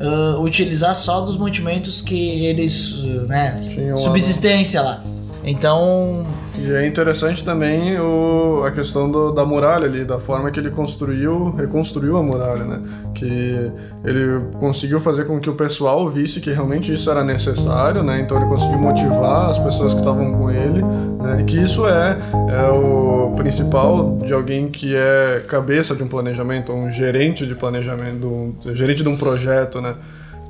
ah, 0.00 0.38
utilizar 0.40 0.94
só 0.94 1.20
dos 1.20 1.36
mantimentos 1.36 2.00
que 2.00 2.44
eles. 2.44 3.04
ah, 3.04 3.26
né? 3.26 3.96
Subsistência 3.96 4.80
lá. 4.80 5.02
Então. 5.44 6.26
E 6.58 6.72
é 6.72 6.86
interessante 6.86 7.44
também 7.44 7.98
o, 8.00 8.62
a 8.66 8.70
questão 8.72 9.10
do- 9.10 9.30
da 9.32 9.44
muralha 9.44 9.86
ali, 9.86 10.04
da 10.04 10.18
forma 10.18 10.50
que 10.50 10.58
ele 10.58 10.70
construiu, 10.70 11.54
reconstruiu 11.56 12.16
a 12.16 12.22
muralha, 12.22 12.64
né? 12.64 12.80
Que 13.14 13.70
ele 14.04 14.40
conseguiu 14.58 15.00
fazer 15.00 15.24
com 15.24 15.38
que 15.38 15.48
o 15.48 15.54
pessoal 15.54 16.08
visse 16.08 16.40
que 16.40 16.50
realmente 16.50 16.92
isso 16.92 17.10
era 17.10 17.22
necessário, 17.22 18.02
né? 18.02 18.20
Então 18.20 18.36
ele 18.36 18.46
conseguiu 18.48 18.78
motivar 18.78 19.50
as 19.50 19.58
pessoas 19.58 19.94
que 19.94 20.00
estavam 20.00 20.32
com 20.32 20.50
ele, 20.50 20.82
né? 20.82 21.38
E 21.40 21.44
que 21.44 21.56
isso 21.56 21.86
é, 21.86 22.18
é 22.50 22.70
o 22.70 23.32
principal 23.36 24.18
de 24.24 24.34
alguém 24.34 24.68
que 24.68 24.94
é 24.96 25.44
cabeça 25.46 25.94
de 25.94 26.02
um 26.02 26.08
planejamento, 26.08 26.72
um 26.72 26.90
gerente 26.90 27.46
de 27.46 27.54
planejamento, 27.54 28.26
um 28.26 28.74
gerente 28.74 29.02
de 29.02 29.08
um 29.08 29.16
projeto, 29.16 29.80
né? 29.80 29.94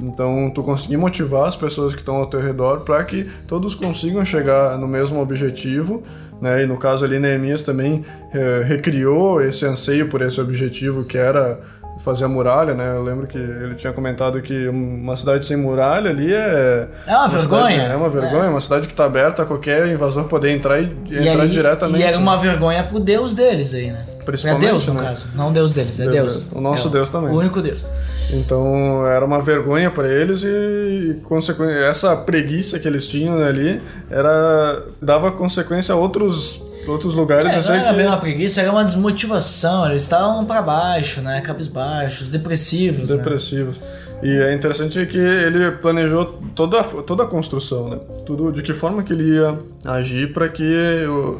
Então, 0.00 0.50
tu 0.54 0.62
conseguir 0.62 0.96
motivar 0.96 1.46
as 1.48 1.56
pessoas 1.56 1.92
que 1.94 2.00
estão 2.00 2.16
ao 2.16 2.26
teu 2.26 2.40
redor 2.40 2.80
para 2.80 3.02
que 3.04 3.28
todos 3.46 3.74
consigam 3.74 4.24
chegar 4.24 4.78
no 4.78 4.86
mesmo 4.86 5.20
objetivo, 5.20 6.02
né? 6.40 6.62
E 6.62 6.66
no 6.66 6.76
caso 6.78 7.04
ali, 7.04 7.18
Neemias 7.18 7.62
também 7.62 8.04
eh, 8.32 8.62
recriou 8.64 9.42
esse 9.42 9.66
anseio 9.66 10.08
por 10.08 10.22
esse 10.22 10.40
objetivo 10.40 11.04
que 11.04 11.18
era 11.18 11.58
fazer 11.98 12.26
a 12.26 12.28
muralha, 12.28 12.74
né? 12.74 12.92
Eu 12.94 13.02
lembro 13.02 13.26
que 13.26 13.36
ele 13.36 13.74
tinha 13.74 13.92
comentado 13.92 14.40
que 14.40 14.68
uma 14.68 15.16
cidade 15.16 15.44
sem 15.44 15.56
muralha 15.56 16.10
ali 16.10 16.32
é 16.32 16.86
É 17.04 17.16
uma 17.16 17.26
vergonha. 17.26 17.66
cidade- 17.72 17.92
é 17.92 17.96
uma 17.96 18.08
vergonha, 18.08 18.50
uma 18.50 18.60
cidade 18.60 18.86
que 18.86 18.92
está 18.92 19.04
aberta 19.04 19.42
a 19.42 19.46
qualquer 19.46 19.88
invasor 19.88 20.24
poder 20.26 20.50
entrar 20.50 20.78
e, 20.80 20.96
E, 21.10 21.18
entrar 21.28 21.42
aí- 21.42 21.48
diretamente. 21.48 21.98
e 22.00 22.04
era 22.04 22.16
uma 22.16 22.36
vergonha 22.36 22.84
pro 22.84 23.00
Deus 23.00 23.34
deles 23.34 23.74
aí, 23.74 23.90
né? 23.90 24.04
É 24.28 24.32
Principalmente, 24.32 24.66
Deus, 24.70 24.86
no 24.88 24.94
né? 24.94 25.02
caso. 25.04 25.26
Não 25.34 25.52
Deus 25.52 25.72
deles, 25.72 25.98
é 26.00 26.04
Deus, 26.08 26.42
Deus. 26.42 26.52
O 26.52 26.60
nosso 26.60 26.88
É 26.88 26.90
Deus 26.90 27.08
também. 27.08 27.30
O 27.30 27.38
único 27.38 27.62
Deus. 27.62 27.88
Então 28.30 29.06
era 29.06 29.24
uma 29.24 29.40
vergonha 29.40 29.90
para 29.90 30.06
eles 30.08 30.44
e 30.44 31.18
consequ... 31.24 31.62
essa 31.64 32.14
preguiça 32.14 32.78
que 32.78 32.86
eles 32.86 33.08
tinham 33.08 33.38
ali 33.42 33.80
era 34.10 34.82
dava 35.00 35.32
consequência 35.32 35.94
a 35.94 35.96
outros 35.96 36.60
outros 36.86 37.14
lugares. 37.14 37.52
É, 37.66 37.68
não 37.70 37.74
era 37.80 37.90
que 37.90 37.96
bem 37.96 38.06
uma 38.06 38.16
preguiça, 38.18 38.60
era 38.62 38.70
uma 38.72 38.84
desmotivação. 38.84 39.86
Eles 39.88 40.02
estavam 40.02 40.44
pra 40.44 40.62
baixo, 40.62 41.20
né? 41.20 41.40
Cabisbaixos, 41.42 42.30
depressivos. 42.30 43.10
né? 43.10 43.16
depressivos. 43.16 43.80
E 44.22 44.28
é 44.36 44.52
interessante 44.54 45.04
que 45.06 45.16
ele 45.18 45.70
planejou 45.72 46.40
toda, 46.54 46.80
a- 46.80 46.84
toda 46.84 47.22
a 47.22 47.26
construção, 47.26 47.88
né? 47.90 47.98
Tudo 48.26 48.50
de 48.50 48.62
que 48.62 48.72
forma 48.72 49.02
que 49.02 49.12
ele 49.12 49.34
ia 49.36 49.58
agir 49.84 50.32
para 50.32 50.48
que 50.48 50.64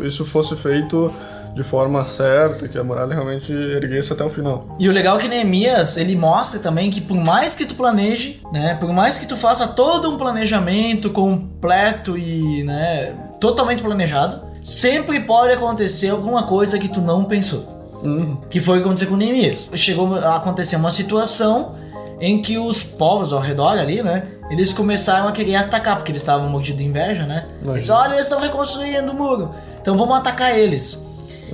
isso 0.04 0.24
fosse 0.24 0.54
feito 0.54 1.12
de 1.58 1.64
forma 1.64 2.04
certa, 2.04 2.68
que 2.68 2.78
a 2.78 2.84
muralha 2.84 3.12
realmente 3.12 3.52
erguesse 3.52 4.12
até 4.12 4.22
o 4.22 4.30
final. 4.30 4.76
E 4.78 4.88
o 4.88 4.92
legal 4.92 5.18
é 5.18 5.20
que 5.20 5.26
Neemias, 5.26 5.96
ele 5.96 6.14
mostra 6.14 6.60
também 6.60 6.88
que 6.88 7.00
por 7.00 7.16
mais 7.16 7.56
que 7.56 7.66
tu 7.66 7.74
planeje, 7.74 8.40
né, 8.52 8.76
por 8.78 8.92
mais 8.92 9.18
que 9.18 9.26
tu 9.26 9.36
faça 9.36 9.66
todo 9.66 10.08
um 10.08 10.16
planejamento 10.16 11.10
completo 11.10 12.16
e, 12.16 12.62
né, 12.62 13.12
totalmente 13.40 13.82
planejado, 13.82 14.40
sempre 14.62 15.18
pode 15.18 15.52
acontecer 15.52 16.10
alguma 16.10 16.44
coisa 16.44 16.78
que 16.78 16.88
tu 16.88 17.00
não 17.00 17.24
pensou. 17.24 17.76
Que 18.48 18.60
foi 18.60 18.78
o 18.78 18.80
que 18.80 18.86
aconteceu 18.86 19.08
com 19.08 19.16
Neemias. 19.16 19.68
Chegou 19.74 20.14
a 20.14 20.36
acontecer 20.36 20.76
uma 20.76 20.92
situação 20.92 21.74
em 22.20 22.40
que 22.40 22.56
os 22.56 22.84
povos 22.84 23.32
ao 23.32 23.40
redor 23.40 23.72
ali, 23.72 24.00
né, 24.00 24.28
eles 24.48 24.72
começaram 24.72 25.26
a 25.26 25.32
querer 25.32 25.56
atacar, 25.56 25.96
porque 25.96 26.12
eles 26.12 26.22
estavam 26.22 26.48
mordidos 26.48 26.78
de 26.78 26.84
inveja, 26.84 27.24
né? 27.26 27.46
Imagina. 27.60 27.76
Eles, 27.76 27.90
olha, 27.90 28.12
eles 28.12 28.24
estão 28.24 28.40
reconstruindo 28.40 29.10
o 29.10 29.14
muro, 29.14 29.50
então 29.80 29.98
vamos 29.98 30.16
atacar 30.16 30.56
eles. 30.56 31.07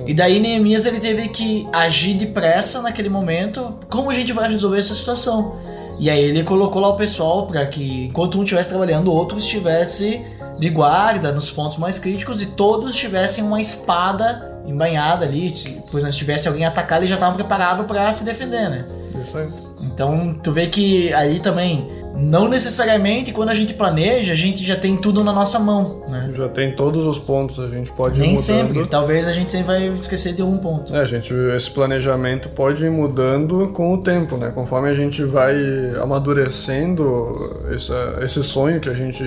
E 0.05 0.13
daí 0.13 0.39
Neemias 0.39 0.85
ele 0.85 0.99
teve 0.99 1.29
que 1.29 1.67
agir 1.71 2.15
depressa 2.15 2.81
naquele 2.81 3.09
momento. 3.09 3.79
Como 3.89 4.09
a 4.09 4.13
gente 4.13 4.33
vai 4.33 4.49
resolver 4.49 4.79
essa 4.79 4.93
situação? 4.93 5.57
E 5.99 6.09
aí 6.09 6.21
ele 6.21 6.43
colocou 6.43 6.81
lá 6.81 6.89
o 6.89 6.97
pessoal 6.97 7.47
para 7.47 7.65
que 7.65 8.05
enquanto 8.05 8.37
um 8.37 8.43
estivesse 8.43 8.69
trabalhando, 8.69 9.07
o 9.07 9.13
outro 9.13 9.37
estivesse 9.37 10.21
de 10.59 10.69
guarda 10.69 11.31
nos 11.31 11.49
pontos 11.49 11.77
mais 11.77 11.99
críticos 11.99 12.41
e 12.41 12.47
todos 12.47 12.95
tivessem 12.95 13.43
uma 13.43 13.59
espada 13.59 14.53
embanhada 14.65 15.25
ali, 15.25 15.47
exemplo, 15.47 16.01
se 16.01 16.17
tivesse 16.17 16.47
alguém 16.47 16.65
atacar, 16.65 16.97
eles 16.97 17.09
já 17.09 17.15
estavam 17.15 17.35
preparados 17.35 17.85
para 17.85 18.11
se 18.11 18.23
defender, 18.23 18.69
né? 18.69 18.85
Isso 19.21 19.37
aí. 19.37 19.47
Então, 19.81 20.33
tu 20.43 20.51
vê 20.51 20.67
que 20.67 21.13
ali 21.13 21.39
também, 21.39 21.87
não 22.17 22.47
necessariamente 22.47 23.31
quando 23.31 23.49
a 23.49 23.53
gente 23.53 23.73
planeja, 23.73 24.33
a 24.33 24.35
gente 24.35 24.63
já 24.63 24.75
tem 24.75 24.97
tudo 24.97 25.23
na 25.23 25.33
nossa 25.33 25.59
mão, 25.59 26.01
né? 26.07 26.31
Já 26.33 26.47
tem 26.47 26.75
todos 26.75 27.05
os 27.05 27.19
pontos, 27.19 27.59
a 27.59 27.67
gente 27.67 27.91
pode 27.91 28.19
ir 28.19 28.21
Nem 28.21 28.35
sempre, 28.35 28.85
talvez 28.87 29.27
a 29.27 29.31
gente 29.31 29.51
sempre 29.51 29.67
vai 29.67 29.87
esquecer 29.99 30.33
de 30.33 30.41
um 30.41 30.57
ponto. 30.57 30.95
É, 30.95 31.05
gente, 31.05 31.33
esse 31.55 31.69
planejamento 31.69 32.49
pode 32.49 32.85
ir 32.85 32.91
mudando 32.91 33.69
com 33.69 33.93
o 33.93 33.97
tempo, 33.97 34.37
né? 34.37 34.51
Conforme 34.53 34.89
a 34.89 34.93
gente 34.93 35.23
vai 35.23 35.55
amadurecendo 36.01 37.67
essa, 37.73 38.19
esse 38.21 38.41
sonho 38.43 38.79
que 38.79 38.89
a 38.89 38.93
gente 38.93 39.23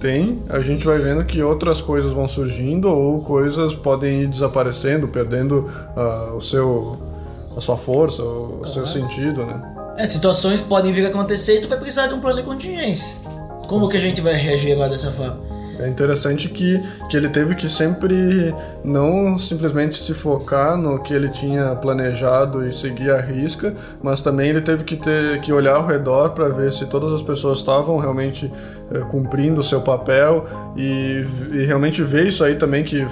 tem, 0.00 0.42
a 0.48 0.60
gente 0.60 0.84
vai 0.84 0.98
vendo 0.98 1.24
que 1.24 1.42
outras 1.42 1.80
coisas 1.80 2.12
vão 2.12 2.28
surgindo 2.28 2.88
ou 2.88 3.22
coisas 3.22 3.74
podem 3.74 4.22
ir 4.22 4.28
desaparecendo, 4.28 5.08
perdendo 5.08 5.70
ah, 5.96 6.32
o 6.34 6.40
seu, 6.40 6.98
a 7.56 7.60
sua 7.60 7.76
força, 7.76 8.22
o 8.22 8.64
seu 8.66 8.86
sentido, 8.86 9.44
né? 9.44 9.75
É, 9.96 10.06
situações 10.06 10.60
podem 10.60 10.92
vir 10.92 11.06
a 11.06 11.08
acontecer 11.08 11.58
e 11.58 11.60
tu 11.62 11.68
vai 11.68 11.78
precisar 11.78 12.06
de 12.06 12.14
um 12.14 12.20
plano 12.20 12.36
de 12.36 12.42
contingência. 12.44 13.16
Como 13.66 13.88
que 13.88 13.96
a 13.96 14.00
gente 14.00 14.20
vai 14.20 14.34
reagir 14.34 14.72
agora 14.72 14.90
dessa 14.90 15.10
forma? 15.10 15.56
É 15.78 15.88
interessante 15.88 16.48
que, 16.48 16.82
que 17.10 17.16
ele 17.16 17.28
teve 17.28 17.54
que 17.54 17.68
sempre 17.68 18.54
não 18.82 19.38
simplesmente 19.38 19.96
se 19.96 20.14
focar 20.14 20.76
no 20.76 21.02
que 21.02 21.12
ele 21.12 21.28
tinha 21.28 21.74
planejado 21.74 22.66
e 22.66 22.72
seguir 22.72 23.10
a 23.10 23.20
risca, 23.20 23.74
mas 24.02 24.22
também 24.22 24.48
ele 24.48 24.62
teve 24.62 24.84
que 24.84 24.96
ter 24.96 25.40
que 25.42 25.52
olhar 25.52 25.76
ao 25.76 25.86
redor 25.86 26.30
para 26.30 26.48
ver 26.48 26.72
se 26.72 26.86
todas 26.86 27.12
as 27.12 27.20
pessoas 27.20 27.58
estavam 27.58 27.98
realmente 27.98 28.50
eh, 28.90 29.00
cumprindo 29.10 29.60
o 29.60 29.62
seu 29.62 29.82
papel 29.82 30.46
e, 30.76 31.26
e 31.52 31.64
realmente 31.66 32.02
ver 32.02 32.26
isso 32.26 32.42
aí 32.42 32.54
também 32.54 32.82
que 32.82 33.06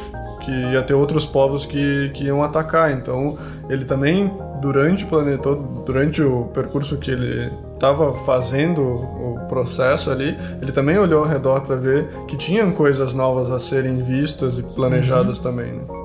que 0.44 0.51
ia 0.51 0.83
ter 0.83 0.94
outros 0.94 1.25
povos 1.25 1.64
que, 1.64 2.11
que 2.12 2.25
iam 2.25 2.42
atacar. 2.42 2.92
Então, 2.92 3.37
ele 3.68 3.85
também, 3.85 4.31
durante 4.64 5.05
o 5.05 5.09
planeta, 5.09 5.55
durante 5.85 6.22
o 6.22 6.44
percurso 6.44 6.96
que 6.96 7.11
ele 7.11 7.53
estava 7.74 8.14
fazendo 8.24 8.81
o 8.81 9.38
processo 9.46 10.11
ali, 10.11 10.35
ele 10.62 10.72
também 10.72 10.96
olhou 10.96 11.22
ao 11.22 11.29
redor 11.29 11.61
para 11.61 11.77
ver 11.77 12.09
que 12.27 12.35
tinham 12.35 12.72
coisas 12.72 13.12
novas 13.12 13.50
a 13.50 13.59
serem 13.59 14.00
vistas 14.03 14.57
e 14.57 14.62
planejadas 14.62 15.38
também. 15.38 15.70
Né? 15.70 16.04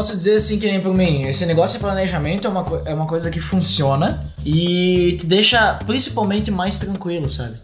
Posso 0.00 0.16
dizer 0.16 0.36
assim 0.36 0.58
que 0.58 0.66
nem 0.66 0.80
por 0.80 0.94
mim, 0.94 1.24
esse 1.24 1.44
negócio 1.44 1.78
de 1.78 1.84
planejamento 1.84 2.46
é 2.46 2.50
uma, 2.50 2.82
é 2.86 2.94
uma 2.94 3.06
coisa 3.06 3.28
que 3.28 3.38
funciona 3.38 4.32
e 4.42 5.14
te 5.20 5.26
deixa 5.26 5.74
principalmente 5.84 6.50
mais 6.50 6.78
tranquilo, 6.78 7.28
sabe? 7.28 7.56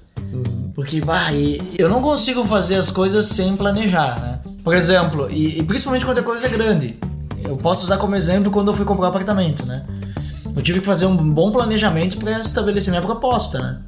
Porque, 0.75 1.01
bah, 1.01 1.33
eu 1.79 1.89
não 1.89 2.03
consigo 2.03 2.45
fazer 2.45 2.75
as 2.75 2.91
coisas 2.91 3.25
sem 3.25 3.57
planejar, 3.57 4.21
né? 4.21 4.39
Por 4.63 4.75
exemplo, 4.75 5.31
e, 5.31 5.59
e 5.59 5.63
principalmente 5.63 6.05
quando 6.05 6.19
a 6.19 6.23
coisa 6.23 6.47
é 6.47 6.51
grande. 6.51 6.99
Eu 7.43 7.57
posso 7.57 7.85
usar 7.85 7.97
como 7.97 8.15
exemplo 8.15 8.51
quando 8.51 8.71
eu 8.71 8.75
fui 8.75 8.85
comprar 8.85 9.07
um 9.07 9.09
apartamento, 9.09 9.65
né? 9.65 9.87
Eu 10.55 10.61
tive 10.61 10.81
que 10.81 10.87
fazer 10.87 11.07
um 11.07 11.17
bom 11.17 11.51
planejamento 11.51 12.19
para 12.19 12.39
estabelecer 12.39 12.91
minha 12.91 13.03
proposta, 13.03 13.59
né? 13.59 13.81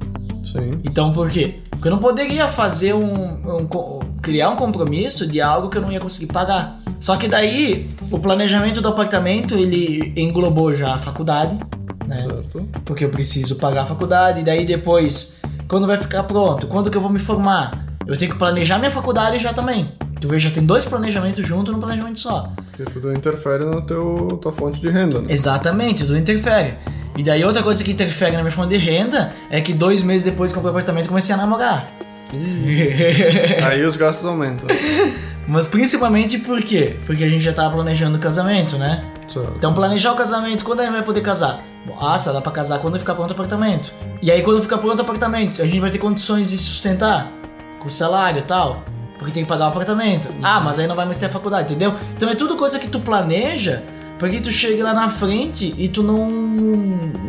Sim. 0.43 0.71
Então 0.83 1.13
por 1.13 1.29
quê? 1.29 1.59
Porque 1.69 1.87
eu 1.87 1.91
não 1.91 1.99
poderia 1.99 2.47
fazer 2.47 2.95
um, 2.95 3.03
um 3.03 3.99
criar 4.23 4.49
um 4.49 4.55
compromisso 4.55 5.27
de 5.27 5.39
algo 5.39 5.69
que 5.69 5.77
eu 5.77 5.81
não 5.83 5.91
ia 5.91 5.99
conseguir 5.99 6.33
pagar. 6.33 6.78
Só 6.99 7.15
que 7.15 7.27
daí 7.27 7.89
o 8.11 8.19
planejamento 8.19 8.81
do 8.81 8.89
apartamento 8.89 9.55
ele 9.55 10.13
englobou 10.15 10.75
já 10.75 10.95
a 10.95 10.97
faculdade, 10.97 11.57
né? 12.05 12.23
Certo. 12.23 12.67
Porque 12.83 13.05
eu 13.05 13.09
preciso 13.09 13.55
pagar 13.55 13.83
a 13.83 13.85
faculdade, 13.85 14.41
e 14.41 14.43
daí 14.43 14.65
depois, 14.65 15.35
quando 15.67 15.87
vai 15.87 15.97
ficar 15.97 16.23
pronto, 16.23 16.67
quando 16.67 16.89
que 16.89 16.97
eu 16.97 17.01
vou 17.01 17.11
me 17.11 17.19
formar, 17.19 17.85
eu 18.05 18.17
tenho 18.17 18.31
que 18.31 18.37
planejar 18.37 18.77
minha 18.79 18.91
faculdade 18.91 19.39
já 19.39 19.53
também. 19.53 19.93
Tu 20.19 20.27
vê, 20.27 20.37
já 20.37 20.51
tem 20.51 20.65
dois 20.65 20.85
planejamentos 20.85 21.47
juntos 21.47 21.73
num 21.73 21.79
planejamento 21.79 22.19
só. 22.19 22.51
Porque 22.71 22.83
tudo 22.91 23.13
interfere 23.13 23.63
na 23.63 23.79
teu, 23.81 24.39
tua 24.41 24.51
fonte 24.51 24.81
de 24.81 24.89
renda, 24.89 25.21
né? 25.21 25.27
Exatamente, 25.29 26.05
tudo 26.05 26.17
interfere. 26.17 26.73
E 27.17 27.23
daí 27.23 27.43
outra 27.43 27.63
coisa 27.63 27.83
que 27.83 27.91
interfere 27.91 28.35
na 28.35 28.41
minha 28.41 28.51
fonte 28.51 28.69
de 28.69 28.77
renda 28.77 29.31
é 29.49 29.61
que 29.61 29.73
dois 29.73 30.03
meses 30.03 30.23
depois 30.25 30.51
que 30.51 30.57
eu 30.57 30.61
comprei 30.61 30.73
o 30.73 30.77
apartamento 30.77 31.07
comecei 31.07 31.33
a 31.33 31.37
namorar. 31.37 31.89
Aí 33.65 33.83
os 33.85 33.97
gastos 33.97 34.25
aumentam. 34.25 34.67
Mas 35.49 35.67
principalmente 35.67 36.37
por 36.37 36.61
quê? 36.61 36.95
Porque 37.07 37.23
a 37.23 37.29
gente 37.29 37.43
já 37.43 37.51
tava 37.51 37.73
planejando 37.73 38.17
o 38.17 38.19
casamento, 38.19 38.77
né? 38.77 39.03
Certo. 39.27 39.53
Então 39.57 39.73
planejar 39.73 40.13
o 40.13 40.15
casamento, 40.15 40.63
quando 40.63 40.81
a 40.81 40.83
gente 40.83 40.93
vai 40.93 41.03
poder 41.03 41.21
casar? 41.21 41.63
Ah, 41.99 42.17
só 42.19 42.31
dá 42.31 42.39
pra 42.39 42.51
casar 42.51 42.77
quando 42.77 42.99
ficar 42.99 43.15
pronto 43.15 43.31
o 43.31 43.33
apartamento. 43.33 43.91
E 44.21 44.29
aí 44.29 44.43
quando 44.43 44.61
ficar 44.61 44.77
pronto 44.77 44.99
o 44.99 45.01
apartamento, 45.01 45.59
a 45.59 45.65
gente 45.65 45.79
vai 45.79 45.89
ter 45.89 45.97
condições 45.97 46.51
de 46.51 46.57
se 46.57 46.65
sustentar 46.65 47.31
com 47.79 47.89
salário 47.89 48.39
e 48.39 48.43
tal. 48.43 48.83
Porque 49.17 49.33
tem 49.33 49.43
que 49.43 49.49
pagar 49.49 49.65
o 49.65 49.67
apartamento. 49.69 50.29
Ah, 50.41 50.59
mas 50.59 50.77
aí 50.77 50.85
não 50.85 50.95
vai 50.95 51.05
mais 51.05 51.17
ter 51.17 51.25
a 51.25 51.29
faculdade, 51.29 51.73
entendeu? 51.73 51.95
Então 52.15 52.29
é 52.29 52.35
tudo 52.35 52.55
coisa 52.55 52.77
que 52.77 52.87
tu 52.87 52.99
planeja 52.99 53.83
pra 54.19 54.29
que 54.29 54.41
tu 54.41 54.51
chegue 54.51 54.83
lá 54.83 54.93
na 54.93 55.09
frente 55.09 55.73
e 55.77 55.87
tu 55.87 56.03
não 56.03 56.27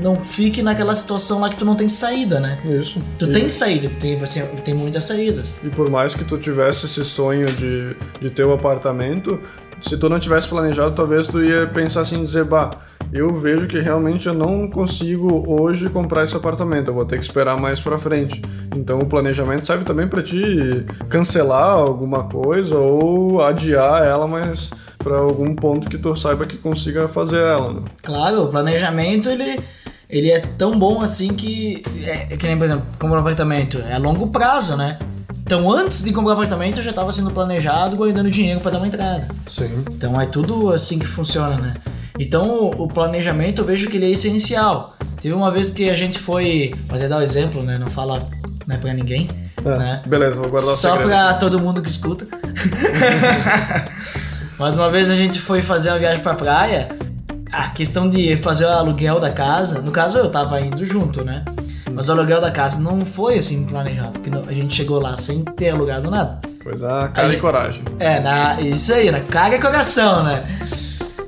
não 0.00 0.16
fique 0.16 0.62
naquela 0.62 0.94
situação 0.94 1.40
lá 1.40 1.48
que 1.48 1.56
tu 1.56 1.64
não 1.64 1.76
tem 1.76 1.88
saída, 1.88 2.40
né? 2.40 2.58
Isso. 2.64 3.00
Tu 3.18 3.26
e, 3.26 3.32
tem 3.32 3.48
saída, 3.48 3.88
tem, 4.00 4.20
assim, 4.20 4.44
tem 4.64 4.74
muitas 4.74 5.04
saídas. 5.04 5.60
E 5.62 5.68
por 5.68 5.88
mais 5.90 6.14
que 6.14 6.24
tu 6.24 6.36
tivesse 6.36 6.86
esse 6.86 7.04
sonho 7.04 7.46
de, 7.46 7.94
de 8.20 8.30
ter 8.30 8.44
o 8.44 8.52
apartamento, 8.52 9.38
se 9.80 9.96
tu 9.96 10.08
não 10.08 10.18
tivesse 10.18 10.48
planejado, 10.48 10.94
talvez 10.94 11.26
tu 11.26 11.42
ia 11.42 11.66
pensar 11.66 12.02
assim, 12.02 12.22
dizer, 12.22 12.44
bah, 12.44 12.70
eu 13.12 13.34
vejo 13.40 13.66
que 13.66 13.80
realmente 13.80 14.28
eu 14.28 14.34
não 14.34 14.68
consigo 14.68 15.44
hoje 15.48 15.88
comprar 15.88 16.24
esse 16.24 16.36
apartamento, 16.36 16.88
eu 16.88 16.94
vou 16.94 17.04
ter 17.04 17.18
que 17.18 17.24
esperar 17.24 17.58
mais 17.58 17.80
pra 17.80 17.98
frente. 17.98 18.40
Então 18.74 19.00
o 19.00 19.06
planejamento 19.06 19.66
serve 19.66 19.84
também 19.84 20.06
pra 20.06 20.22
te 20.22 20.86
cancelar 21.08 21.72
alguma 21.72 22.24
coisa 22.24 22.76
ou 22.76 23.42
adiar 23.42 24.04
ela, 24.04 24.28
mas 24.28 24.70
pra 24.98 25.16
algum 25.16 25.54
ponto 25.54 25.88
que 25.88 25.98
tu 25.98 26.14
saiba 26.14 26.44
que 26.44 26.56
consiga 26.56 27.08
fazer 27.08 27.40
ela, 27.40 27.72
né? 27.72 27.82
Claro, 28.02 28.44
o 28.44 28.48
planejamento 28.48 29.28
ele, 29.28 29.58
ele 30.08 30.30
é 30.30 30.40
tão 30.40 30.78
bom 30.78 31.00
assim 31.00 31.34
que. 31.34 31.82
É, 32.04 32.36
que 32.36 32.46
nem, 32.46 32.56
por 32.56 32.64
exemplo, 32.64 32.86
comprar 32.98 33.16
um 33.16 33.20
apartamento. 33.20 33.78
É 33.78 33.94
a 33.94 33.98
longo 33.98 34.28
prazo, 34.28 34.76
né? 34.76 34.98
Então 35.50 35.68
antes 35.68 36.04
de 36.04 36.12
comprar 36.12 36.34
apartamento 36.34 36.76
eu 36.76 36.82
já 36.84 36.90
estava 36.90 37.10
sendo 37.10 37.32
planejado, 37.32 37.96
guardando 37.96 38.30
dinheiro 38.30 38.60
para 38.60 38.70
dar 38.70 38.78
uma 38.78 38.86
entrada. 38.86 39.26
Sim. 39.48 39.82
Então 39.90 40.20
é 40.20 40.24
tudo 40.24 40.72
assim 40.72 40.96
que 40.96 41.04
funciona, 41.04 41.56
né? 41.56 41.74
Então 42.20 42.70
o, 42.78 42.86
planejamento 42.86 43.60
eu 43.60 43.64
vejo 43.64 43.88
que 43.88 43.96
ele 43.96 44.06
é 44.06 44.10
essencial. 44.10 44.94
Teve 45.20 45.34
uma 45.34 45.50
vez 45.50 45.72
que 45.72 45.90
a 45.90 45.94
gente 45.94 46.20
foi. 46.20 46.72
Vou 46.86 46.96
até 46.96 47.08
dar 47.08 47.16
o 47.16 47.20
exemplo, 47.20 47.64
né? 47.64 47.76
Não 47.78 47.88
fala 47.88 48.28
né, 48.64 48.76
pra 48.76 48.94
ninguém. 48.94 49.26
É, 49.64 49.76
Né? 49.76 50.02
Beleza, 50.06 50.36
vou 50.36 50.48
guardar 50.48 50.72
o 50.72 50.76
Só 50.76 50.96
pra 50.98 51.34
todo 51.34 51.58
mundo 51.58 51.82
que 51.82 51.90
escuta. 51.90 52.28
Mas 54.56 54.76
uma 54.76 54.88
vez 54.88 55.10
a 55.10 55.16
gente 55.16 55.40
foi 55.40 55.62
fazer 55.62 55.88
uma 55.88 55.98
viagem 55.98 56.22
pra 56.22 56.34
praia. 56.34 56.90
A 57.50 57.70
questão 57.70 58.08
de 58.08 58.36
fazer 58.36 58.66
o 58.66 58.68
aluguel 58.68 59.18
da 59.18 59.32
casa, 59.32 59.82
no 59.82 59.90
caso 59.90 60.16
eu 60.16 60.30
tava 60.30 60.60
indo 60.60 60.84
junto, 60.84 61.24
né? 61.24 61.44
Mas 61.94 62.08
o 62.08 62.12
aluguel 62.12 62.40
da 62.40 62.50
casa 62.50 62.80
não 62.80 63.00
foi 63.00 63.38
assim 63.38 63.66
planejado, 63.66 64.18
porque 64.18 64.30
a 64.48 64.52
gente 64.52 64.74
chegou 64.74 65.00
lá 65.00 65.16
sem 65.16 65.44
ter 65.44 65.70
alugado 65.70 66.10
nada. 66.10 66.40
Pois 66.62 66.82
a 66.82 67.08
cara 67.08 67.28
Aí- 67.28 67.36
e 67.36 67.40
coragem. 67.40 67.82
É, 67.98 68.20
na, 68.20 68.60
isso 68.60 68.92
aí, 68.92 69.10
na 69.10 69.20
cara 69.20 69.56
e 69.56 69.60
coração, 69.60 70.22
né? 70.22 70.42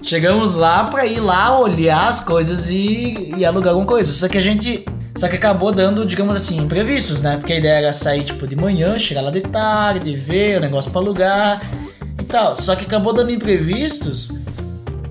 Chegamos 0.02 0.56
lá 0.56 0.84
pra 0.84 1.06
ir 1.06 1.20
lá 1.20 1.58
olhar 1.58 2.08
as 2.08 2.20
coisas 2.20 2.68
e, 2.68 3.34
e 3.36 3.44
alugar 3.44 3.70
alguma 3.70 3.86
coisa. 3.86 4.12
Só 4.12 4.28
que 4.28 4.36
a 4.36 4.40
gente. 4.40 4.84
Só 5.16 5.28
que 5.28 5.36
acabou 5.36 5.70
dando, 5.72 6.04
digamos 6.06 6.34
assim, 6.34 6.58
imprevistos, 6.58 7.22
né? 7.22 7.36
Porque 7.36 7.52
a 7.52 7.58
ideia 7.58 7.74
era 7.74 7.92
sair 7.92 8.24
tipo 8.24 8.46
de 8.46 8.56
manhã, 8.56 8.98
chegar 8.98 9.20
lá 9.20 9.30
de 9.30 9.42
tarde, 9.42 10.16
ver 10.16 10.56
o 10.58 10.60
negócio 10.60 10.90
pra 10.90 11.00
alugar 11.00 11.62
e 12.20 12.24
tal. 12.24 12.54
Só 12.56 12.74
que 12.74 12.84
acabou 12.84 13.12
dando 13.12 13.30
imprevistos 13.30 14.40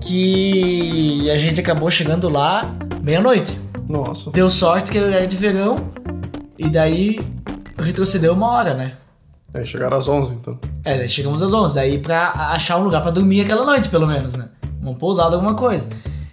que 0.00 1.30
a 1.30 1.38
gente 1.38 1.60
acabou 1.60 1.90
chegando 1.90 2.28
lá 2.28 2.70
meia-noite. 3.00 3.58
Nossa. 3.92 4.30
Deu 4.30 4.48
sorte 4.48 4.90
que 4.90 4.96
era 4.96 5.26
de 5.26 5.36
verão 5.36 5.76
e 6.56 6.70
daí 6.70 7.20
retrocedeu 7.76 8.32
uma 8.32 8.48
hora, 8.48 8.72
né? 8.72 8.94
Aí 9.52 9.66
chegaram 9.66 9.98
às 9.98 10.08
11, 10.08 10.32
então. 10.32 10.58
É, 10.82 10.96
daí 10.96 11.10
chegamos 11.10 11.42
às 11.42 11.52
11, 11.52 11.74
daí 11.74 11.98
pra 11.98 12.30
achar 12.52 12.78
um 12.78 12.84
lugar 12.84 13.02
pra 13.02 13.10
dormir 13.10 13.42
aquela 13.42 13.66
noite, 13.66 13.90
pelo 13.90 14.06
menos, 14.06 14.34
né? 14.34 14.48
Uma 14.80 14.94
pousada, 14.94 15.36
alguma 15.36 15.54
coisa. 15.54 15.86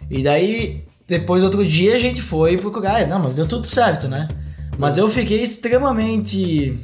E 0.09 0.23
daí, 0.23 0.85
depois, 1.05 1.43
outro 1.43 1.65
dia, 1.65 1.97
a 1.97 1.99
gente 1.99 2.21
foi 2.21 2.57
procurar. 2.57 3.01
É, 3.01 3.05
Não, 3.05 3.19
mas 3.19 3.35
deu 3.35 3.45
tudo 3.45 3.67
certo, 3.67 4.07
né? 4.07 4.29
Mas 4.77 4.97
eu 4.97 5.09
fiquei 5.09 5.41
extremamente 5.41 6.79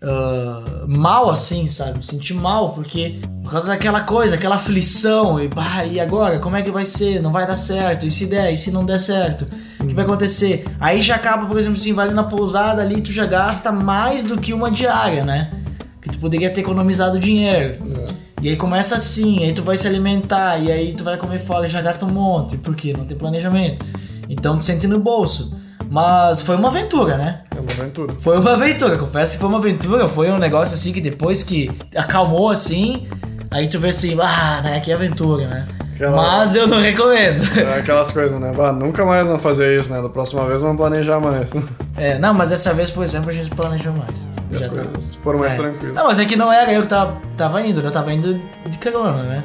ah, 0.00 0.84
mal, 0.88 1.28
assim, 1.28 1.66
sabe? 1.66 1.98
Me 1.98 2.02
senti 2.02 2.32
mal, 2.32 2.72
porque 2.72 3.20
por 3.44 3.50
causa 3.50 3.68
daquela 3.68 4.00
coisa, 4.00 4.36
aquela 4.36 4.56
aflição. 4.56 5.38
E, 5.38 5.48
bah, 5.48 5.84
e 5.84 6.00
agora? 6.00 6.38
Como 6.38 6.56
é 6.56 6.62
que 6.62 6.70
vai 6.70 6.86
ser? 6.86 7.20
Não 7.20 7.30
vai 7.30 7.46
dar 7.46 7.56
certo? 7.56 8.06
E 8.06 8.10
se 8.10 8.26
der? 8.26 8.50
E 8.50 8.56
se 8.56 8.70
não 8.70 8.86
der 8.86 8.98
certo? 8.98 9.46
O 9.78 9.86
que 9.86 9.94
vai 9.94 10.06
acontecer? 10.06 10.64
Aí 10.80 11.02
já 11.02 11.16
acaba, 11.16 11.44
por 11.44 11.58
exemplo, 11.58 11.76
assim, 11.78 11.92
vai 11.92 12.06
ali 12.06 12.14
na 12.14 12.24
pousada 12.24 12.80
ali, 12.80 13.02
tu 13.02 13.12
já 13.12 13.26
gasta 13.26 13.70
mais 13.70 14.24
do 14.24 14.38
que 14.38 14.54
uma 14.54 14.70
diária, 14.70 15.24
né? 15.24 15.52
Que 16.00 16.08
tu 16.08 16.18
poderia 16.18 16.48
ter 16.48 16.62
economizado 16.62 17.18
dinheiro. 17.18 17.82
É. 18.10 18.14
E 18.40 18.48
aí 18.48 18.56
começa 18.56 18.96
assim, 18.96 19.44
aí 19.44 19.52
tu 19.52 19.62
vai 19.62 19.76
se 19.76 19.86
alimentar, 19.86 20.56
e 20.58 20.72
aí 20.72 20.94
tu 20.94 21.04
vai 21.04 21.18
comer 21.18 21.40
fora, 21.40 21.68
já 21.68 21.82
gasta 21.82 22.06
um 22.06 22.10
monte, 22.10 22.56
porque 22.56 22.94
não 22.94 23.04
tem 23.04 23.16
planejamento. 23.16 23.84
Então 24.26 24.58
tu 24.58 24.64
sente 24.64 24.86
no 24.86 24.98
bolso. 24.98 25.54
Mas 25.90 26.40
foi 26.40 26.56
uma 26.56 26.68
aventura, 26.68 27.18
né? 27.18 27.40
É 27.54 27.60
uma 27.60 27.70
aventura. 27.70 28.14
Foi 28.20 28.38
uma 28.38 28.54
aventura, 28.54 28.96
confesso 28.96 29.34
que 29.34 29.38
foi 29.38 29.48
uma 29.48 29.58
aventura, 29.58 30.08
foi 30.08 30.30
um 30.30 30.38
negócio 30.38 30.74
assim 30.74 30.92
que 30.92 31.00
depois 31.00 31.44
que 31.44 31.70
acalmou 31.94 32.48
assim, 32.48 33.06
aí 33.54 33.68
tu 33.68 33.78
vê 33.78 33.88
assim, 33.88 34.16
ah, 34.20 34.60
né, 34.62 34.80
que 34.80 34.92
aventura, 34.92 35.46
né? 35.46 35.66
Aquela- 35.94 36.16
Mas 36.16 36.56
eu 36.56 36.66
não 36.66 36.80
recomendo. 36.80 37.42
É 37.56 37.78
aquelas 37.78 38.10
coisas, 38.12 38.38
né? 38.40 38.52
Bah, 38.54 38.72
nunca 38.72 39.04
mais 39.04 39.28
vamos 39.28 39.40
fazer 39.42 39.78
isso, 39.78 39.88
né? 39.92 40.02
Da 40.02 40.08
próxima 40.08 40.44
vez 40.44 40.60
vamos 40.60 40.76
planejar 40.76 41.20
mais. 41.20 41.52
É, 41.96 42.18
não, 42.18 42.34
mas 42.34 42.50
dessa 42.50 42.74
vez, 42.74 42.90
por 42.90 43.04
exemplo, 43.04 43.30
a 43.30 43.32
gente 43.32 43.50
planejou 43.54 43.92
mais. 43.92 44.26
As 44.52 44.60
Já 44.60 44.68
tá. 44.68 44.82
coisas 44.82 45.14
foram 45.22 45.38
mais 45.38 45.52
É. 45.52 45.56
tranquilas. 45.56 45.94
Não, 45.94 46.06
mas 46.06 46.18
é 46.18 46.24
que 46.24 46.34
não 46.34 46.52
era 46.52 46.72
eu 46.72 46.82
que 46.82 46.88
tava, 46.88 47.16
tava 47.36 47.62
indo, 47.62 47.80
né? 47.80 47.86
Eu 47.86 47.92
tava 47.92 48.12
indo 48.12 48.40
de 48.68 48.78
carona, 48.78 49.22
né? 49.22 49.44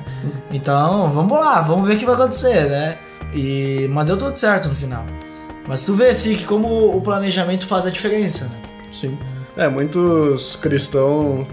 Então, 0.52 1.12
vamos 1.14 1.40
lá, 1.40 1.62
vamos 1.62 1.88
ver 1.88 1.96
o 1.96 2.00
que 2.00 2.06
vai 2.08 2.16
acontecer, 2.16 2.68
né? 2.68 2.96
E, 3.36 3.88
mas 3.92 4.08
deu 4.08 4.18
tudo 4.18 4.36
certo 4.36 4.68
no 4.70 4.74
final. 4.74 5.06
Mas 5.68 5.86
tu 5.86 5.94
vê 5.94 6.08
assim 6.08 6.36
que 6.36 6.44
como 6.46 6.98
o 6.98 7.00
planejamento 7.02 7.68
faz 7.68 7.86
a 7.86 7.92
diferença, 7.92 8.46
né? 8.46 8.56
Sim. 8.92 9.16
É, 9.56 9.68
muitos 9.70 10.56
cristãos, 10.56 11.48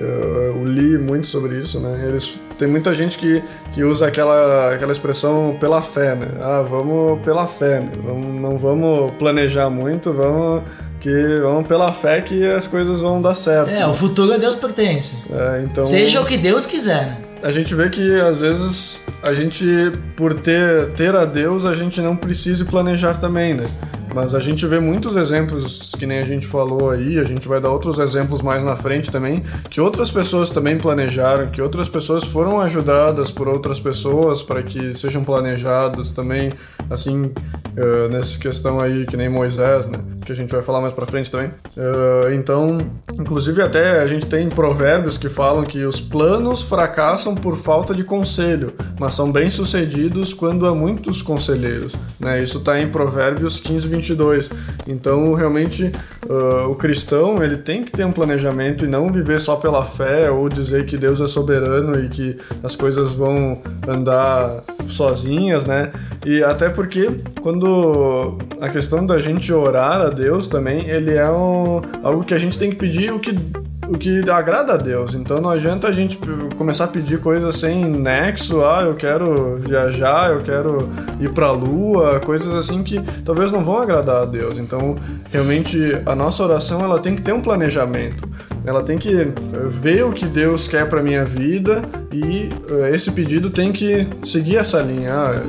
eu, 0.00 0.08
eu 0.08 0.64
li 0.64 0.98
muito 0.98 1.26
sobre 1.26 1.56
isso, 1.58 1.80
né? 1.80 2.04
Eles 2.06 2.38
tem 2.58 2.68
muita 2.68 2.94
gente 2.94 3.18
que, 3.18 3.42
que 3.72 3.84
usa 3.84 4.06
aquela, 4.06 4.74
aquela 4.74 4.92
expressão 4.92 5.56
pela 5.60 5.82
fé, 5.82 6.14
né? 6.14 6.28
Ah, 6.40 6.62
vamos 6.62 7.20
pela 7.22 7.46
fé, 7.46 7.80
né? 7.80 7.90
Vamos, 8.02 8.40
não 8.40 8.58
vamos 8.58 9.10
planejar 9.12 9.68
muito, 9.70 10.12
vamos 10.12 10.62
que 11.00 11.36
vamos 11.40 11.68
pela 11.68 11.92
fé 11.92 12.20
que 12.22 12.44
as 12.46 12.66
coisas 12.66 13.00
vão 13.00 13.20
dar 13.20 13.34
certo. 13.34 13.70
É, 13.70 13.86
o 13.86 13.94
futuro 13.94 14.32
a 14.32 14.38
Deus 14.38 14.56
pertence. 14.56 15.18
É, 15.30 15.62
então 15.62 15.84
Seja 15.84 16.20
o 16.20 16.24
que 16.24 16.36
Deus 16.36 16.66
quiser, 16.66 17.06
né? 17.06 17.16
a 17.42 17.50
gente 17.50 17.74
vê 17.74 17.88
que 17.88 18.20
às 18.20 18.38
vezes 18.38 19.02
a 19.22 19.32
gente, 19.32 19.92
por 20.16 20.34
ter, 20.34 20.90
ter 20.90 21.14
a 21.14 21.24
Deus, 21.24 21.64
a 21.64 21.74
gente 21.74 22.00
não 22.00 22.16
precisa 22.16 22.64
planejar 22.64 23.14
também, 23.14 23.54
né? 23.54 23.66
Mas 24.16 24.34
a 24.34 24.40
gente 24.40 24.66
vê 24.66 24.80
muitos 24.80 25.14
exemplos, 25.14 25.92
que 25.98 26.06
nem 26.06 26.20
a 26.20 26.22
gente 26.22 26.46
falou 26.46 26.88
aí, 26.88 27.18
a 27.18 27.24
gente 27.24 27.46
vai 27.46 27.60
dar 27.60 27.70
outros 27.70 27.98
exemplos 27.98 28.40
mais 28.40 28.64
na 28.64 28.74
frente 28.74 29.10
também, 29.10 29.42
que 29.68 29.78
outras 29.78 30.10
pessoas 30.10 30.48
também 30.48 30.78
planejaram, 30.78 31.50
que 31.50 31.60
outras 31.60 31.86
pessoas 31.86 32.24
foram 32.24 32.58
ajudadas 32.58 33.30
por 33.30 33.46
outras 33.46 33.78
pessoas 33.78 34.42
para 34.42 34.62
que 34.62 34.94
sejam 34.94 35.22
planejados 35.22 36.12
também, 36.12 36.48
assim, 36.88 37.30
eh, 37.76 38.08
nessa 38.10 38.38
questão 38.38 38.80
aí, 38.80 39.04
que 39.04 39.18
nem 39.18 39.28
Moisés, 39.28 39.86
né? 39.86 40.15
Que 40.26 40.32
a 40.32 40.34
gente 40.34 40.50
vai 40.50 40.60
falar 40.60 40.80
mais 40.80 40.92
pra 40.92 41.06
frente 41.06 41.30
também. 41.30 41.52
Eh, 41.76 42.34
então, 42.34 42.78
inclusive 43.14 43.62
até 43.62 44.00
a 44.00 44.08
gente 44.08 44.26
tem 44.26 44.48
provérbios 44.48 45.16
que 45.16 45.28
falam 45.28 45.62
que 45.62 45.84
os 45.84 46.00
planos 46.00 46.62
fracassam 46.62 47.32
por 47.32 47.56
falta 47.56 47.94
de 47.94 48.02
conselho, 48.02 48.74
mas 48.98 49.14
são 49.14 49.30
bem-sucedidos 49.30 50.34
quando 50.34 50.66
há 50.66 50.74
muitos 50.74 51.22
conselheiros, 51.22 51.94
né? 52.18 52.42
Isso 52.42 52.58
tá 52.58 52.80
em 52.80 52.88
Provérbios 52.88 53.60
15, 53.60 53.86
22. 53.86 54.50
Então, 54.88 55.32
realmente, 55.32 55.92
ah, 56.28 56.66
o 56.66 56.74
cristão, 56.74 57.42
ele 57.42 57.58
tem 57.58 57.84
que 57.84 57.92
ter 57.92 58.04
um 58.04 58.12
planejamento 58.12 58.84
e 58.84 58.88
não 58.88 59.10
viver 59.10 59.40
só 59.40 59.54
pela 59.54 59.84
fé 59.84 60.28
ou 60.28 60.48
dizer 60.48 60.86
que 60.86 60.96
Deus 60.96 61.20
é 61.20 61.26
soberano 61.26 62.04
e 62.04 62.08
que 62.08 62.36
as 62.64 62.74
coisas 62.74 63.12
vão 63.12 63.62
andar 63.86 64.64
sozinhas, 64.88 65.64
né? 65.64 65.92
E 66.24 66.42
até 66.42 66.68
porque 66.68 67.20
quando 67.40 68.38
a 68.60 68.68
questão 68.68 69.06
da 69.06 69.18
gente 69.20 69.52
orar 69.52 70.00
a 70.00 70.10
Deus 70.16 70.48
também, 70.48 70.88
ele 70.88 71.14
é 71.14 71.30
um, 71.30 71.82
algo 72.02 72.24
que 72.24 72.34
a 72.34 72.38
gente 72.38 72.58
tem 72.58 72.70
que 72.70 72.76
pedir 72.76 73.12
o 73.12 73.20
que 73.20 73.34
o 73.88 73.96
que 73.96 74.28
agrada 74.28 74.74
a 74.74 74.76
Deus. 74.76 75.14
Então 75.14 75.38
não 75.38 75.50
adianta 75.50 75.88
a 75.88 75.92
gente 75.92 76.18
começar 76.56 76.84
a 76.84 76.88
pedir 76.88 77.20
coisas 77.20 77.56
sem 77.56 77.84
nexo, 77.84 78.62
ah, 78.64 78.82
eu 78.82 78.94
quero 78.94 79.56
viajar, 79.56 80.32
eu 80.32 80.40
quero 80.40 80.88
ir 81.20 81.30
pra 81.30 81.50
lua, 81.52 82.20
coisas 82.20 82.54
assim 82.54 82.82
que 82.82 83.00
talvez 83.24 83.52
não 83.52 83.62
vão 83.62 83.78
agradar 83.78 84.22
a 84.22 84.24
Deus. 84.24 84.58
Então, 84.58 84.96
realmente 85.30 85.78
a 86.04 86.14
nossa 86.14 86.42
oração 86.42 86.80
ela 86.80 86.98
tem 86.98 87.14
que 87.14 87.22
ter 87.22 87.32
um 87.32 87.40
planejamento. 87.40 88.28
Ela 88.64 88.82
tem 88.82 88.98
que 88.98 89.14
eh, 89.14 89.32
ver 89.68 90.04
o 90.04 90.12
que 90.12 90.26
Deus 90.26 90.66
quer 90.66 90.88
pra 90.88 91.00
minha 91.00 91.24
vida 91.24 91.82
e 92.12 92.48
eh, 92.68 92.90
esse 92.92 93.12
pedido 93.12 93.48
tem 93.48 93.70
que 93.70 94.04
seguir 94.24 94.56
essa 94.56 94.82
linha. 94.82 95.12
Ah, 95.14 95.42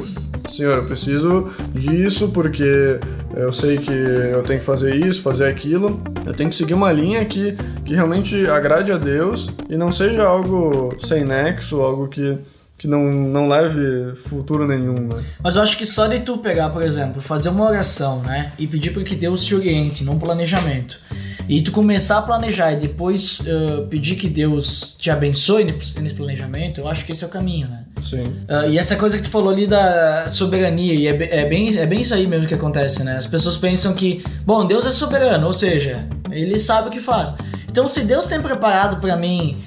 Senhor, 0.52 0.78
eu 0.78 0.86
preciso 0.86 1.50
disso 1.74 2.30
porque 2.30 3.00
eu 3.38 3.52
sei 3.54 3.78
que 3.78 3.92
eu 3.92 4.44
tenho 4.44 4.60
que 4.60 4.66
fazer 4.66 4.96
isso, 5.06 5.22
fazer 5.22 5.48
aquilo. 5.48 6.02
Eu 6.26 6.34
tenho 6.34 6.50
que 6.50 6.56
seguir 6.56 6.74
uma 6.74 6.92
linha 6.92 7.24
que, 7.26 7.56
que 7.86 7.94
realmente 7.94 8.48
agrade 8.48 8.92
a 8.92 8.98
Deus 8.98 9.50
e 9.70 9.78
não 9.78 9.92
seja 9.92 10.24
algo 10.24 10.96
sem 11.00 11.24
nexo, 11.24 11.80
algo 11.80 12.08
que, 12.08 12.38
que 12.78 12.88
não, 12.88 13.04
não 13.04 13.48
leve 13.48 14.16
futuro 14.16 14.68
nenhum. 14.68 14.96
Né? 14.96 15.24
Mas 15.44 15.56
eu 15.56 15.62
acho 15.62 15.78
que 15.78 15.86
só 15.86 16.08
de 16.08 16.20
tu 16.20 16.40
pegar, 16.40 16.70
por 16.70 16.82
exemplo, 16.82 17.22
fazer 17.22 17.50
uma 17.50 17.66
oração, 17.66 18.22
né? 18.22 18.52
E 18.58 18.66
pedir 18.66 18.92
para 18.92 19.04
que 19.04 19.16
Deus 19.16 19.46
te 19.46 19.54
oriente 19.54 20.04
num 20.04 20.18
planejamento. 20.18 21.00
E 21.48 21.62
tu 21.62 21.72
começar 21.72 22.18
a 22.18 22.22
planejar 22.22 22.74
e 22.74 22.76
depois 22.76 23.42
eh, 23.46 23.86
pedir 23.90 24.16
que 24.16 24.28
Deus 24.28 24.98
te 25.00 25.10
abençoe 25.10 25.64
nesse 25.64 26.14
planejamento, 26.14 26.82
eu 26.82 26.88
acho 26.90 27.06
que 27.06 27.14
esse 27.14 27.24
é 27.24 27.28
o 27.28 27.30
caminho, 27.30 27.70
né? 27.70 27.84
Sim. 28.02 28.24
Ah, 28.50 28.68
e 28.68 28.78
essa 28.78 28.96
coisa 28.98 29.16
que 29.18 29.24
tu 29.24 29.30
falou 29.30 29.50
ali 29.50 29.66
da 29.66 30.28
soberania, 30.28 30.94
e 30.94 31.08
é, 31.08 31.42
é 31.44 31.46
bem, 31.48 31.76
é 31.78 31.86
bem 31.86 32.02
isso 32.02 32.14
aí 32.14 32.28
mesmo 32.28 32.48
que 32.48 32.54
acontece, 32.54 33.04
né? 33.04 33.16
As 33.16 33.26
pessoas 33.26 33.56
pensam 33.56 33.94
que, 33.94 34.22
bom, 34.46 34.66
Deus 34.66 34.86
é 34.86 34.92
soberano, 34.92 35.48
ou 35.48 35.54
seja, 35.54 36.06
ele 36.30 36.60
sabe 36.60 36.90
o 36.90 36.92
que 36.92 37.00
faz. 37.00 37.34
Então, 37.70 37.88
se 37.88 38.02
Deus 38.02 38.28
tem 38.28 38.42
preparado 38.42 39.00
pra 39.00 39.16
mim 39.16 39.64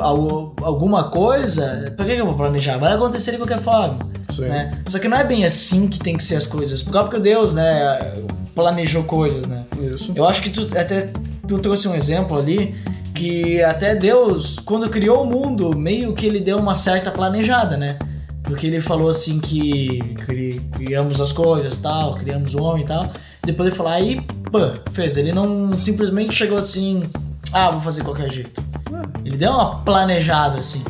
algo- 0.00 0.54
alguma 0.62 1.10
coisa, 1.10 1.92
por 1.96 2.06
que 2.06 2.12
eu 2.12 2.24
vou 2.26 2.34
planejar? 2.36 2.78
Vai 2.78 2.92
acontecer 2.92 3.32
de 3.32 3.38
qualquer 3.38 3.58
forma. 3.58 3.98
Sim. 4.32 4.42
Né? 4.42 4.70
Só 4.86 4.98
que 4.98 5.08
não 5.08 5.16
é 5.16 5.24
bem 5.24 5.44
assim 5.44 5.88
que 5.88 5.98
tem 5.98 6.16
que 6.16 6.22
ser 6.22 6.36
as 6.36 6.46
coisas. 6.46 6.82
O 6.82 6.86
próprio 6.90 7.20
Deus, 7.20 7.54
né, 7.54 8.12
planejou 8.54 9.04
coisas, 9.04 9.46
né? 9.46 9.64
Isso. 9.94 10.12
Eu 10.14 10.26
acho 10.26 10.42
que 10.42 10.50
tu 10.50 10.68
até 10.78 11.10
tu 11.46 11.58
trouxe 11.58 11.88
um 11.88 11.94
exemplo 11.94 12.38
ali 12.38 12.74
que 13.14 13.62
até 13.62 13.94
Deus, 13.94 14.58
quando 14.64 14.88
criou 14.90 15.22
o 15.22 15.26
mundo, 15.26 15.76
meio 15.76 16.12
que 16.14 16.26
ele 16.26 16.40
deu 16.40 16.58
uma 16.58 16.74
certa 16.74 17.10
planejada, 17.10 17.76
né? 17.76 17.98
Porque 18.42 18.66
ele 18.66 18.80
falou 18.80 19.08
assim 19.08 19.40
que 19.40 19.98
cri- 20.26 20.60
criamos 20.72 21.20
as 21.20 21.32
coisas, 21.32 21.78
tal, 21.78 22.14
criamos 22.16 22.54
o 22.54 22.62
homem 22.62 22.84
e 22.84 22.86
tal. 22.86 23.10
Depois 23.42 23.68
ele 23.68 23.76
falou, 23.76 23.92
aí, 23.92 24.20
pã, 24.50 24.74
fez. 24.92 25.16
Ele 25.16 25.32
não 25.32 25.74
simplesmente 25.76 26.34
chegou 26.34 26.58
assim, 26.58 27.04
ah, 27.52 27.70
vou 27.70 27.80
fazer 27.80 28.00
de 28.00 28.06
qualquer 28.06 28.30
jeito. 28.30 28.62
Ele 29.24 29.36
deu 29.36 29.50
uma 29.50 29.82
planejada 29.82 30.58
assim. 30.58 30.82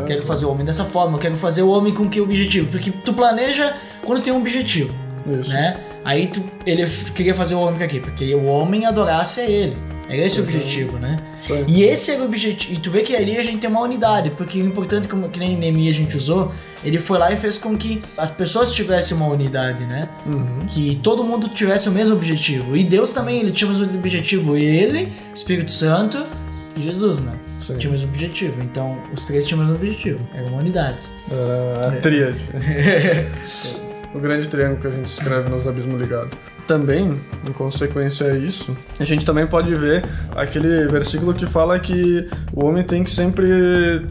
É. 0.00 0.04
Quero 0.04 0.22
fazer 0.22 0.46
o 0.46 0.50
homem 0.52 0.64
dessa 0.64 0.84
forma, 0.84 1.16
eu 1.16 1.20
quero 1.20 1.36
fazer 1.36 1.62
o 1.62 1.68
homem 1.70 1.92
com 1.92 2.08
que 2.08 2.20
objetivo? 2.20 2.70
Porque 2.70 2.90
tu 2.90 3.12
planeja 3.12 3.76
quando 4.06 4.22
tem 4.22 4.32
um 4.32 4.38
objetivo 4.38 4.94
Isso. 5.40 5.50
né? 5.52 5.78
Aí 6.04 6.26
tu, 6.26 6.44
ele 6.66 6.86
queria 7.14 7.34
fazer 7.34 7.54
o 7.54 7.60
homem 7.60 7.76
pra 7.76 7.88
quê? 7.88 7.98
Porque 7.98 8.34
o 8.34 8.44
homem 8.44 8.84
adorasse 8.84 9.40
a 9.40 9.44
ele. 9.48 9.76
Era 10.08 10.26
esse 10.26 10.38
o 10.38 10.42
objetivo, 10.42 10.98
né? 10.98 11.16
E 11.66 11.82
esse 11.82 12.10
era 12.10 12.20
o 12.20 12.26
objetivo. 12.26 12.74
E 12.74 12.78
tu 12.78 12.90
vê 12.90 13.00
que 13.00 13.16
ali 13.16 13.38
a 13.38 13.42
gente 13.42 13.58
tem 13.58 13.70
uma 13.70 13.80
unidade, 13.80 14.30
porque 14.32 14.60
o 14.60 14.66
importante, 14.66 15.08
como, 15.08 15.28
que 15.30 15.38
nem 15.38 15.56
Neemias 15.56 15.96
a 15.96 15.98
gente 15.98 16.16
usou, 16.16 16.52
ele 16.84 16.98
foi 16.98 17.18
lá 17.18 17.32
e 17.32 17.36
fez 17.36 17.56
com 17.56 17.76
que 17.76 18.02
as 18.18 18.30
pessoas 18.30 18.70
tivessem 18.70 19.16
uma 19.16 19.26
unidade, 19.26 19.84
né? 19.84 20.08
Uhum. 20.26 20.66
Que 20.68 21.00
todo 21.02 21.24
mundo 21.24 21.48
tivesse 21.48 21.88
o 21.88 21.92
mesmo 21.92 22.16
objetivo. 22.16 22.76
E 22.76 22.84
Deus 22.84 23.12
também, 23.12 23.40
ele 23.40 23.50
tinha 23.50 23.70
o 23.70 23.74
mesmo 23.74 23.98
objetivo. 23.98 24.56
Ele, 24.56 25.10
Espírito 25.34 25.70
Santo 25.70 26.26
e 26.76 26.82
Jesus, 26.82 27.20
né? 27.20 27.32
Sim. 27.60 27.78
Tinha 27.78 27.88
o 27.88 27.92
mesmo 27.92 28.08
objetivo. 28.08 28.62
Então, 28.62 28.98
os 29.10 29.24
três 29.24 29.46
tinham 29.46 29.62
o 29.62 29.64
mesmo 29.64 29.76
objetivo. 29.76 30.20
Era 30.34 30.46
uma 30.48 30.58
unidade. 30.58 31.06
Era 31.30 31.88
a 31.88 32.00
tríade. 32.00 32.44
o 34.14 34.18
grande 34.18 34.48
triângulo 34.48 34.80
que 34.80 34.86
a 34.86 34.90
gente 34.90 35.06
escreve 35.06 35.50
nos 35.50 35.66
abismos 35.66 36.00
ligados. 36.00 36.30
Também, 36.66 37.20
em 37.46 37.52
consequência 37.52 38.28
a 38.28 38.38
isso, 38.38 38.74
a 38.98 39.04
gente 39.04 39.26
também 39.26 39.46
pode 39.46 39.74
ver 39.74 40.04
aquele 40.34 40.86
versículo 40.86 41.34
que 41.34 41.44
fala 41.44 41.78
que 41.78 42.26
o 42.54 42.64
homem 42.64 42.82
tem 42.82 43.04
que 43.04 43.10
sempre 43.10 43.46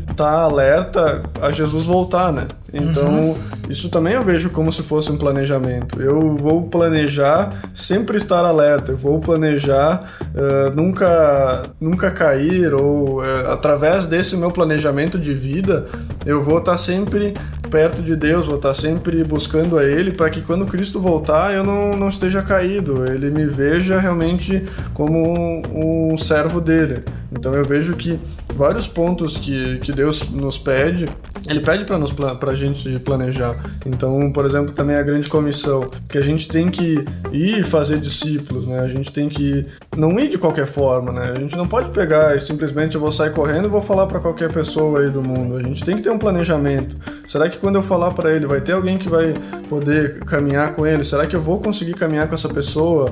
estar 0.10 0.30
alerta 0.30 1.24
a 1.42 1.50
Jesus 1.50 1.86
voltar, 1.86 2.32
né? 2.32 2.48
Então, 2.74 3.38
isso 3.70 3.88
também 3.90 4.14
eu 4.14 4.24
vejo 4.24 4.50
como 4.50 4.72
se 4.72 4.82
fosse 4.82 5.12
um 5.12 5.18
planejamento. 5.18 6.02
Eu 6.02 6.36
vou 6.36 6.64
planejar 6.64 7.54
sempre 7.74 8.18
estar 8.18 8.44
alerta, 8.44 8.92
eu 8.92 8.98
vou 8.98 9.20
planejar 9.20 10.12
eh, 10.36 10.72
nunca, 10.76 11.62
nunca 11.80 12.10
cair, 12.10 12.74
ou 12.74 13.24
eh, 13.24 13.46
através 13.52 14.08
desse 14.08 14.36
meu 14.36 14.50
planejamento 14.50 15.20
de 15.20 15.36
vida, 15.36 15.86
eu 16.26 16.42
vou 16.42 16.58
estar 16.58 16.78
sempre 16.78 17.36
perto 17.70 18.02
de 18.02 18.16
Deus, 18.16 18.48
vou 18.48 18.56
estar 18.56 18.74
sempre 18.74 19.24
buscando 19.24 19.78
a 19.78 19.84
Ele, 19.84 20.12
para 20.12 20.30
que 20.32 20.42
quando 20.42 20.66
Cristo 20.66 21.00
voltar 21.00 21.54
eu 21.54 21.64
não, 21.64 21.92
não 21.92 22.08
esteja 22.08 22.42
caído, 22.42 23.06
Ele 23.12 23.30
me 23.30 23.46
veja 23.46 24.00
realmente 24.00 24.64
como 24.94 25.28
um, 25.28 26.12
um 26.14 26.18
servo 26.18 26.60
dele. 26.60 27.04
Então 27.38 27.54
eu 27.54 27.64
vejo 27.64 27.96
que 27.96 28.20
vários 28.54 28.88
pontos 28.88 29.38
que, 29.38 29.80
que 29.80 29.92
Deus 29.92 30.30
nos 30.30 30.58
pede, 30.58 31.06
Ele 31.48 31.60
pede 31.60 31.84
para 31.84 31.98
nos 31.98 32.12
pra 32.12 32.54
gente 32.54 33.00
planejar. 33.00 33.58
Então, 33.86 34.32
por 34.32 34.46
exemplo, 34.46 34.74
também 34.74 34.96
a 34.96 35.02
grande 35.02 35.28
comissão, 35.28 35.90
que 36.10 36.18
a 36.18 36.22
gente 36.22 36.48
tem 36.48 36.70
que 36.70 37.04
ir 37.32 37.64
fazer 37.64 38.00
discípulos, 38.00 38.68
né? 38.68 38.80
A 38.80 38.88
gente 38.88 39.12
tem 39.12 39.28
que 39.28 39.66
não 39.98 40.18
ir 40.20 40.30
de 40.30 40.38
qualquer 40.38 40.66
forma, 40.66 41.12
né? 41.12 41.34
A 41.36 41.40
gente 41.40 41.58
não 41.58 41.68
pode 41.68 41.90
pegar 41.90 42.36
e 42.36 42.40
simplesmente 42.40 42.96
eu 42.96 43.02
vou 43.02 43.12
sair 43.12 43.32
correndo 43.32 43.66
e 43.66 43.70
vou 43.70 43.82
falar 43.82 44.08
para 44.08 44.20
qualquer 44.20 44.52
pessoa 44.52 45.02
aí 45.02 45.10
do 45.10 45.22
mundo. 45.22 45.58
A 45.58 45.64
gente 45.64 45.84
tem 45.84 45.96
que 45.96 46.02
ter 46.02 46.10
um 46.10 46.20
planejamento. 46.20 46.96
Será 47.28 47.50
que 47.50 47.58
quando 47.58 47.76
eu 47.76 47.82
falar 47.82 48.12
para 48.12 48.32
ele 48.32 48.46
vai 48.46 48.62
ter 48.62 48.74
alguém 48.74 48.98
que 48.98 49.10
vai 49.10 49.34
poder 49.68 50.20
caminhar 50.26 50.74
com 50.74 50.86
ele? 50.86 51.04
Será 51.04 51.26
que 51.26 51.36
eu 51.36 51.42
vou 51.42 51.60
conseguir 51.60 51.94
caminhar 51.94 52.28
com 52.28 52.36
essa 52.36 52.50
pessoa? 52.50 53.12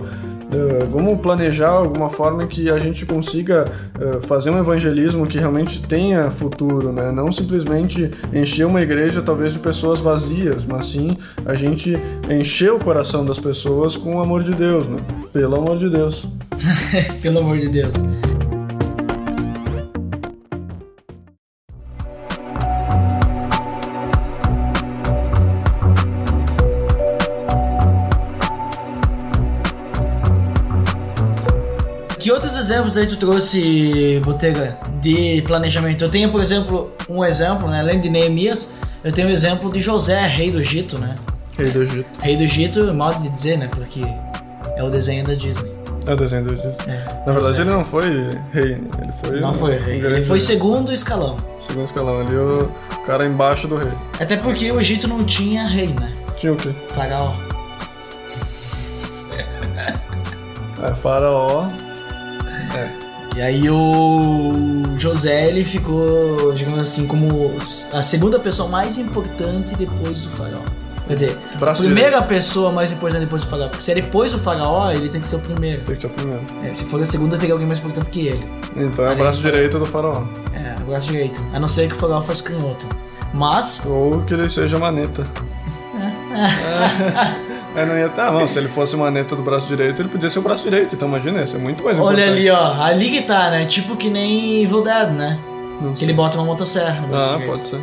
Uh, 0.52 0.86
vamos 0.88 1.20
planejar 1.20 1.70
alguma 1.70 2.10
forma 2.10 2.46
que 2.46 2.70
a 2.70 2.78
gente 2.78 3.06
consiga 3.06 3.72
uh, 3.96 4.22
fazer 4.22 4.50
um 4.50 4.60
evangelismo 4.60 5.26
que 5.26 5.38
realmente 5.38 5.82
tenha 5.82 6.30
futuro, 6.30 6.92
né? 6.92 7.10
Não 7.10 7.32
simplesmente 7.32 8.12
encher 8.34 8.66
uma 8.66 8.82
igreja 8.82 9.22
talvez 9.22 9.54
de 9.54 9.60
pessoas 9.60 10.00
vazias, 10.00 10.66
mas 10.66 10.88
sim 10.88 11.18
a 11.46 11.54
gente 11.54 11.98
encher 12.30 12.74
o 12.74 12.80
coração 12.80 13.26
das 13.26 13.40
pessoas 13.40 13.96
com 13.96 14.18
o 14.18 14.20
amor 14.20 14.44
de 14.44 14.54
Deus, 14.54 14.86
né? 14.88 14.98
Pelo 15.32 15.56
amor 15.56 15.78
de 15.78 15.90
Deus. 15.90 16.28
Pelo 17.22 17.40
amor 17.40 17.58
de 17.58 17.70
Deus. 17.70 17.94
Outros 32.52 32.70
exemplos 32.70 32.98
aí 32.98 33.08
tu 33.08 33.16
trouxe, 33.18 34.22
Botega, 34.24 34.78
de 35.00 35.42
planejamento? 35.44 36.04
Eu 36.04 36.10
tenho, 36.10 36.30
por 36.32 36.42
exemplo, 36.42 36.92
um 37.10 37.24
exemplo, 37.24 37.70
né? 37.70 37.80
Além 37.80 38.02
de 38.02 38.10
Neemias, 38.10 38.74
eu 39.04 39.12
tenho 39.12 39.30
o 39.30 39.32
exemplo 39.32 39.72
de 39.72 39.80
José, 39.80 40.28
rei 40.28 40.52
do 40.52 40.60
Egito, 40.60 41.00
né? 41.00 41.16
Rei 41.58 41.70
do 41.70 41.82
Egito. 41.82 42.08
Rei 42.22 42.36
do 42.36 42.44
Egito, 42.44 42.94
modo 42.94 43.22
de 43.22 43.30
dizer, 43.30 43.58
né? 43.58 43.70
Porque 43.72 44.02
é 44.76 44.84
o 44.84 44.90
desenho 44.90 45.26
da 45.26 45.34
Disney. 45.34 45.72
É 46.06 46.14
o 46.14 46.16
desenho 46.18 46.44
do 46.46 46.54
Egito. 46.54 46.90
É, 46.90 47.04
Na 47.26 47.32
verdade, 47.32 47.48
José. 47.58 47.62
ele 47.62 47.72
não 47.72 47.86
foi 47.86 48.30
rei, 48.52 48.76
né? 48.76 48.90
ele 49.02 49.14
foi. 49.14 49.40
não 49.40 49.54
foi 49.54 49.80
um 49.80 49.84
rei. 49.84 50.00
grande 50.00 50.18
Ele 50.18 50.26
foi 50.26 50.40
segundo 50.40 50.92
escalão. 50.92 51.38
Segundo 51.60 51.86
escalão 51.86 52.20
ali, 52.20 52.36
o 52.36 52.70
cara 53.06 53.26
embaixo 53.26 53.68
do 53.68 53.78
rei. 53.78 53.92
Até 54.20 54.36
porque 54.36 54.70
o 54.72 54.80
Egito 54.80 55.08
não 55.08 55.24
tinha 55.24 55.66
rei, 55.66 55.96
né? 56.00 56.12
Tinha 56.38 56.52
o 56.54 56.58
quê? 56.58 56.74
Faraó. 56.94 57.34
É, 60.84 60.96
faraó. 60.96 61.70
E 63.36 63.42
aí 63.42 63.70
o 63.70 64.84
José 64.98 65.48
ele 65.48 65.64
ficou, 65.64 66.54
digamos 66.54 66.80
assim, 66.80 67.08
como 67.08 67.56
a 67.94 68.04
segunda 68.04 68.40
pessoa 68.40 68.68
mais 68.68 68.98
importante 68.98 69.74
depois 69.76 70.22
do 70.22 70.30
faraó. 70.32 70.62
Quer 71.08 71.14
dizer, 71.14 71.38
a 71.56 71.58
Braço 71.58 71.84
primeira 71.84 72.22
pessoa 72.22 72.72
mais 72.72 72.92
importante 72.92 73.22
depois 73.22 73.42
do 73.44 73.50
faraó. 73.50 73.70
Porque 73.70 73.84
se 73.84 73.92
é 73.92 73.96
depois 73.96 74.34
do 74.34 74.40
faraó, 74.40 74.92
ele 74.92 75.08
tem 75.08 75.22
que 75.22 75.28
ser 75.28 75.38
o 75.38 75.40
primeiro. 75.40 75.82
Tem 75.84 75.96
que 75.96 76.02
ser 76.02 76.08
o 76.08 76.10
primeiro. 76.12 76.44
É, 76.64 76.74
se 76.74 76.86
for 76.86 77.02
a 77.02 77.06
segunda, 77.06 77.38
teria 77.38 77.54
alguém 77.54 77.68
mais 77.68 77.80
importante 77.80 78.10
que 78.10 78.28
ele. 78.28 78.46
Então 78.76 79.06
é 79.06 79.14
o 79.14 79.18
braço 79.18 79.42
direito 79.42 79.80
do 79.80 79.86
faraó. 79.86 80.24
É, 80.54 80.76
o 80.82 80.86
braço 80.86 81.10
direito. 81.12 81.42
A 81.54 81.60
não 81.60 81.70
ser 81.70 81.88
que 81.88 81.96
o 81.96 81.98
faraó 81.98 82.22
fosse 82.22 82.44
canhoto. 82.44 82.86
Mas, 83.34 83.82
Ou 83.86 84.24
que 84.24 84.34
ele 84.34 84.50
seja 84.50 84.78
maneta. 84.78 85.24
É, 87.48 87.51
não 87.76 87.98
ia 87.98 88.10
ter. 88.10 88.22
Ah, 88.22 88.32
não, 88.32 88.48
se 88.48 88.58
ele 88.60 88.68
fosse 88.68 88.96
maneta 88.96 89.36
do 89.36 89.42
braço 89.42 89.68
direito, 89.68 90.02
ele 90.02 90.10
podia 90.10 90.30
ser 90.30 90.40
o 90.40 90.42
braço 90.42 90.64
direito. 90.64 90.96
Então 90.96 91.08
imagina, 91.08 91.40
ia 91.40 91.48
ser 91.48 91.58
muito 91.58 91.84
mais 91.84 91.98
olha 92.00 92.26
importante. 92.26 92.40
ali, 92.40 92.50
ó. 92.50 92.82
Ali 92.84 93.10
que 93.10 93.22
tá, 93.22 93.50
né? 93.50 93.66
Tipo 93.66 93.96
que 93.96 94.10
nem 94.10 94.64
Evil 94.64 94.82
Dead, 94.84 95.10
né? 95.12 95.40
Não 95.82 95.94
Que 95.94 96.00
sei. 96.00 96.08
ele 96.08 96.14
bota 96.14 96.38
uma 96.38 96.46
motosserra 96.46 97.02
no 97.02 97.08
braço 97.08 97.26
Ah, 97.30 97.32
direito. 97.38 97.50
pode 97.56 97.68
ser. 97.70 97.80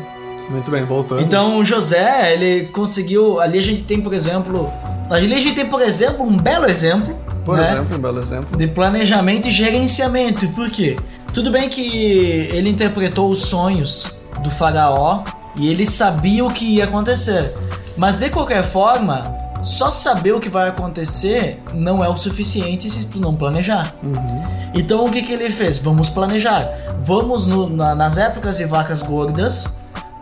Muito 0.50 0.70
bem, 0.70 0.84
voltando. 0.84 1.20
Então 1.20 1.58
o 1.58 1.64
José, 1.64 2.32
ele 2.32 2.66
conseguiu. 2.68 3.40
Ali 3.40 3.58
a 3.58 3.62
gente 3.62 3.82
tem, 3.82 4.00
por 4.00 4.14
exemplo. 4.14 4.70
Ali 5.10 5.32
a 5.34 5.38
gente 5.38 5.54
tem, 5.54 5.66
por 5.66 5.82
exemplo, 5.82 6.24
um 6.24 6.36
belo 6.36 6.66
exemplo. 6.68 7.16
Por 7.44 7.56
né, 7.56 7.70
exemplo, 7.72 7.96
um 7.96 8.00
belo 8.00 8.18
exemplo. 8.18 8.56
De 8.58 8.66
planejamento 8.66 9.48
e 9.48 9.50
gerenciamento. 9.50 10.46
Por 10.50 10.70
quê? 10.70 10.96
Tudo 11.32 11.50
bem 11.50 11.68
que 11.68 12.48
ele 12.52 12.68
interpretou 12.70 13.30
os 13.30 13.42
sonhos 13.42 14.18
do 14.42 14.50
faraó 14.50 15.22
e 15.58 15.70
ele 15.70 15.84
sabia 15.86 16.44
o 16.44 16.50
que 16.50 16.76
ia 16.76 16.84
acontecer. 16.84 17.52
Mas 17.96 18.18
de 18.18 18.30
qualquer 18.30 18.62
forma, 18.64 19.22
só 19.62 19.90
saber 19.90 20.32
o 20.32 20.40
que 20.40 20.48
vai 20.48 20.68
acontecer 20.68 21.62
não 21.74 22.04
é 22.04 22.08
o 22.08 22.16
suficiente 22.16 22.88
se 22.88 23.06
tu 23.08 23.18
não 23.18 23.34
planejar. 23.34 23.94
Uhum. 24.02 24.42
Então 24.74 25.04
o 25.04 25.10
que, 25.10 25.22
que 25.22 25.32
ele 25.32 25.50
fez? 25.50 25.78
Vamos 25.78 26.08
planejar. 26.08 26.68
Vamos 27.02 27.46
no- 27.46 27.68
na- 27.68 27.94
nas 27.94 28.18
épocas 28.18 28.58
de 28.58 28.64
vacas 28.64 29.02
gordas, 29.02 29.66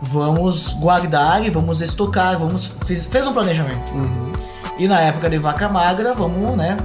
vamos 0.01 0.73
guardar 0.73 1.43
e 1.45 1.49
vamos 1.49 1.81
estocar, 1.81 2.37
vamos 2.37 2.71
fez, 2.85 3.05
fez 3.05 3.27
um 3.27 3.33
planejamento. 3.33 3.93
Uhum. 3.93 4.31
E 4.79 4.87
na 4.87 5.01
época 5.01 5.29
de 5.29 5.37
vaca 5.37 5.67
magra, 5.67 6.13
vamos, 6.13 6.55
né? 6.55 6.77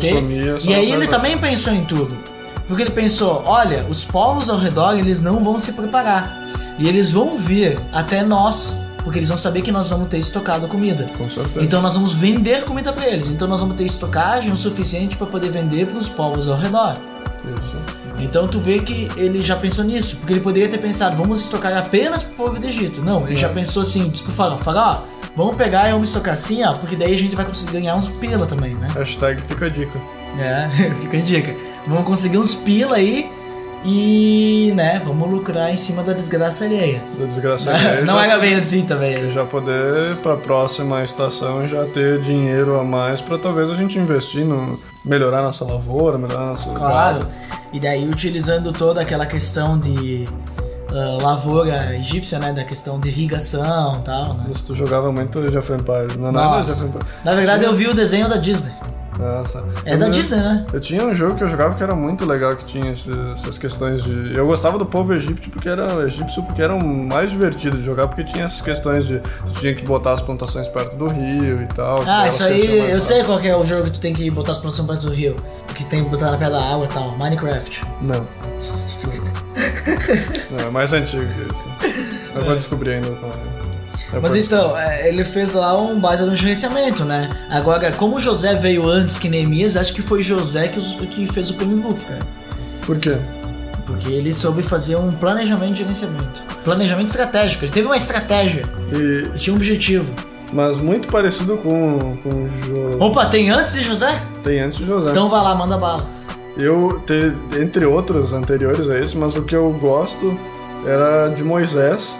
só 0.00 0.68
E 0.70 0.74
aí 0.74 0.90
ele 0.92 1.06
também 1.08 1.38
pensou 1.38 1.72
em 1.72 1.84
tudo. 1.84 2.16
Porque 2.66 2.82
ele 2.82 2.90
pensou, 2.90 3.42
olha, 3.46 3.86
os 3.88 4.04
povos 4.04 4.50
ao 4.50 4.58
redor, 4.58 4.98
eles 4.98 5.22
não 5.22 5.42
vão 5.42 5.58
se 5.58 5.72
preparar. 5.72 6.38
E 6.78 6.86
eles 6.86 7.10
vão 7.10 7.38
vir 7.38 7.80
até 7.92 8.22
nós, 8.22 8.78
porque 9.08 9.18
eles 9.20 9.30
vão 9.30 9.38
saber 9.38 9.62
que 9.62 9.72
nós 9.72 9.88
vamos 9.88 10.06
ter 10.10 10.18
estocado 10.18 10.68
comida. 10.68 11.08
Com 11.16 11.30
certeza. 11.30 11.64
Então 11.64 11.80
nós 11.80 11.94
vamos 11.94 12.12
vender 12.12 12.64
comida 12.66 12.92
para 12.92 13.08
eles. 13.08 13.30
Então 13.30 13.48
nós 13.48 13.58
vamos 13.62 13.74
ter 13.74 13.84
estocagem 13.84 14.52
o 14.52 14.56
suficiente 14.58 15.16
para 15.16 15.26
poder 15.26 15.50
vender 15.50 15.86
para 15.86 15.96
os 15.98 16.10
povos 16.10 16.46
ao 16.46 16.58
redor. 16.58 16.92
Isso. 17.42 17.76
Então 18.18 18.46
tu 18.46 18.60
vê 18.60 18.80
que 18.80 19.08
ele 19.16 19.40
já 19.40 19.56
pensou 19.56 19.82
nisso, 19.82 20.18
porque 20.18 20.34
ele 20.34 20.42
poderia 20.42 20.68
ter 20.68 20.76
pensado, 20.76 21.16
vamos 21.16 21.40
estocar 21.40 21.74
apenas 21.74 22.22
pro 22.22 22.34
povo 22.34 22.60
do 22.60 22.66
Egito. 22.66 23.00
Não, 23.00 23.24
ele 23.24 23.32
É. 23.36 23.38
já 23.38 23.48
pensou 23.48 23.80
assim, 23.82 24.10
disse 24.10 24.24
pro 24.24 24.32
faraó, 24.32 24.58
faraó, 24.58 25.02
vamos 25.34 25.56
pegar 25.56 25.88
e 25.88 25.92
vamos 25.92 26.08
estocar 26.08 26.34
assim, 26.34 26.62
ó, 26.64 26.74
porque 26.74 26.94
daí 26.96 27.14
a 27.14 27.18
gente 27.18 27.34
vai 27.34 27.46
conseguir 27.46 27.72
ganhar 27.72 27.94
uns 27.94 28.08
pila 28.08 28.44
também, 28.44 28.74
né? 28.74 28.88
Hashtag 28.94 29.40
fica 29.40 29.64
a 29.64 29.68
dica. 29.70 29.98
É, 30.38 30.68
fica 31.00 31.16
a 31.16 31.20
dica. 31.20 31.56
Vamos 31.86 32.04
conseguir 32.04 32.36
uns 32.36 32.54
pila 32.54 32.96
aí 32.96 33.30
e, 33.84 34.72
né, 34.74 35.00
vamos 35.04 35.30
lucrar 35.30 35.70
em 35.72 35.76
cima 35.76 36.02
da 36.02 36.12
desgraça 36.12 36.64
alheia. 36.64 37.02
Da 37.18 37.26
desgraça 37.26 37.70
alheia, 37.74 38.04
Não 38.04 38.20
era 38.20 38.38
bem 38.38 38.54
assim 38.54 38.84
também. 38.84 39.26
E 39.26 39.30
já 39.30 39.44
poder, 39.44 40.16
pra 40.22 40.36
próxima 40.36 41.02
estação, 41.02 41.66
já 41.66 41.84
ter 41.86 42.20
dinheiro 42.20 42.78
a 42.78 42.84
mais 42.84 43.20
pra 43.20 43.38
talvez 43.38 43.70
a 43.70 43.74
gente 43.74 43.98
investir 43.98 44.44
no 44.44 44.78
melhorar 45.04 45.42
nossa 45.42 45.64
lavoura, 45.64 46.18
melhorar 46.18 46.46
nosso. 46.46 46.70
Claro. 46.72 47.26
E 47.72 47.80
daí 47.80 48.08
utilizando 48.08 48.72
toda 48.72 49.00
aquela 49.00 49.26
questão 49.26 49.78
de 49.78 50.26
ah, 50.92 51.18
lavoura 51.22 51.94
egípcia, 51.96 52.38
né, 52.38 52.52
da 52.52 52.64
questão 52.64 52.98
de 52.98 53.08
irrigação 53.08 53.96
e 53.96 54.00
tal, 54.00 54.34
né? 54.34 54.46
Isso, 54.50 54.64
tu 54.64 54.74
jogava 54.74 55.12
muito 55.12 55.38
Age 55.38 55.56
of 55.56 55.72
Empires. 55.72 56.16
Não, 56.16 56.28
Age 56.28 56.38
of 56.38 56.70
Nossa. 56.70 56.86
Empires. 56.86 57.06
Na 57.24 57.34
verdade 57.34 57.64
eu 57.64 57.74
vi 57.74 57.86
o 57.88 57.94
desenho 57.94 58.28
da 58.28 58.36
Disney. 58.36 58.72
Nossa. 59.18 59.64
É 59.84 59.96
da 59.96 60.08
Disney, 60.08 60.38
né? 60.38 60.64
Eu 60.72 60.80
tinha 60.80 61.04
um 61.04 61.14
jogo 61.14 61.34
que 61.34 61.42
eu 61.42 61.48
jogava 61.48 61.74
que 61.74 61.82
era 61.82 61.94
muito 61.94 62.24
legal, 62.24 62.54
que 62.54 62.64
tinha 62.64 62.90
essas 62.90 63.58
questões 63.58 64.04
de. 64.04 64.36
Eu 64.36 64.46
gostava 64.46 64.78
do 64.78 64.86
povo 64.86 65.12
egípcio 65.12 65.50
porque 65.50 65.68
era 65.68 66.06
egípcio 66.06 66.42
porque 66.44 66.62
era 66.62 66.76
mais 66.76 67.30
divertido 67.30 67.76
de 67.76 67.84
jogar, 67.84 68.06
porque 68.06 68.24
tinha 68.24 68.44
essas 68.44 68.60
questões 68.60 69.06
de. 69.06 69.18
Tu 69.18 69.60
tinha 69.60 69.74
que 69.74 69.84
botar 69.84 70.12
as 70.12 70.20
plantações 70.20 70.68
perto 70.68 70.96
do 70.96 71.08
rio 71.08 71.62
e 71.62 71.66
tal. 71.74 72.02
Ah, 72.06 72.26
isso 72.26 72.44
aí, 72.44 72.90
eu 72.90 73.00
sei 73.00 73.24
qual 73.24 73.40
que 73.40 73.48
é 73.48 73.56
o 73.56 73.64
jogo 73.64 73.84
que 73.84 73.92
tu 73.92 74.00
tem 74.00 74.14
que 74.14 74.30
botar 74.30 74.52
as 74.52 74.58
produções 74.58 74.86
perto 74.86 75.08
do 75.08 75.12
rio. 75.12 75.34
Que 75.74 75.84
tem 75.84 76.04
que 76.04 76.10
botar 76.10 76.30
na 76.30 76.38
pé 76.38 76.50
da 76.50 76.62
água 76.62 76.86
e 76.86 76.88
tal. 76.88 77.16
Minecraft. 77.18 77.82
Não. 78.00 78.26
Não, 80.50 80.66
é 80.66 80.70
mais 80.70 80.92
antigo 80.92 81.24
que 81.24 81.54
isso. 81.54 81.64
Eu 82.34 82.44
vou 82.44 82.54
descobrir 82.54 82.94
ainda. 82.94 83.10
qual 83.10 83.32
é. 83.32 83.47
Eu 84.12 84.22
Mas 84.22 84.34
então, 84.34 84.76
é, 84.76 85.06
ele 85.08 85.22
fez 85.24 85.52
lá 85.54 85.76
um 85.80 85.98
baita 86.00 86.24
no 86.24 86.34
gerenciamento, 86.34 87.04
né? 87.04 87.28
Agora, 87.50 87.92
como 87.92 88.18
José 88.18 88.54
veio 88.54 88.88
antes 88.88 89.18
que 89.18 89.28
Neemias, 89.28 89.76
acho 89.76 89.92
que 89.92 90.00
foi 90.00 90.22
José 90.22 90.68
que, 90.68 90.78
os- 90.78 90.94
que 91.10 91.26
fez 91.32 91.50
o 91.50 91.54
playbook, 91.54 92.02
cara. 92.04 92.20
descobrir. 92.20 92.80
Por 92.86 92.98
quê? 92.98 93.18
Porque 93.86 94.12
ele 94.12 94.32
soube 94.32 94.62
fazer 94.62 94.96
um 94.96 95.12
planejamento 95.12 95.72
de 95.74 95.78
gerenciamento. 95.80 96.42
Planejamento 96.64 97.08
estratégico. 97.08 97.64
Ele 97.64 97.72
teve 97.72 97.86
uma 97.86 97.96
estratégia. 97.96 98.62
E, 98.92 98.96
Ele 98.96 99.30
tinha 99.36 99.52
um 99.52 99.56
objetivo. 99.56 100.10
mas 100.52 100.76
muito 100.78 101.08
parecido 101.08 101.56
com, 101.58 102.16
com 102.22 102.44
o 102.44 102.48
jogo. 102.48 103.04
Opa, 103.04 103.26
tem 103.26 103.50
antes 103.50 103.74
de 103.74 103.82
José? 103.82 104.18
Tem 104.42 104.60
antes 104.60 104.78
de 104.78 104.86
José. 104.86 105.10
Então 105.10 105.28
vai 105.28 105.42
lá, 105.42 105.54
manda 105.54 105.76
bala. 105.76 106.06
Eu, 106.56 107.00
te, 107.06 107.32
entre 107.60 107.84
outros 107.86 108.32
anteriores 108.32 108.88
a 108.90 108.98
esse, 108.98 109.16
mas 109.16 109.36
o 109.36 109.42
que 109.42 109.54
eu 109.54 109.70
gosto 109.74 110.38
era 110.86 111.28
de 111.28 111.44
Moisés, 111.44 112.18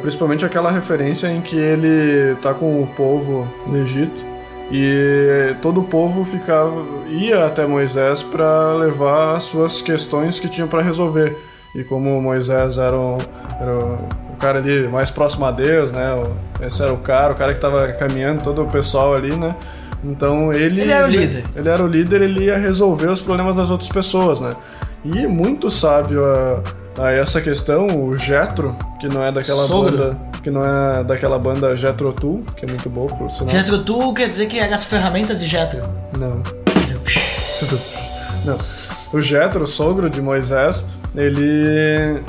principalmente 0.00 0.44
aquela 0.44 0.70
referência 0.70 1.28
em 1.28 1.40
que 1.40 1.56
ele 1.56 2.36
tá 2.36 2.54
com 2.54 2.82
o 2.82 2.86
povo 2.86 3.48
no 3.66 3.78
Egito 3.78 4.32
e 4.70 5.54
todo 5.60 5.80
o 5.80 5.84
povo 5.84 6.24
ficava 6.24 6.82
ia 7.08 7.44
até 7.44 7.66
Moisés 7.66 8.22
para 8.22 8.72
levar 8.74 9.36
as 9.36 9.44
suas 9.44 9.82
questões 9.82 10.40
que 10.40 10.48
tinham 10.48 10.66
para 10.66 10.80
resolver. 10.82 11.36
E 11.74 11.84
como 11.84 12.20
Moisés 12.20 12.78
era, 12.78 12.96
o, 12.96 13.18
era 13.60 13.76
o 13.76 14.36
cara 14.38 14.58
ali 14.58 14.88
mais 14.88 15.10
próximo 15.10 15.44
a 15.44 15.50
Deus, 15.50 15.92
né? 15.92 16.22
Esse 16.60 16.82
era 16.82 16.92
o 16.92 16.98
cara, 16.98 17.32
o 17.32 17.36
cara 17.36 17.52
que 17.52 17.58
estava 17.58 17.86
caminhando 17.92 18.42
todo 18.42 18.62
o 18.62 18.66
pessoal 18.66 19.14
ali, 19.14 19.34
né? 19.34 19.54
Então 20.04 20.52
ele 20.52 20.80
Ele 20.80 20.90
era 20.90 21.06
o 21.06 21.10
líder. 21.10 21.44
ele 21.54 21.68
era 21.68 21.84
o 21.84 21.86
líder, 21.86 22.22
ele 22.22 22.44
ia 22.44 22.56
resolver 22.56 23.08
os 23.08 23.20
problemas 23.20 23.54
das 23.56 23.70
outras 23.70 23.90
pessoas, 23.90 24.40
né? 24.40 24.50
E 25.04 25.26
muito 25.26 25.70
sábio 25.70 26.24
a, 26.24 26.62
a 26.98 27.10
essa 27.12 27.40
questão, 27.40 27.86
o 27.86 28.16
Jetro, 28.16 28.76
que 29.00 29.08
não 29.08 29.24
é 29.24 29.32
daquela 29.32 29.66
Sogro. 29.66 29.96
banda, 29.96 30.16
que 30.42 30.50
não 30.50 30.62
é 30.62 31.04
daquela 31.04 31.38
banda 31.38 31.76
Jetro 31.76 32.12
Tull, 32.12 32.44
que 32.56 32.64
é 32.64 32.68
muito 32.68 32.90
boa 32.90 33.08
por 33.08 33.30
sinal. 33.30 33.50
Jetro 33.50 33.84
Tu 33.84 34.14
quer 34.14 34.28
dizer 34.28 34.46
que 34.46 34.58
era 34.58 34.74
as 34.74 34.84
ferramentas 34.84 35.40
de 35.40 35.46
Jetro. 35.46 35.82
Não. 36.18 36.42
Não. 38.44 38.58
O 39.12 39.20
Jetro, 39.20 39.64
o 39.64 39.66
sogro 39.66 40.10
de 40.10 40.20
Moisés, 40.20 40.84
ele 41.14 42.22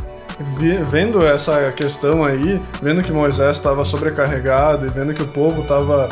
vendo 0.89 1.25
essa 1.25 1.71
questão 1.71 2.23
aí, 2.23 2.61
vendo 2.81 3.01
que 3.01 3.11
Moisés 3.11 3.55
estava 3.55 3.85
sobrecarregado 3.85 4.85
e 4.85 4.89
vendo 4.89 5.13
que 5.13 5.21
o 5.21 5.27
povo 5.27 5.61
estava 5.61 6.09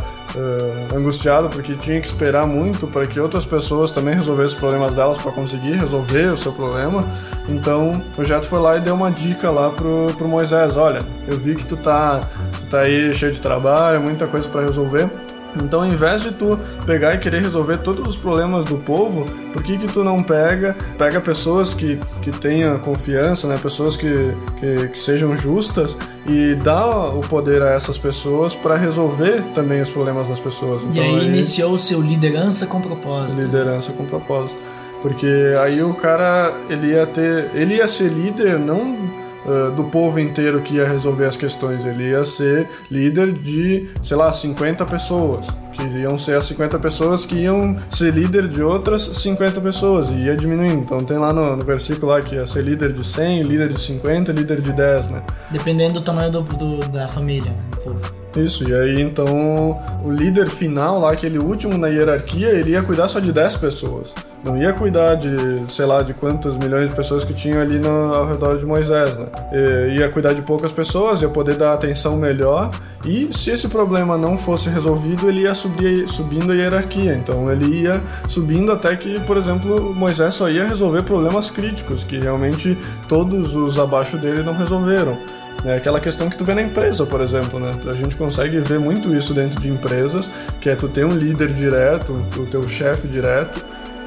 angustiado 0.96 1.50
porque 1.50 1.76
tinha 1.76 2.00
que 2.00 2.08
esperar 2.08 2.48
muito 2.48 2.88
para 2.88 3.06
que 3.06 3.20
outras 3.20 3.46
pessoas 3.46 3.92
também 3.92 4.16
resolvessem 4.16 4.54
os 4.54 4.60
problemas 4.60 4.94
delas 4.94 5.18
para 5.18 5.32
conseguir 5.32 5.74
resolver 5.74 6.28
o 6.34 6.38
seu 6.38 6.52
problema, 6.52 7.06
então 7.50 8.02
o 8.18 8.24
Jetro 8.24 8.48
foi 8.48 8.60
lá 8.60 8.78
e 8.78 8.82
deu 8.82 8.96
uma 8.96 9.12
dica 9.12 9.50
lá 9.50 9.72
pro, 9.72 10.08
pro 10.18 10.28
Moisés, 10.28 10.78
olha, 10.78 11.02
eu 11.28 11.38
vi 11.38 11.56
que 11.56 11.66
tu 11.66 11.76
tá, 11.78 12.22
tu 12.54 12.68
tá 12.68 12.80
aí 12.82 13.14
cheio 13.14 13.32
de 13.32 13.42
trabalho, 13.42 14.02
muita 14.02 14.28
coisa 14.28 14.48
para 14.48 14.62
resolver, 14.62 15.10
então, 15.56 15.82
ao 15.82 15.86
invés 15.88 16.22
de 16.24 16.32
tu 16.32 16.60
pegar 16.86 17.16
e 17.16 17.18
querer 17.18 17.42
resolver 17.42 17.78
todos 17.78 18.08
os 18.08 18.16
problemas 18.16 18.66
do 18.66 18.78
povo, 18.78 19.26
por 19.52 19.64
que 19.64 19.78
que 19.78 19.88
tu 19.88 20.04
não 20.04 20.22
pega, 20.24 20.76
pega 20.98 21.20
pessoas 21.20 21.74
que, 21.74 22.00
que 22.22 22.32
tenham 22.32 22.80
confiança, 22.80 23.48
né, 23.48 23.58
pessoas 23.62 23.98
que, 23.98 24.34
que, 24.60 24.88
que 24.90 25.00
sejam 25.00 25.36
justas 25.36 25.98
e 26.26 26.56
dá 26.56 27.10
o 27.10 27.22
poder 27.22 27.62
a 27.62 27.72
essas 27.72 27.98
pessoas 27.98 28.54
para 28.54 28.76
resolver 28.76 29.44
também 29.54 29.82
os 29.82 29.90
problemas 29.90 30.28
das 30.28 30.40
pessoas. 30.40 30.84
E 30.84 30.88
Então, 30.88 31.04
aí 31.04 31.26
iniciou 31.26 31.74
o 31.74 31.78
seu 31.78 32.02
liderança 32.02 32.66
com 32.66 32.80
propósito. 32.80 33.42
liderança 33.42 33.92
com 33.92 34.06
propósito. 34.06 34.60
Porque 35.02 35.56
aí 35.60 35.82
o 35.82 35.96
cara, 35.96 36.54
ele 36.70 36.92
ia 36.92 37.08
ter, 37.08 37.50
ele 37.56 37.76
ia 37.76 37.88
ser 37.88 38.10
líder 38.10 38.60
não 38.60 38.96
ah, 39.46 39.72
do 39.76 39.86
povo 39.86 40.20
inteiro 40.20 40.62
que 40.62 40.76
ia 40.76 40.88
resolver 40.88 41.26
as 41.26 41.38
questões, 41.38 41.86
ele 41.86 42.10
ia 42.10 42.24
ser 42.26 42.68
líder 42.90 43.32
de, 43.34 43.90
sei 44.04 44.18
lá, 44.18 44.32
50 44.32 44.86
pessoas, 44.86 45.48
que 45.74 45.84
iam 45.98 46.18
ser 46.18 46.36
as 46.38 46.44
50 46.46 46.78
pessoas 46.80 47.26
que 47.26 47.36
iam 47.36 47.76
ser 47.90 48.14
líder 48.14 48.48
de 48.48 48.62
outras 48.62 49.02
50 49.04 49.60
pessoas, 49.62 50.10
e 50.12 50.16
ia 50.26 50.36
diminuindo. 50.36 50.82
Então 50.82 50.98
tem 51.00 51.18
lá 51.18 51.32
no, 51.34 51.56
no 51.56 51.64
versículo 51.64 52.12
lá 52.12 52.22
que 52.22 52.36
ia 52.36 52.46
ser 52.46 52.64
líder 52.64 52.94
de 52.94 53.04
100, 53.04 53.44
líder 53.44 53.70
de 53.70 53.82
50, 53.82 54.32
líder 54.32 54.62
de 54.62 54.72
10, 54.74 55.08
né? 55.10 55.24
Dependendo 55.50 55.96
do 55.96 56.02
tamanho 56.02 56.32
do, 56.32 56.42
do- 56.42 56.90
da 56.90 57.08
família, 57.08 57.52
né, 57.52 57.58
do 57.72 57.78
povo. 57.78 58.22
Isso, 58.38 58.70
e 58.70 58.74
aí 58.74 59.02
então 59.02 59.26
o 60.06 60.10
líder 60.12 60.50
final 60.50 61.00
lá, 61.02 61.12
aquele 61.12 61.38
último 61.38 61.78
na 61.78 61.88
hierarquia, 61.88 62.50
ele 62.50 62.72
ia 62.72 62.82
cuidar 62.82 63.08
só 63.10 63.20
de 63.20 63.32
10 63.32 63.58
pessoas. 63.58 64.14
Não 64.44 64.58
ia 64.58 64.74
cuidar 64.74 65.16
de, 65.16 65.72
sei 65.72 65.86
lá, 65.86 66.02
de 66.02 66.16
quantas 66.16 66.58
milhões 66.58 66.90
de 66.90 66.96
pessoas 66.96 67.24
que 67.24 67.34
tinham 67.34 67.62
ali 67.62 67.78
no, 67.78 68.14
ao 68.14 68.28
redor 68.28 68.58
de 68.58 68.66
Moisés, 68.66 69.16
né? 69.16 69.28
E, 69.54 70.00
ia 70.00 70.10
cuidar 70.10 70.34
de 70.34 70.42
poucas 70.42 70.72
pessoas, 70.72 71.22
ia 71.22 71.30
poder 71.30 71.56
dar 71.56 71.74
atenção 71.74 72.16
melhor. 72.18 72.72
E 73.06 73.30
se 73.32 73.52
esse 73.52 73.68
problema 73.68 74.18
não 74.18 74.40
fosse 74.40 74.68
resolvido, 74.68 75.30
ele 75.30 75.42
ia 75.42 75.54
subir, 75.54 76.08
subindo 76.08 76.52
a 76.52 76.56
hierarquia. 76.56 77.14
Então 77.14 77.52
ele 77.52 77.82
ia 77.82 78.02
subindo 78.28 78.72
até 78.72 78.96
que, 78.96 79.20
por 79.22 79.38
exemplo, 79.38 79.94
Moisés 79.94 80.34
só 80.34 80.50
ia 80.50 80.68
resolver 80.68 81.04
problemas 81.04 81.52
críticos, 81.52 82.04
que 82.04 82.18
realmente 82.20 82.76
todos 83.08 83.56
os 83.56 83.78
abaixo 83.78 84.18
dele 84.18 84.42
não 84.42 84.58
resolveram. 84.58 85.18
É 85.64 85.76
aquela 85.76 86.00
questão 86.00 86.28
que 86.28 86.36
tu 86.36 86.44
vê 86.44 86.56
na 86.56 86.64
empresa, 86.64 87.06
por 87.06 87.22
exemplo, 87.22 87.60
né? 87.60 87.72
A 87.88 87.94
gente 87.94 88.16
consegue 88.16 88.60
ver 88.60 88.80
muito 88.80 89.16
isso 89.16 89.34
dentro 89.34 89.60
de 89.60 89.70
empresas, 89.70 90.30
que 90.60 90.70
é 90.70 90.76
tu 90.76 90.90
ter 90.90 91.06
um 91.06 91.16
líder 91.16 91.54
direto, 91.54 92.14
o 92.36 92.46
teu 92.48 92.68
chefe 92.68 93.08
direto, 93.08 93.64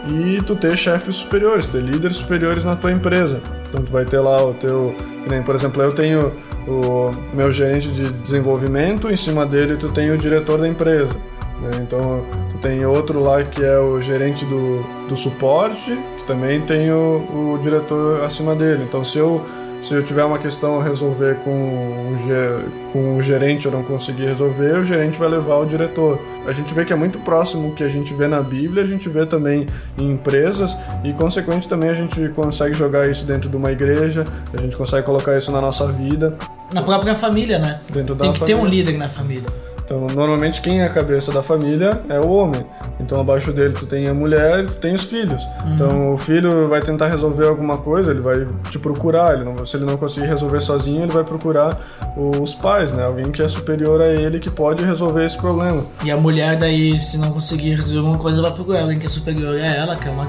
e 0.09 0.43
tu 0.43 0.55
ter 0.55 0.77
chefes 0.77 1.17
superiores, 1.17 1.67
ter 1.67 1.83
líderes 1.83 2.19
superiores 2.19 2.65
na 2.65 2.77
tua 2.77 2.93
empresa. 2.93 3.41
Então 3.69 3.83
tu 3.83 3.91
vai 3.91 4.05
ter 4.05 4.21
lá 4.21 4.45
o 4.45 4.55
teu, 4.55 4.95
nem, 5.29 5.43
por 5.43 5.55
exemplo, 5.55 5.83
eu 5.83 5.93
tenho 5.93 6.33
o 6.67 7.11
meu 7.33 7.51
gerente 7.53 7.89
de 7.89 8.11
desenvolvimento, 8.13 9.11
em 9.11 9.17
cima 9.17 9.45
dele 9.45 9.77
tu 9.77 9.91
tem 9.93 10.11
o 10.11 10.19
diretor 10.19 10.61
da 10.61 10.69
empresa. 10.69 11.15
né? 11.61 11.71
Então 11.83 12.25
tu 12.51 12.59
tem 12.59 12.85
outro 12.85 13.21
lá 13.21 13.43
que 13.43 13.63
é 13.65 13.79
o 13.79 14.01
gerente 14.01 14.45
do, 14.45 14.85
do 15.09 15.17
suporte, 15.17 15.99
que 16.19 16.25
também 16.27 16.61
tem 16.63 16.91
o, 16.91 17.55
o 17.55 17.59
diretor 17.63 18.23
acima 18.23 18.55
dele. 18.55 18.85
Então 18.87 19.03
se 19.03 19.19
eu 19.19 19.45
se 19.85 19.93
eu 19.93 20.03
tiver 20.03 20.24
uma 20.24 20.39
questão 20.39 20.80
a 20.80 20.82
resolver 20.82 21.37
com 21.45 21.51
o, 21.51 22.93
com 22.93 23.16
o 23.18 23.22
gerente 23.22 23.66
eu 23.66 23.72
não 23.72 23.82
conseguir 23.82 24.24
resolver, 24.24 24.78
o 24.78 24.85
gerente 24.85 25.18
vai 25.18 25.28
levar 25.28 25.59
o 25.59 25.66
diretor. 25.66 26.18
A 26.47 26.53
gente 26.53 26.72
vê 26.72 26.87
que 26.87 26.93
é 26.93 26.97
muito 26.97 27.18
próximo 27.18 27.68
o 27.68 27.72
que 27.74 27.85
a 27.85 27.89
gente 27.89 28.14
vê 28.14 28.26
na 28.26 28.43
Bíblia, 28.43 28.82
a 28.82 28.87
gente 28.87 29.09
vê 29.11 29.26
também 29.26 29.66
em 29.99 30.12
empresas 30.12 30.76
e, 31.05 31.12
consequente, 31.12 31.68
também 31.68 31.91
a 31.91 31.95
gente 31.95 32.28
consegue 32.30 32.74
jogar 32.74 33.11
isso 33.11 33.26
dentro 33.26 33.51
de 33.51 33.57
uma 33.57 33.72
igreja, 33.72 34.24
a 34.53 34.61
gente 34.61 34.74
consegue 34.74 35.05
colocar 35.05 35.37
isso 35.37 35.53
na 35.53 35.61
nossa 35.61 35.87
vida. 35.87 36.35
Na 36.72 36.82
própria 36.82 37.14
família, 37.14 37.59
né? 37.59 37.80
Dentro 37.91 38.14
da 38.14 38.24
Tem 38.24 38.32
que 38.32 38.41
ter 38.41 38.55
um 38.55 38.61
família. 38.61 38.85
líder 38.85 38.99
na 38.99 39.11
família. 39.11 39.64
Então, 39.85 40.07
normalmente 40.14 40.62
quem 40.62 40.80
é 40.80 40.87
a 40.87 40.89
cabeça 40.89 41.30
da 41.30 41.43
família 41.43 42.01
é 42.09 42.18
o 42.18 42.28
homem. 42.28 42.64
Então, 42.99 43.20
abaixo 43.20 43.53
dele 43.53 43.74
tu 43.74 43.87
tem 43.87 44.09
a 44.09 44.14
mulher 44.14 44.64
e 44.64 44.66
tu 44.66 44.76
tem 44.76 44.95
os 44.95 45.05
filhos. 45.05 45.47
Então, 45.74 46.14
o 46.14 46.16
filho 46.16 46.68
vai 46.68 46.80
tentar 46.80 47.09
resolver 47.09 47.47
alguma 47.47 47.76
coisa, 47.76 48.11
ele 48.11 48.20
vai 48.20 48.47
te 48.70 48.78
procurar. 48.78 49.35
Ele 49.35 49.45
não, 49.45 49.66
se 49.66 49.76
ele 49.76 49.85
não 49.85 49.97
conseguir 49.97 50.26
resolver 50.26 50.61
sozinho, 50.61 51.03
ele 51.03 51.12
vai 51.12 51.24
procurar 51.24 51.78
os 52.16 52.55
pais, 52.55 52.93
né? 52.93 53.05
Alguém 53.05 53.30
que 53.30 53.43
é 53.43 53.49
superior 53.49 54.01
a 54.01 54.07
ele 54.07 54.39
que 54.39 54.51
pode 54.51 54.82
resolver 54.85 55.24
esse 55.24 55.37
problema. 55.37 55.85
E 56.03 56.11
a 56.11 56.16
mulher 56.16 56.59
daí, 56.59 56.99
se 56.99 57.18
não 57.18 57.30
conseguir 57.30 57.74
resolver 57.74 57.99
alguma 57.99 58.18
coisa, 58.18 58.41
vai 58.41 58.53
procurar 58.53 58.80
alguém 58.80 58.99
que 58.99 59.07
é 59.07 59.09
superior 59.09 59.55
a 59.55 59.66
ela, 59.66 59.97
que 59.97 60.09
é 60.09 60.11
uma 60.11 60.26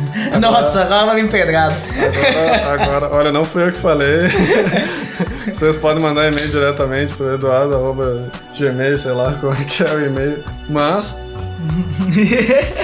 que... 0.00 0.38
Nossa, 0.38 0.82
agora 0.82 1.06
vai 1.06 1.22
vir 1.22 1.30
pedrado. 1.30 1.76
Agora, 2.64 2.84
agora, 2.84 3.16
olha, 3.16 3.32
não 3.32 3.44
fui 3.44 3.66
eu 3.66 3.72
que 3.72 3.78
falei. 3.78 4.28
Vocês 5.52 5.76
podem 5.76 6.02
mandar 6.02 6.32
e-mail 6.32 6.48
diretamente 6.48 7.14
pro 7.14 7.34
Eduardo, 7.34 7.74
arroba 7.74 8.30
gmail, 8.56 8.98
sei 8.98 9.12
lá 9.12 9.32
como 9.40 9.52
é 9.52 9.64
que 9.64 9.82
é 9.82 9.90
o 9.90 10.06
e-mail. 10.06 10.44
Mas. 10.68 11.14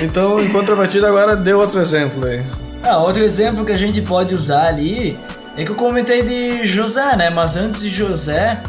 Então, 0.03 0.39
em 0.39 0.51
contrapartida, 0.51 1.09
agora 1.09 1.35
dê 1.35 1.53
outro 1.53 1.81
exemplo 1.81 2.27
aí. 2.27 2.45
Ah, 2.83 2.99
outro 2.99 3.23
exemplo 3.23 3.64
que 3.64 3.73
a 3.73 3.77
gente 3.77 4.01
pode 4.03 4.35
usar 4.35 4.67
ali 4.67 5.19
é 5.57 5.64
que 5.64 5.71
eu 5.71 5.75
comentei 5.75 6.23
de 6.23 6.67
José, 6.67 7.17
né? 7.17 7.31
Mas 7.31 7.57
antes 7.57 7.81
de 7.81 7.89
José 7.89 8.61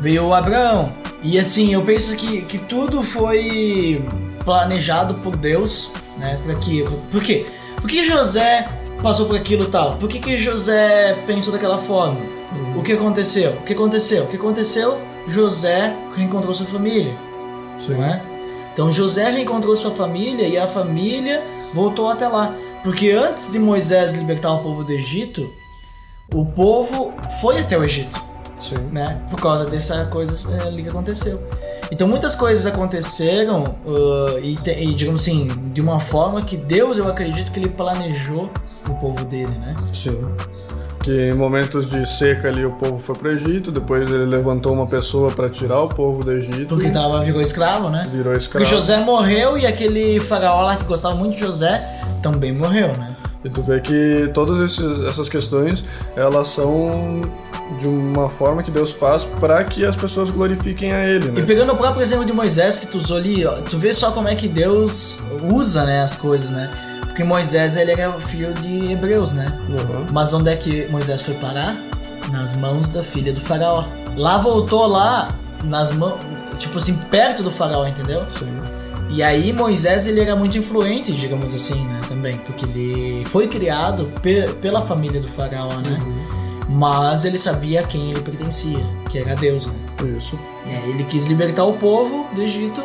veio 0.00 0.26
o 0.26 0.34
Abraão. 0.34 0.92
E 1.22 1.38
assim, 1.38 1.72
eu 1.72 1.82
penso 1.82 2.16
que, 2.16 2.42
que 2.42 2.58
tudo 2.58 3.02
foi 3.02 4.04
planejado 4.44 5.14
por 5.14 5.36
Deus, 5.36 5.92
né? 6.18 6.38
Pra 6.44 6.54
que, 6.54 6.84
por 7.10 7.22
quê? 7.22 7.46
Por 7.82 7.90
que 7.90 8.04
José 8.04 8.68
passou 9.02 9.26
por 9.26 9.36
aquilo 9.36 9.66
tal? 9.66 9.96
Por 9.96 10.08
que, 10.08 10.20
que 10.20 10.38
José 10.38 11.14
pensou 11.26 11.52
daquela 11.52 11.78
forma? 11.78 12.20
O 12.76 12.82
que 12.82 12.92
aconteceu? 12.92 13.54
O 13.54 13.62
que 13.64 13.72
aconteceu? 13.72 14.22
O 14.22 14.28
que 14.28 14.36
aconteceu? 14.36 15.00
José 15.26 15.92
reencontrou 16.14 16.54
sua 16.54 16.66
família 16.66 17.16
Sim. 17.78 17.94
não 17.94 18.04
é? 18.04 18.22
Então 18.72 18.90
José 18.90 19.28
reencontrou 19.30 19.76
sua 19.76 19.90
família 19.90 20.46
e 20.46 20.56
a 20.56 20.68
família 20.68 21.42
voltou 21.74 22.08
até 22.08 22.28
lá. 22.28 22.54
Porque 22.84 23.10
antes 23.10 23.50
de 23.50 23.58
Moisés 23.58 24.14
libertar 24.14 24.52
o 24.52 24.62
povo 24.62 24.84
do 24.84 24.92
Egito, 24.92 25.52
o 26.32 26.46
povo 26.46 27.12
foi 27.40 27.58
até 27.58 27.76
o 27.76 27.82
Egito, 27.82 28.22
Sim. 28.60 28.76
né? 28.92 29.20
Por 29.28 29.40
causa 29.40 29.64
dessa 29.64 30.04
coisa 30.06 30.56
eh, 30.56 30.68
ali 30.68 30.84
que 30.84 30.88
aconteceu. 30.88 31.42
Então 31.90 32.08
muitas 32.08 32.34
coisas 32.34 32.64
aconteceram 32.66 33.64
ah, 33.86 34.38
e, 34.42 34.56
te- 34.56 34.70
e, 34.72 34.94
digamos 34.94 35.22
assim, 35.22 35.48
de 35.72 35.80
uma 35.80 36.00
forma 36.00 36.42
que 36.42 36.56
Deus, 36.56 36.96
eu 36.98 37.08
acredito 37.08 37.50
que 37.52 37.58
ele 37.60 37.68
planejou 37.68 38.50
o 38.88 38.94
povo 38.94 39.24
dele, 39.24 39.52
né? 39.58 39.74
Sim. 39.92 40.18
Que 41.04 41.30
em 41.30 41.34
momentos 41.34 41.90
de 41.90 42.06
seca 42.08 42.46
ali 42.48 42.64
o 42.64 42.70
povo 42.72 42.98
foi 43.00 43.16
pro 43.16 43.28
Egito, 43.30 43.72
depois 43.72 44.08
ele 44.08 44.24
levantou 44.24 44.72
uma 44.72 44.86
pessoa 44.86 45.30
para 45.32 45.50
tirar 45.50 45.80
o 45.82 45.88
povo 45.88 46.22
do 46.24 46.30
Egito. 46.30 46.68
Porque 46.76 46.90
tava, 46.90 47.22
virou 47.24 47.42
escravo, 47.42 47.88
né? 47.90 48.04
Virou 48.04 48.24
Porque 48.24 48.38
escravo. 48.38 48.64
José 48.66 48.98
morreu 48.98 49.58
e 49.58 49.66
aquele 49.66 50.20
faraó 50.20 50.62
lá 50.62 50.76
que 50.76 50.84
gostava 50.84 51.16
muito 51.16 51.34
de 51.34 51.40
José 51.40 52.00
também 52.22 52.52
morreu, 52.52 52.92
né? 52.96 53.16
E 53.44 53.50
tu 53.50 53.60
vê 53.62 53.80
que 53.80 54.30
todas 54.32 54.60
esses- 54.60 55.00
essas 55.02 55.28
questões, 55.28 55.84
elas 56.14 56.46
são 56.46 57.22
de 57.78 57.88
uma 57.88 58.28
forma 58.28 58.62
que 58.62 58.70
Deus 58.70 58.90
faz 58.90 59.24
para 59.24 59.62
que 59.64 59.84
as 59.84 59.96
pessoas 59.96 60.30
glorifiquem 60.30 60.92
a 60.92 61.06
Ele, 61.06 61.28
E 61.28 61.30
né? 61.30 61.42
pegando 61.42 61.72
o 61.72 61.76
próprio 61.76 62.02
exemplo 62.02 62.24
de 62.24 62.32
Moisés 62.32 62.78
que 62.80 62.86
tu 62.88 62.98
usou 62.98 63.16
ali, 63.16 63.46
ó, 63.46 63.54
tu 63.62 63.78
vê 63.78 63.92
só 63.92 64.10
como 64.10 64.28
é 64.28 64.34
que 64.34 64.46
Deus 64.48 65.24
usa, 65.52 65.84
né, 65.84 66.02
as 66.02 66.14
coisas, 66.16 66.50
né? 66.50 66.70
Porque 67.02 67.24
Moisés, 67.24 67.76
ele 67.76 67.92
era 67.92 68.10
filho 68.20 68.52
de 68.54 68.92
hebreus, 68.92 69.32
né? 69.34 69.58
Uhum. 69.70 70.06
Mas 70.12 70.32
onde 70.32 70.50
é 70.50 70.56
que 70.56 70.86
Moisés 70.88 71.20
foi 71.22 71.34
parar? 71.34 71.76
Nas 72.30 72.54
mãos 72.56 72.88
da 72.88 73.02
filha 73.02 73.32
do 73.32 73.40
faraó. 73.40 73.84
Lá 74.16 74.38
voltou 74.38 74.86
lá, 74.86 75.28
nas 75.64 75.92
mãos, 75.92 76.18
tipo 76.58 76.78
assim, 76.78 76.94
perto 77.10 77.42
do 77.42 77.50
faraó, 77.50 77.86
entendeu? 77.86 78.24
Sim. 78.30 78.48
E 79.10 79.22
aí 79.22 79.52
Moisés, 79.52 80.06
ele 80.06 80.20
era 80.20 80.34
muito 80.34 80.56
influente, 80.56 81.12
digamos 81.12 81.52
assim, 81.54 81.84
né, 81.86 82.00
também. 82.08 82.34
Porque 82.38 82.64
ele 82.64 83.24
foi 83.26 83.46
criado 83.46 84.10
pe- 84.22 84.48
pela 84.62 84.80
família 84.82 85.20
do 85.20 85.28
faraó, 85.28 85.68
né? 85.86 85.98
Mas 86.72 87.24
ele 87.24 87.36
sabia 87.36 87.80
a 87.80 87.82
quem 87.82 88.10
ele 88.10 88.20
pertencia, 88.20 88.78
que 89.10 89.18
era 89.18 89.34
Deus, 89.34 89.66
né? 89.66 89.74
Isso. 90.16 90.38
Aí 90.64 90.90
ele 90.90 91.04
quis 91.04 91.26
libertar 91.26 91.64
o 91.64 91.74
povo 91.74 92.26
do 92.34 92.42
Egito 92.42 92.82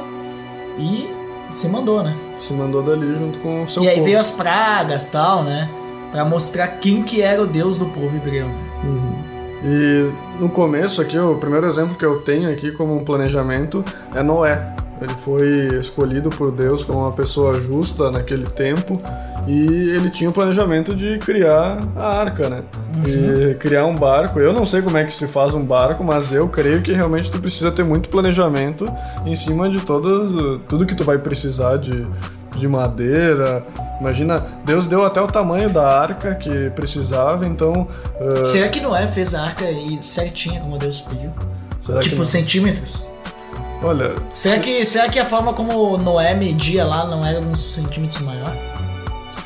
e 0.77 1.09
se 1.49 1.67
mandou, 1.69 2.03
né? 2.03 2.15
Se 2.39 2.51
mandou 2.53 2.83
dali 2.83 3.15
junto 3.15 3.39
com 3.39 3.63
o 3.63 3.69
seu 3.69 3.83
e 3.83 3.88
aí 3.88 3.95
povo. 3.95 4.05
veio 4.05 4.19
as 4.19 4.29
pragas 4.29 5.09
tal, 5.09 5.43
né? 5.43 5.69
Pra 6.11 6.25
mostrar 6.25 6.67
quem 6.67 7.01
que 7.03 7.21
era 7.21 7.41
o 7.41 7.47
Deus 7.47 7.77
do 7.77 7.85
povo 7.85 8.15
hebreu. 8.15 8.47
né? 8.47 8.55
Uhum. 8.83 9.15
E 9.63 10.11
no 10.39 10.49
começo 10.49 11.01
aqui, 11.01 11.17
o 11.17 11.35
primeiro 11.35 11.65
exemplo 11.65 11.95
que 11.95 12.05
eu 12.05 12.21
tenho 12.21 12.51
aqui 12.51 12.71
como 12.71 12.95
um 12.95 13.03
planejamento 13.03 13.83
é 14.13 14.21
Noé. 14.21 14.75
Ele 15.02 15.14
foi 15.24 15.68
escolhido 15.80 16.30
por 16.30 16.52
Deus 16.52 16.84
como 16.84 17.00
uma 17.00 17.12
pessoa 17.12 17.60
justa 17.60 18.10
naquele 18.12 18.45
tempo 18.45 19.02
e 19.48 19.91
ele 19.91 20.10
tinha 20.10 20.30
o 20.30 20.34
planejamento 20.34 20.93
de 20.95 21.18
criar 21.20 21.80
a 21.95 22.20
arca, 22.20 22.50
né? 22.50 22.64
E 23.06 23.54
criar 23.56 23.86
um 23.86 23.95
barco. 23.95 24.39
Eu 24.39 24.52
não 24.52 24.66
sei 24.66 24.82
como 24.82 24.98
é 24.98 25.04
que 25.06 25.14
se 25.14 25.28
faz 25.28 25.54
um 25.54 25.64
barco, 25.64 26.04
mas 26.04 26.32
eu 26.34 26.48
creio 26.50 26.82
que 26.82 26.91
realmente 26.91 27.32
tu 27.32 27.39
precisa 27.39 27.72
ter 27.72 27.84
muito 27.86 28.10
planejamento 28.10 28.86
em 29.26 29.36
cima 29.36 29.70
de 29.70 29.80
todas, 29.82 30.32
tudo 30.68 30.86
que 30.86 30.95
tu 30.95 31.04
vai 31.04 31.18
precisar 31.18 31.78
de, 31.78 32.06
de 32.58 32.68
madeira. 32.68 33.64
Imagina, 34.02 34.45
Deus 34.66 34.86
deu 34.86 35.04
até 35.06 35.22
o 35.22 35.28
tamanho 35.28 35.70
da 35.70 35.88
arca 35.88 36.36
que 36.36 36.70
precisava, 36.72 37.45
então. 37.45 37.88
ah, 38.20 38.43
Será 38.45 38.68
que 38.68 38.82
Noé 38.82 39.08
fez 39.08 39.34
a 39.34 39.43
arca 39.43 39.66
aí 39.66 39.98
certinha 40.02 40.60
como 40.60 40.78
Deus 40.78 41.02
pediu? 41.02 41.32
será 41.82 42.00
tipo 42.02 42.26
centímetros? 42.26 43.08
Olha, 43.84 44.15
Será 44.34 44.59
que, 44.59 44.84
será 44.86 45.07
que 45.09 45.19
a 45.19 45.25
forma 45.25 45.53
como 45.53 45.97
Noé 45.97 46.34
media 46.34 46.84
lá 46.86 47.05
não 47.05 47.25
era 47.25 47.39
uns 47.39 47.73
centímetros 47.73 48.21
maior? 48.21 48.55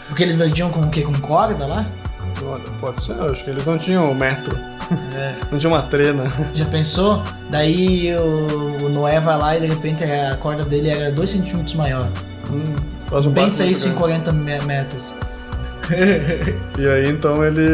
Porque 0.07 0.23
eles 0.23 0.35
mediam 0.35 0.69
com 0.69 0.81
o 0.81 0.89
quê? 0.89 1.01
Com 1.01 1.13
corda 1.19 1.65
lá? 1.67 1.85
olha, 2.43 2.63
pode 2.79 3.03
ser, 3.03 3.19
acho 3.21 3.43
que 3.43 3.51
eles 3.51 3.63
não 3.65 3.77
tinham 3.77 4.09
um 4.09 4.15
metro, 4.15 4.57
É. 5.15 5.35
não 5.51 5.59
tinha 5.59 5.69
uma 5.71 5.83
trena. 5.83 6.31
Já 6.55 6.65
pensou? 6.65 7.21
Daí 7.49 8.15
o, 8.15 8.85
o 8.85 8.89
Noé 8.89 9.19
vai 9.19 9.37
lá 9.37 9.55
e 9.57 9.61
de 9.61 9.67
repente 9.67 10.03
a 10.03 10.35
corda 10.37 10.63
dele 10.63 10.89
era 10.89 11.11
2 11.11 11.29
centímetros 11.29 11.75
maior. 11.75 12.09
Hum, 12.49 12.63
um 13.11 13.31
Pensa 13.33 13.63
isso 13.65 13.87
em 13.89 13.91
grande. 13.95 14.23
40 14.23 14.31
me- 14.31 14.59
metros. 14.61 15.15
E 16.79 16.87
aí 16.87 17.09
então 17.09 17.45
ele. 17.45 17.67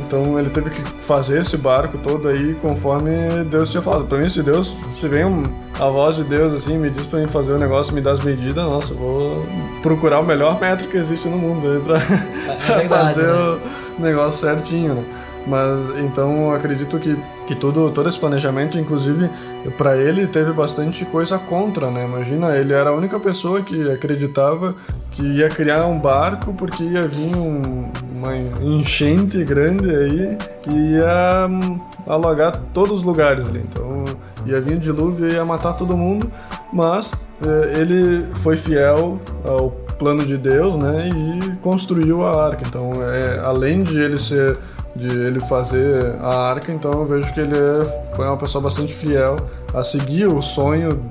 Então 0.00 0.38
ele 0.38 0.50
teve 0.50 0.70
que 0.70 0.82
fazer 1.02 1.40
esse 1.40 1.56
barco 1.56 1.98
todo 1.98 2.28
aí 2.28 2.54
conforme 2.62 3.10
Deus 3.50 3.70
tinha 3.70 3.82
falado. 3.82 4.06
Pra 4.06 4.18
mim, 4.18 4.28
se 4.28 4.42
Deus, 4.42 4.74
se 5.00 5.08
vem 5.08 5.24
um- 5.24 5.42
a 5.78 5.88
voz 5.88 6.16
de 6.16 6.24
Deus 6.24 6.52
assim, 6.52 6.78
me 6.78 6.90
diz 6.90 7.04
pra 7.06 7.18
mim 7.20 7.28
fazer 7.28 7.52
o 7.52 7.58
negócio, 7.58 7.94
me 7.94 8.00
dá 8.00 8.12
as 8.12 8.20
medidas, 8.20 8.64
nossa, 8.64 8.92
eu 8.94 8.98
vou 8.98 9.46
procurar 9.82 10.20
o 10.20 10.24
melhor 10.24 10.60
metro 10.60 10.88
que 10.88 10.96
existe 10.96 11.28
no 11.28 11.36
mundo 11.38 11.68
aí 11.68 11.80
pra, 11.80 12.00
pra 12.66 12.76
verdade, 12.78 13.14
fazer 13.14 13.26
né? 13.26 13.60
o 13.98 14.02
negócio 14.02 14.40
certinho, 14.46 14.94
né? 14.94 15.04
Mas 15.46 15.90
então 16.00 16.46
eu 16.48 16.54
acredito 16.56 16.98
que, 16.98 17.16
que 17.46 17.54
tudo, 17.54 17.92
todo 17.92 18.08
esse 18.08 18.18
planejamento, 18.18 18.76
inclusive 18.80 19.30
pra 19.78 19.96
ele, 19.96 20.26
teve 20.26 20.50
bastante 20.52 21.04
coisa 21.04 21.38
contra, 21.38 21.88
né? 21.88 22.04
Imagina, 22.04 22.56
ele 22.56 22.72
era 22.72 22.90
a 22.90 22.92
única 22.92 23.20
pessoa 23.20 23.62
que 23.62 23.88
acreditava 23.88 24.74
que 25.12 25.22
ia 25.24 25.48
criar 25.48 25.84
um 25.86 26.00
barco 26.00 26.52
porque 26.52 26.82
ia 26.82 27.02
vir 27.02 27.36
um- 27.36 27.88
uma 28.16 28.36
enchente 28.36 29.44
grande 29.44 29.88
aí 29.88 30.38
e 30.72 30.92
ia 30.94 31.46
hum, 31.48 31.78
alagar 32.06 32.56
todos 32.72 32.98
os 32.98 33.02
lugares 33.02 33.46
ali. 33.46 33.64
Então 33.70 34.04
ia 34.46 34.60
vir 34.60 34.76
um 34.76 34.78
dilúvio 34.78 35.28
e 35.28 35.34
ia 35.34 35.44
matar 35.44 35.74
todo 35.74 35.96
mundo, 35.96 36.30
mas 36.72 37.12
eh, 37.44 37.80
ele 37.80 38.26
foi 38.36 38.56
fiel 38.56 39.18
ao 39.44 39.70
plano 39.98 40.24
de 40.24 40.36
Deus, 40.36 40.76
né? 40.76 41.08
E 41.08 41.56
construiu 41.56 42.22
a 42.22 42.46
arca. 42.46 42.62
Então, 42.66 42.92
é, 43.02 43.40
além 43.40 43.82
de 43.82 43.98
ele 44.00 44.18
ser 44.18 44.58
de 44.94 45.08
ele 45.08 45.40
fazer 45.40 46.14
a 46.22 46.50
arca, 46.50 46.72
então 46.72 46.90
eu 46.90 47.04
vejo 47.04 47.32
que 47.34 47.40
ele 47.40 47.54
é- 47.54 48.14
foi 48.14 48.24
uma 48.26 48.36
pessoa 48.38 48.62
bastante 48.62 48.94
fiel 48.94 49.36
a 49.74 49.82
seguir 49.82 50.26
o 50.26 50.40
sonho 50.40 51.02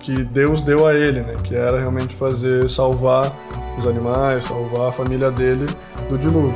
que 0.00 0.24
Deus 0.24 0.62
deu 0.62 0.84
a 0.84 0.94
ele, 0.94 1.20
né? 1.20 1.36
Que 1.44 1.54
era 1.54 1.78
realmente 1.78 2.16
fazer 2.16 2.68
salvar 2.68 3.32
os 3.80 3.88
animais, 3.88 4.44
salvar 4.44 4.88
a 4.88 4.92
família 4.92 5.30
dele 5.30 5.66
do 6.08 6.18
dilúvio. 6.18 6.54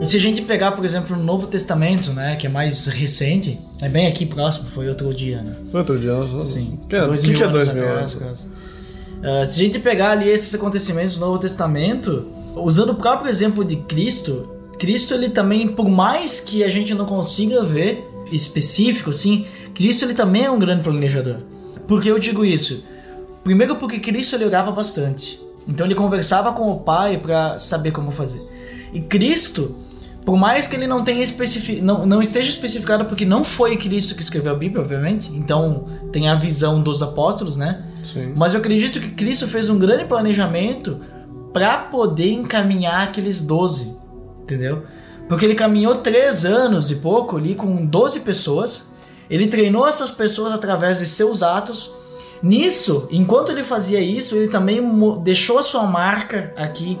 E 0.00 0.06
se 0.06 0.16
a 0.16 0.20
gente 0.20 0.42
pegar, 0.42 0.72
por 0.72 0.84
exemplo, 0.84 1.14
o 1.14 1.22
Novo 1.22 1.46
Testamento, 1.46 2.10
né, 2.12 2.34
que 2.34 2.46
é 2.46 2.50
mais 2.50 2.86
recente, 2.86 3.60
é 3.82 3.88
bem 3.88 4.06
aqui 4.06 4.24
próximo, 4.24 4.68
foi 4.70 4.88
outro 4.88 5.12
dia, 5.12 5.42
né? 5.42 5.54
Foi 5.70 5.80
outro 5.80 5.98
dia, 5.98 6.12
nós... 6.14 6.46
Sim. 6.46 6.78
Que 6.88 6.96
é, 6.96 7.06
dois 7.06 7.20
que 7.20 7.28
mil 7.28 7.36
que 7.36 7.42
é 7.42 7.46
anos 7.46 7.64
dois 7.64 7.74
mil 7.74 7.84
atrás, 7.84 8.14
anos? 8.14 8.48
Ah, 9.22 9.44
se 9.44 9.60
a 9.60 9.64
gente 9.64 9.78
pegar 9.78 10.12
ali 10.12 10.28
esses 10.28 10.54
acontecimentos 10.54 11.18
do 11.18 11.26
Novo 11.26 11.38
Testamento, 11.38 12.26
usando 12.56 12.90
o 12.90 12.94
próprio 12.94 13.28
exemplo 13.28 13.62
de 13.62 13.76
Cristo, 13.76 14.59
Cristo 14.80 15.12
ele 15.12 15.28
também, 15.28 15.68
por 15.68 15.90
mais 15.90 16.40
que 16.40 16.64
a 16.64 16.68
gente 16.70 16.94
não 16.94 17.04
consiga 17.04 17.62
ver 17.62 18.02
específico, 18.32 19.10
assim, 19.10 19.44
Cristo 19.74 20.06
ele 20.06 20.14
também 20.14 20.46
é 20.46 20.50
um 20.50 20.58
grande 20.58 20.82
planejador. 20.82 21.36
Por 21.86 22.00
que 22.00 22.08
eu 22.08 22.18
digo 22.18 22.46
isso? 22.46 22.86
Primeiro 23.44 23.76
porque 23.76 24.00
Cristo 24.00 24.36
ele 24.36 24.46
orava 24.46 24.72
bastante. 24.72 25.38
Então 25.68 25.86
ele 25.86 25.94
conversava 25.94 26.52
com 26.54 26.72
o 26.72 26.80
Pai 26.80 27.18
para 27.18 27.58
saber 27.58 27.90
como 27.90 28.10
fazer. 28.10 28.40
E 28.90 29.02
Cristo, 29.02 29.76
por 30.24 30.38
mais 30.38 30.66
que 30.66 30.76
ele 30.76 30.86
não 30.86 31.04
tenha 31.04 31.22
especifi 31.22 31.82
não, 31.82 32.06
não 32.06 32.22
esteja 32.22 32.48
especificado 32.48 33.04
porque 33.04 33.26
não 33.26 33.44
foi 33.44 33.76
Cristo 33.76 34.14
que 34.14 34.22
escreveu 34.22 34.52
a 34.52 34.56
Bíblia, 34.56 34.80
obviamente. 34.80 35.30
Então 35.34 35.88
tem 36.10 36.26
a 36.26 36.34
visão 36.34 36.82
dos 36.82 37.02
apóstolos, 37.02 37.58
né? 37.58 37.84
Sim. 38.02 38.32
Mas 38.34 38.54
eu 38.54 38.60
acredito 38.60 38.98
que 38.98 39.10
Cristo 39.10 39.46
fez 39.46 39.68
um 39.68 39.78
grande 39.78 40.06
planejamento 40.06 41.02
para 41.52 41.76
poder 41.76 42.32
encaminhar 42.32 43.02
aqueles 43.02 43.42
12, 43.42 43.99
entendeu? 44.50 44.84
Porque 45.28 45.44
ele 45.44 45.54
caminhou 45.54 45.94
três 45.94 46.44
anos 46.44 46.90
e 46.90 46.96
pouco 46.96 47.36
ali 47.36 47.54
com 47.54 47.86
12 47.86 48.20
pessoas. 48.20 48.90
Ele 49.28 49.46
treinou 49.46 49.86
essas 49.86 50.10
pessoas 50.10 50.52
através 50.52 50.98
de 50.98 51.06
seus 51.06 51.42
atos. 51.42 51.94
Nisso, 52.42 53.06
enquanto 53.12 53.52
ele 53.52 53.62
fazia 53.62 54.00
isso, 54.00 54.34
ele 54.34 54.48
também 54.48 54.82
deixou 55.22 55.58
a 55.58 55.62
sua 55.62 55.84
marca 55.84 56.52
aqui 56.56 56.98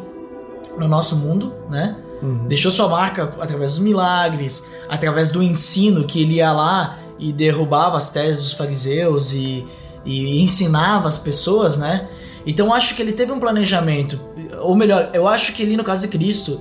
no 0.78 0.86
nosso 0.86 1.16
mundo, 1.16 1.52
né? 1.68 1.96
Uhum. 2.22 2.46
Deixou 2.46 2.70
sua 2.70 2.88
marca 2.88 3.34
através 3.40 3.74
dos 3.74 3.82
milagres, 3.82 4.64
através 4.88 5.30
do 5.30 5.42
ensino 5.42 6.04
que 6.04 6.22
ele 6.22 6.34
ia 6.34 6.52
lá 6.52 6.98
e 7.18 7.32
derrubava 7.32 7.96
as 7.96 8.10
teses 8.10 8.44
dos 8.44 8.52
fariseus 8.52 9.32
e, 9.32 9.66
e 10.04 10.40
ensinava 10.40 11.08
as 11.08 11.18
pessoas, 11.18 11.78
né? 11.78 12.08
Então 12.46 12.66
eu 12.66 12.74
acho 12.74 12.94
que 12.94 13.02
ele 13.02 13.12
teve 13.12 13.32
um 13.32 13.40
planejamento, 13.40 14.20
ou 14.60 14.76
melhor, 14.76 15.10
eu 15.12 15.26
acho 15.26 15.52
que 15.52 15.62
ali 15.62 15.76
no 15.76 15.84
caso 15.84 16.02
de 16.02 16.08
Cristo, 16.08 16.60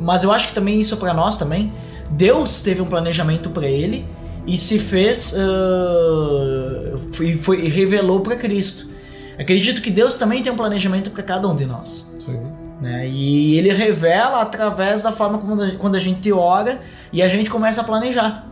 mas 0.00 0.24
eu 0.24 0.32
acho 0.32 0.48
que 0.48 0.54
também 0.54 0.78
isso 0.78 0.96
para 0.96 1.14
nós 1.14 1.38
também, 1.38 1.72
Deus 2.10 2.60
teve 2.60 2.80
um 2.80 2.86
planejamento 2.86 3.50
para 3.50 3.66
ele 3.66 4.06
e 4.46 4.56
se 4.56 4.78
fez 4.78 5.34
ah, 5.36 6.98
e 7.20 7.36
foi 7.36 7.68
revelou 7.68 8.20
para 8.20 8.36
Cristo. 8.36 8.88
Acredito 9.38 9.82
que 9.82 9.90
Deus 9.90 10.16
também 10.16 10.42
tem 10.42 10.52
um 10.52 10.56
planejamento 10.56 11.10
para 11.10 11.22
cada 11.22 11.48
um 11.48 11.56
de 11.56 11.66
nós 11.66 12.12
Sim. 12.24 12.38
né? 12.80 13.08
E 13.08 13.58
ele 13.58 13.72
revela 13.72 14.42
através 14.42 15.02
da 15.02 15.10
forma 15.10 15.38
como 15.38 15.76
quando 15.76 15.94
a 15.96 15.98
gente 15.98 16.30
ora 16.32 16.80
e 17.12 17.22
a 17.22 17.28
gente 17.28 17.50
começa 17.50 17.80
a 17.80 17.84
planejar. 17.84 18.46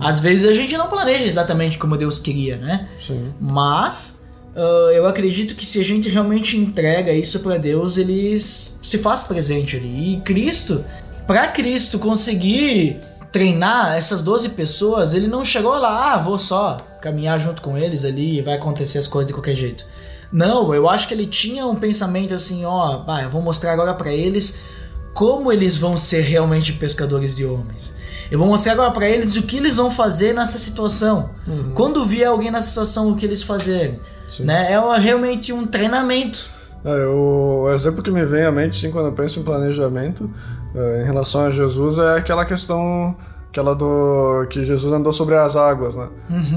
Às 0.00 0.18
vezes 0.18 0.46
a 0.48 0.52
gente 0.52 0.76
não 0.76 0.88
planeja 0.88 1.24
exatamente 1.24 1.78
como 1.78 1.96
Deus 1.96 2.18
queria, 2.18 2.56
né? 2.56 2.88
Sim. 3.00 3.32
Mas 3.40 4.25
ah, 4.56 4.90
eu 4.92 5.06
acredito 5.06 5.54
que 5.54 5.66
se 5.66 5.78
a 5.78 5.84
gente 5.84 6.08
realmente 6.08 6.56
entrega 6.56 7.12
isso 7.12 7.40
para 7.40 7.58
Deus, 7.58 7.98
ele 7.98 8.40
se 8.40 8.98
faz 8.98 9.22
presente 9.22 9.76
ali. 9.76 10.14
E 10.14 10.20
Cristo, 10.22 10.84
para 11.26 11.46
Cristo 11.48 11.98
conseguir 11.98 13.00
treinar 13.30 13.96
essas 13.96 14.22
12 14.22 14.50
pessoas, 14.50 15.12
ele 15.12 15.26
não 15.26 15.44
chegou 15.44 15.78
lá, 15.78 16.14
ah, 16.14 16.18
vou 16.18 16.38
só 16.38 16.78
caminhar 17.02 17.38
junto 17.38 17.60
com 17.60 17.76
eles 17.76 18.04
ali 18.04 18.38
e 18.38 18.42
vai 18.42 18.54
acontecer 18.54 18.98
as 18.98 19.06
coisas 19.06 19.28
de 19.28 19.34
qualquer 19.34 19.54
jeito. 19.54 19.84
Não, 20.32 20.74
eu 20.74 20.88
acho 20.88 21.06
que 21.06 21.14
ele 21.14 21.26
tinha 21.26 21.66
um 21.66 21.76
pensamento 21.76 22.32
assim, 22.32 22.64
ó, 22.64 23.04
ah, 23.06 23.22
eu 23.22 23.30
vou 23.30 23.42
mostrar 23.42 23.72
agora 23.72 23.94
para 23.94 24.12
eles 24.12 24.62
como 25.12 25.52
eles 25.52 25.76
vão 25.76 25.96
ser 25.96 26.22
realmente 26.22 26.72
pescadores 26.72 27.36
de 27.36 27.44
homens. 27.44 27.94
Eu 28.30 28.38
vou 28.38 28.48
mostrar 28.48 28.72
agora 28.72 28.90
para 28.90 29.08
eles 29.08 29.36
o 29.36 29.42
que 29.42 29.56
eles 29.58 29.76
vão 29.76 29.90
fazer 29.90 30.32
nessa 30.34 30.58
situação. 30.58 31.30
Quando 31.74 32.04
vier 32.04 32.28
alguém 32.28 32.50
nessa 32.50 32.68
situação, 32.68 33.10
o 33.10 33.16
que 33.16 33.24
eles 33.24 33.42
fazerem. 33.42 34.00
Sim. 34.28 34.44
Né? 34.44 34.72
É 34.72 34.78
uma- 34.80 34.98
realmente 34.98 35.52
um 35.52 35.66
treinamento. 35.66 36.48
É, 36.84 37.06
o, 37.06 37.62
o 37.64 37.72
exemplo 37.72 38.02
que 38.02 38.10
me 38.10 38.24
vem 38.24 38.44
à 38.44 38.52
mente, 38.52 38.76
sim, 38.76 38.90
quando 38.90 39.06
eu 39.06 39.12
penso 39.12 39.40
em 39.40 39.42
planejamento 39.42 40.30
é, 40.74 41.02
em 41.02 41.04
relação 41.04 41.46
a 41.46 41.50
Jesus 41.50 41.98
é 41.98 42.16
aquela 42.18 42.44
questão 42.44 43.16
aquela 43.50 43.74
do 43.74 44.46
que 44.50 44.62
Jesus 44.62 44.92
andou 44.92 45.10
sobre 45.12 45.34
as 45.34 45.56
águas, 45.56 45.94
né? 45.94 46.08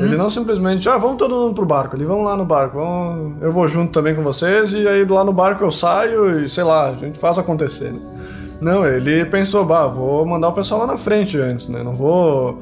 Ele 0.01 0.17
não 0.17 0.30
simplesmente, 0.30 0.89
ah, 0.89 0.97
vamos 0.97 1.17
todo 1.17 1.34
mundo 1.34 1.53
pro 1.55 1.65
barco, 1.65 1.95
ali, 1.95 2.03
vamos 2.03 2.26
lá 2.26 2.36
no 2.36 2.45
barco, 2.45 2.78
vamos, 2.78 3.41
eu 3.41 3.51
vou 3.53 3.65
junto 3.70 3.91
também 3.93 4.13
com 4.13 4.22
vocês 4.22 4.74
e 4.74 4.86
aí 4.86 5.05
lá 5.05 5.24
no 5.24 5.32
barco 5.32 5.63
eu 5.63 5.72
saio 5.72 6.41
e 6.43 6.49
sei 6.49 6.65
lá, 6.65 6.89
a 6.89 6.93
gente 6.95 7.17
faz 7.17 7.38
acontecer. 7.39 7.93
né? 7.93 7.99
Não, 8.62 8.86
ele 8.86 9.26
pensou, 9.26 9.66
bah, 9.66 9.88
vou 9.88 10.26
mandar 10.26 10.49
o 10.49 10.53
pessoal 10.53 10.82
lá 10.82 10.88
na 10.88 10.97
frente 10.97 11.38
antes, 11.38 11.68
né? 11.68 11.82
Não 11.84 11.95
vou 11.95 12.62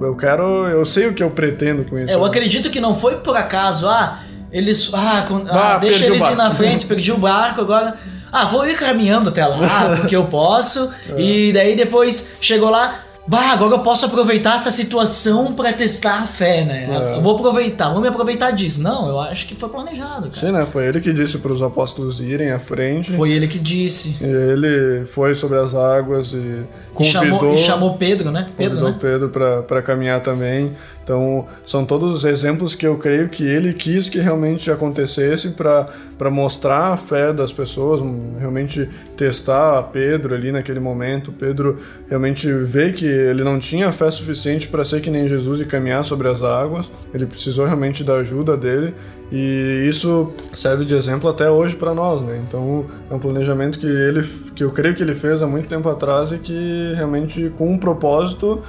eu 0.00 0.14
quero, 0.14 0.68
eu 0.68 0.84
sei 0.84 1.06
o 1.06 1.14
que 1.14 1.22
eu 1.22 1.30
pretendo 1.30 1.84
com 1.84 1.98
isso. 1.98 2.12
É, 2.12 2.14
eu 2.14 2.20
né? 2.20 2.26
acredito 2.26 2.70
que 2.70 2.80
não 2.80 2.94
foi 2.94 3.16
por 3.16 3.36
acaso, 3.36 3.88
ah, 3.88 4.18
eles. 4.52 4.90
Ah, 4.92 5.24
con- 5.26 5.44
ah, 5.48 5.74
Ah, 5.74 5.78
deixa 5.78 6.06
eles 6.06 6.26
ir 6.26 6.36
na 6.36 6.50
frente, 6.50 6.86
perdi 6.86 7.12
o 7.12 7.16
barco, 7.16 7.60
agora. 7.60 7.94
Ah, 8.32 8.44
vou 8.44 8.66
ir 8.66 8.76
caminhando 8.76 9.30
até 9.30 9.44
lá, 9.46 9.96
porque 10.00 10.14
eu 10.14 10.26
posso. 10.26 10.92
É. 11.16 11.20
E 11.20 11.52
daí 11.52 11.74
depois 11.76 12.32
chegou 12.40 12.70
lá, 12.70 13.00
Bah, 13.30 13.52
agora 13.52 13.74
eu 13.74 13.78
posso 13.78 14.06
aproveitar 14.06 14.56
essa 14.56 14.72
situação 14.72 15.52
pra 15.52 15.72
testar 15.72 16.22
a 16.22 16.24
fé, 16.24 16.64
né? 16.64 16.88
É. 16.90 17.16
Eu 17.16 17.22
vou 17.22 17.36
aproveitar, 17.36 17.92
vou 17.92 18.00
me 18.00 18.08
aproveitar 18.08 18.50
disso. 18.50 18.82
Não, 18.82 19.08
eu 19.08 19.20
acho 19.20 19.46
que 19.46 19.54
foi 19.54 19.68
planejado, 19.68 20.30
cara. 20.30 20.32
Sim, 20.32 20.50
né? 20.50 20.66
Foi 20.66 20.84
ele 20.84 21.00
que 21.00 21.12
disse 21.12 21.38
para 21.38 21.52
os 21.52 21.62
apóstolos 21.62 22.20
irem 22.20 22.50
à 22.50 22.58
frente. 22.58 23.12
Foi 23.12 23.30
ele 23.30 23.46
que 23.46 23.60
disse. 23.60 24.16
E 24.20 24.24
ele 24.24 25.06
foi 25.06 25.36
sobre 25.36 25.58
as 25.58 25.76
águas 25.76 26.32
e 26.32 26.38
E 26.38 26.64
convidou, 26.92 27.22
chamou, 27.22 27.54
e 27.54 27.58
chamou 27.58 27.94
Pedro, 27.94 28.32
né? 28.32 28.48
Pedro, 28.56 28.80
convidou 28.80 28.90
né? 28.90 28.98
Pedro 29.00 29.28
para 29.28 29.62
para 29.62 29.80
caminhar 29.80 30.20
também. 30.24 30.72
Então, 31.02 31.46
são 31.64 31.84
todos 31.84 32.24
exemplos 32.24 32.74
que 32.74 32.86
eu 32.86 32.96
creio 32.96 33.28
que 33.28 33.44
ele 33.44 33.72
quis 33.72 34.08
que 34.08 34.18
realmente 34.18 34.70
acontecesse 34.70 35.50
para 35.50 36.30
mostrar 36.30 36.92
a 36.92 36.96
fé 36.96 37.32
das 37.32 37.50
pessoas, 37.50 38.00
realmente 38.38 38.88
testar 39.16 39.82
Pedro 39.84 40.34
ali 40.34 40.52
naquele 40.52 40.78
momento. 40.78 41.32
Pedro 41.32 41.78
realmente 42.08 42.52
vê 42.52 42.92
que 42.92 43.06
ele 43.06 43.42
não 43.42 43.58
tinha 43.58 43.90
fé 43.90 44.10
suficiente 44.10 44.68
para 44.68 44.84
ser 44.84 45.00
que 45.00 45.10
nem 45.10 45.26
Jesus 45.26 45.60
e 45.60 45.64
caminhar 45.64 46.04
sobre 46.04 46.28
as 46.28 46.42
águas. 46.42 46.90
Ele 47.12 47.26
precisou 47.26 47.64
realmente 47.66 48.04
da 48.04 48.14
ajuda 48.16 48.56
dele. 48.56 48.94
E 49.32 49.86
isso 49.88 50.32
serve 50.52 50.84
de 50.84 50.94
exemplo 50.96 51.30
até 51.30 51.48
hoje 51.48 51.76
para 51.76 51.94
nós, 51.94 52.20
né? 52.20 52.42
Então 52.46 52.86
é 53.08 53.14
um 53.14 53.18
planejamento 53.18 53.78
que 53.78 53.86
ele, 53.86 54.26
que 54.56 54.64
eu 54.64 54.72
creio 54.72 54.94
que 54.94 55.02
ele 55.02 55.14
fez 55.14 55.40
há 55.40 55.46
muito 55.46 55.68
tempo 55.68 55.88
atrás 55.88 56.32
e 56.32 56.38
que 56.38 56.92
realmente 56.96 57.48
com 57.50 57.72
um 57.72 57.78
propósito 57.78 58.60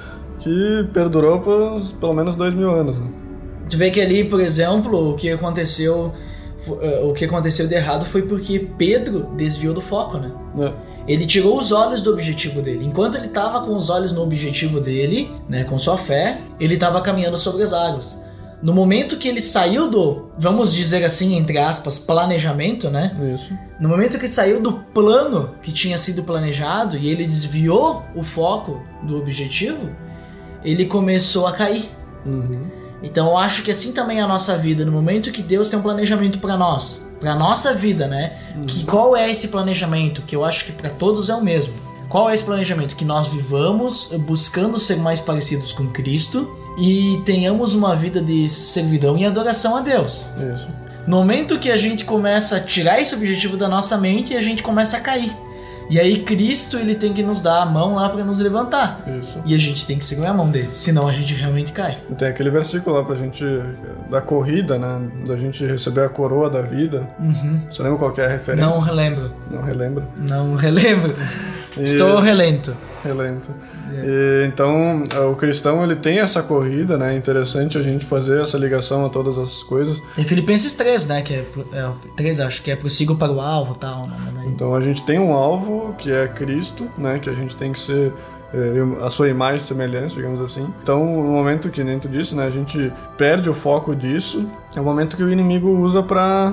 que 0.42 0.88
perdurou 0.92 1.40
por 1.40 1.80
pelo 2.00 2.12
menos 2.14 2.36
dois 2.36 2.54
mil 2.54 2.70
anos. 2.70 2.98
Né? 2.98 3.06
Tu 3.70 3.78
vê 3.78 3.90
que 3.90 4.00
ali, 4.00 4.24
por 4.24 4.40
exemplo, 4.40 5.10
o 5.10 5.14
que 5.14 5.30
aconteceu. 5.30 6.12
eh, 6.80 7.00
O 7.04 7.12
que 7.12 7.24
aconteceu 7.24 7.66
de 7.66 7.74
errado 7.74 8.04
foi 8.06 8.22
porque 8.22 8.58
Pedro 8.76 9.28
desviou 9.36 9.72
do 9.74 9.80
foco, 9.80 10.18
né? 10.18 10.30
É. 10.58 10.72
Ele 11.08 11.26
tirou 11.26 11.58
os 11.58 11.72
olhos 11.72 12.02
do 12.02 12.12
objetivo 12.12 12.62
dele. 12.62 12.84
Enquanto 12.84 13.16
ele 13.16 13.26
estava 13.26 13.66
com 13.66 13.74
os 13.74 13.90
olhos 13.90 14.12
no 14.12 14.22
objetivo 14.22 14.78
dele, 14.80 15.30
né, 15.48 15.64
com 15.64 15.76
sua 15.76 15.96
fé, 15.98 16.40
ele 16.60 16.74
estava 16.74 17.00
caminhando 17.00 17.36
sobre 17.36 17.62
as 17.64 17.72
águas. 17.72 18.22
No 18.62 18.72
momento 18.72 19.16
que 19.16 19.26
ele 19.26 19.40
saiu 19.40 19.90
do, 19.90 20.28
vamos 20.38 20.72
dizer 20.72 21.04
assim, 21.04 21.34
entre 21.36 21.58
aspas, 21.58 21.98
planejamento, 21.98 22.88
né? 22.88 23.12
Isso. 23.34 23.52
No 23.80 23.88
momento 23.88 24.16
que 24.16 24.28
saiu 24.28 24.62
do 24.62 24.74
plano 24.94 25.50
que 25.60 25.72
tinha 25.72 25.98
sido 25.98 26.22
planejado 26.22 26.96
e 26.96 27.08
ele 27.08 27.24
desviou 27.24 28.04
o 28.14 28.22
foco 28.22 28.80
do 29.02 29.18
objetivo, 29.18 29.90
ele 30.64 30.86
começou 30.86 31.46
a 31.46 31.52
cair. 31.52 31.90
Uhum. 32.24 32.66
Então 33.02 33.28
eu 33.28 33.36
acho 33.36 33.62
que 33.62 33.70
assim 33.70 33.92
também 33.92 34.18
é 34.18 34.22
a 34.22 34.28
nossa 34.28 34.56
vida, 34.56 34.84
no 34.84 34.92
momento 34.92 35.32
que 35.32 35.42
Deus 35.42 35.68
tem 35.68 35.78
um 35.78 35.82
planejamento 35.82 36.38
para 36.38 36.56
nós, 36.56 37.12
para 37.20 37.34
nossa 37.34 37.74
vida, 37.74 38.06
né? 38.06 38.38
Que 38.66 38.84
qual 38.84 39.16
é 39.16 39.30
esse 39.30 39.48
planejamento? 39.48 40.22
Que 40.22 40.36
eu 40.36 40.44
acho 40.44 40.64
que 40.64 40.72
para 40.72 40.88
todos 40.88 41.28
é 41.28 41.34
o 41.34 41.42
mesmo. 41.42 41.74
Qual 42.08 42.30
é 42.30 42.34
esse 42.34 42.44
planejamento? 42.44 42.94
Que 42.94 43.04
nós 43.04 43.26
vivamos 43.26 44.12
buscando 44.26 44.78
ser 44.78 44.96
mais 44.96 45.18
parecidos 45.18 45.72
com 45.72 45.88
Cristo 45.88 46.56
e 46.78 47.20
tenhamos 47.24 47.74
uma 47.74 47.96
vida 47.96 48.20
de 48.20 48.48
servidão 48.48 49.16
e 49.16 49.24
adoração 49.24 49.76
a 49.76 49.80
Deus. 49.80 50.26
Isso. 50.54 50.68
No 51.06 51.16
momento 51.16 51.58
que 51.58 51.70
a 51.70 51.76
gente 51.76 52.04
começa 52.04 52.56
a 52.56 52.60
tirar 52.60 53.00
esse 53.00 53.14
objetivo 53.14 53.56
da 53.56 53.68
nossa 53.68 53.98
mente, 53.98 54.36
a 54.36 54.40
gente 54.40 54.62
começa 54.62 54.96
a 54.96 55.00
cair. 55.00 55.34
E 55.90 55.98
aí 56.00 56.22
Cristo 56.22 56.78
ele 56.78 56.94
tem 56.94 57.12
que 57.12 57.22
nos 57.22 57.42
dar 57.42 57.62
a 57.62 57.66
mão 57.66 57.94
lá 57.96 58.08
para 58.08 58.24
nos 58.24 58.38
levantar. 58.38 59.02
Isso. 59.20 59.38
E 59.44 59.54
a 59.54 59.58
gente 59.58 59.86
tem 59.86 59.98
que 59.98 60.04
segurar 60.04 60.30
a 60.30 60.34
mão 60.34 60.50
dele, 60.50 60.70
senão 60.72 61.06
a 61.08 61.12
gente 61.12 61.34
realmente 61.34 61.72
cai. 61.72 61.98
Tem 62.16 62.28
aquele 62.28 62.50
versículo 62.50 62.96
lá 62.96 63.04
pra 63.04 63.14
gente 63.14 63.44
da 64.10 64.20
corrida, 64.20 64.78
né? 64.78 65.00
Da 65.26 65.36
gente 65.36 65.64
receber 65.66 66.04
a 66.04 66.08
coroa 66.08 66.48
da 66.48 66.62
vida. 66.62 67.06
Uhum. 67.18 67.60
Você 67.70 67.82
lembra 67.82 67.98
qual 67.98 68.14
é 68.18 68.24
a 68.24 68.28
referência? 68.28 68.68
Não 68.68 68.80
relembro. 68.80 69.32
Não 69.50 69.62
relembra? 69.62 70.04
Não 70.16 70.54
relembro. 70.54 71.14
E- 71.74 71.82
Estou 71.84 72.18
relento. 72.20 72.76
Relento. 73.04 73.50
E, 73.92 74.46
então, 74.46 75.04
o 75.30 75.34
cristão 75.34 75.82
ele 75.82 75.96
tem 75.96 76.18
essa 76.20 76.42
corrida, 76.42 76.96
né? 76.96 77.14
É 77.14 77.16
interessante 77.16 77.76
a 77.76 77.82
gente 77.82 78.04
fazer 78.04 78.40
essa 78.40 78.56
ligação 78.56 79.04
a 79.04 79.08
todas 79.08 79.38
as 79.38 79.62
coisas. 79.62 80.00
Tem 80.14 80.24
Filipenses 80.24 80.74
3, 80.74 81.08
né? 81.08 81.22
Que 81.22 81.34
é, 81.34 81.44
é 81.72 81.86
o 81.86 81.94
3, 82.16 82.40
acho 82.40 82.62
que 82.62 82.70
é 82.70 82.76
prossigo 82.76 83.16
para 83.16 83.32
o 83.32 83.40
alvo 83.40 83.74
tal. 83.74 84.06
né, 84.06 84.44
Então 84.46 84.74
a 84.74 84.80
gente 84.80 85.04
tem 85.04 85.18
um 85.18 85.32
alvo 85.32 85.94
que 85.98 86.10
é 86.10 86.28
Cristo, 86.28 86.88
né? 86.96 87.18
Que 87.18 87.28
a 87.28 87.34
gente 87.34 87.56
tem 87.56 87.72
que 87.72 87.78
ser 87.78 88.12
eh, 88.54 89.04
a 89.04 89.10
sua 89.10 89.28
imagem 89.28 89.56
e 89.56 89.60
semelhança, 89.60 90.14
digamos 90.14 90.40
assim. 90.40 90.66
Então, 90.82 91.04
no 91.04 91.32
momento 91.32 91.70
que 91.70 91.82
nem 91.82 91.98
tu 91.98 92.08
disse, 92.08 92.34
né? 92.34 92.46
A 92.46 92.50
gente 92.50 92.92
perde 93.16 93.48
o 93.50 93.54
foco 93.54 93.94
disso. 93.96 94.46
É 94.76 94.80
o 94.80 94.84
momento 94.84 95.16
que 95.16 95.22
o 95.22 95.30
inimigo 95.30 95.68
usa 95.68 96.02
pra 96.02 96.52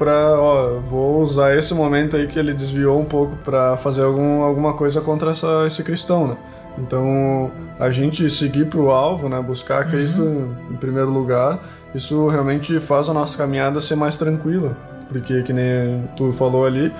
pra, 0.00 0.40
ó, 0.40 0.78
vou 0.80 1.20
usar 1.20 1.54
esse 1.54 1.74
momento 1.74 2.16
aí 2.16 2.26
que 2.26 2.38
ele 2.38 2.54
desviou 2.54 2.98
um 2.98 3.04
pouco 3.04 3.36
pra 3.44 3.76
fazer 3.76 4.02
algum, 4.02 4.42
alguma 4.42 4.72
coisa 4.72 5.02
contra 5.02 5.32
essa, 5.32 5.64
esse 5.66 5.84
cristão, 5.84 6.26
né? 6.26 6.36
Então, 6.78 7.50
a 7.78 7.90
gente 7.90 8.30
seguir 8.30 8.64
pro 8.64 8.90
alvo, 8.90 9.28
né? 9.28 9.38
Buscar 9.42 9.86
Cristo 9.90 10.56
em 10.70 10.76
primeiro 10.76 11.10
lugar, 11.10 11.60
isso 11.94 12.28
realmente 12.28 12.80
faz 12.80 13.10
a 13.10 13.12
nossa 13.12 13.36
caminhada 13.36 13.78
ser 13.78 13.94
mais 13.94 14.16
tranquila. 14.16 14.74
Porque, 15.10 15.42
que 15.42 15.52
nem 15.52 16.08
tu 16.16 16.32
falou 16.32 16.64
ali, 16.64 16.92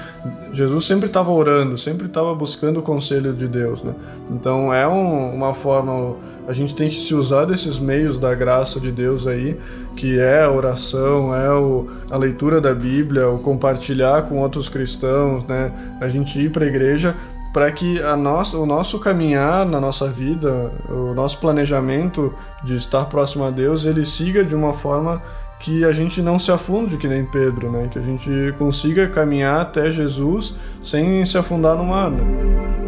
Jesus 0.53 0.85
sempre 0.85 1.07
estava 1.07 1.31
orando, 1.31 1.79
sempre 1.79 2.07
estava 2.07 2.35
buscando 2.35 2.81
o 2.81 2.83
conselho 2.83 3.33
de 3.33 3.47
Deus, 3.47 3.85
né? 3.85 3.95
Então 4.31 4.75
é 4.75 4.87
um- 4.87 5.33
uma 5.33 5.55
forma, 5.55 6.17
a 6.49 6.53
gente 6.53 6.75
tem 6.75 6.89
que 6.89 6.97
se 6.97 7.15
usar 7.15 7.45
desses 7.45 7.79
meios 7.79 8.19
da 8.19 8.35
graça 8.35 8.81
de 8.81 8.91
Deus 8.91 9.29
aí, 9.29 9.57
que 9.97 10.19
é 10.19 10.43
a 10.43 10.51
oração, 10.51 11.33
é 11.33 11.53
o, 11.53 11.89
a 12.11 12.17
leitura 12.17 12.61
da 12.61 12.75
Bíblia, 12.75 13.29
o 13.29 13.39
compartilhar 13.39 14.23
com 14.23 14.39
outros 14.39 14.69
cristãos, 14.69 15.45
né? 15.45 15.71
A 16.01 16.09
gente 16.09 16.37
ir 16.41 16.51
para 16.51 16.65
a 16.65 16.69
igreja 16.69 17.15
para 17.53 17.71
que 17.71 18.01
a 18.03 18.17
nossa, 18.17 18.57
o 18.57 18.67
nosso 18.67 18.99
caminhar 18.99 19.65
na 19.67 19.81
nossa 19.81 20.09
vida, 20.09 20.73
o 20.89 21.15
nosso 21.15 21.39
planejamento 21.39 22.33
de 22.65 22.75
estar 22.77 23.05
próximo 23.07 23.45
a 23.45 23.51
Deus, 23.51 23.87
ele 23.87 24.05
siga 24.05 24.45
de 24.45 24.55
uma 24.55 24.73
forma 24.73 25.21
que 25.61 25.85
a 25.85 25.93
gente 25.93 26.23
não 26.23 26.39
se 26.39 26.51
afunde 26.51 26.97
que 26.97 27.07
nem 27.07 27.25
Pedro, 27.25 27.71
né? 27.71 27.89
Que 27.91 27.99
a 27.99 28.03
gente 28.03 28.31
consiga 28.59 29.09
caminhar 29.09 29.61
até 29.61 29.91
Jesus 29.91 30.55
sem 30.83 31.25
se 31.25 31.37
afundar 31.37 31.77
no 31.77 31.85
mar, 31.85 32.11
né? 32.11 32.80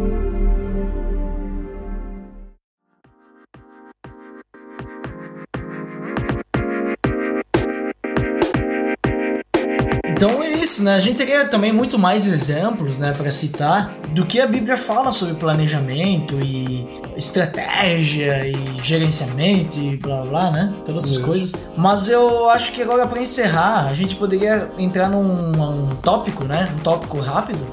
Isso, 10.63 10.83
né? 10.83 10.95
A 10.95 10.99
gente 10.99 11.17
teria 11.17 11.45
também 11.45 11.71
muito 11.71 11.99
mais 11.99 12.25
exemplos, 12.25 12.99
né, 12.99 13.11
para 13.11 13.29
citar 13.29 13.93
do 14.09 14.25
que 14.25 14.39
a 14.39 14.47
Bíblia 14.47 14.77
fala 14.77 15.11
sobre 15.11 15.35
planejamento 15.35 16.39
e 16.39 16.87
estratégia 17.17 18.47
e 18.47 18.79
gerenciamento 18.81 19.77
e 19.77 19.97
blá 19.97 20.21
blá, 20.21 20.29
blá 20.29 20.51
né? 20.51 20.73
Todas 20.85 21.03
essas 21.03 21.17
coisas. 21.17 21.53
Mas 21.75 22.09
eu 22.09 22.49
acho 22.49 22.71
que 22.71 22.81
agora 22.81 23.05
para 23.05 23.21
encerrar, 23.21 23.87
a 23.87 23.93
gente 23.93 24.15
poderia 24.15 24.69
entrar 24.77 25.09
num, 25.09 25.51
num 25.51 25.89
tópico, 25.97 26.45
né? 26.45 26.73
Um 26.75 26.79
tópico 26.79 27.19
rápido, 27.19 27.65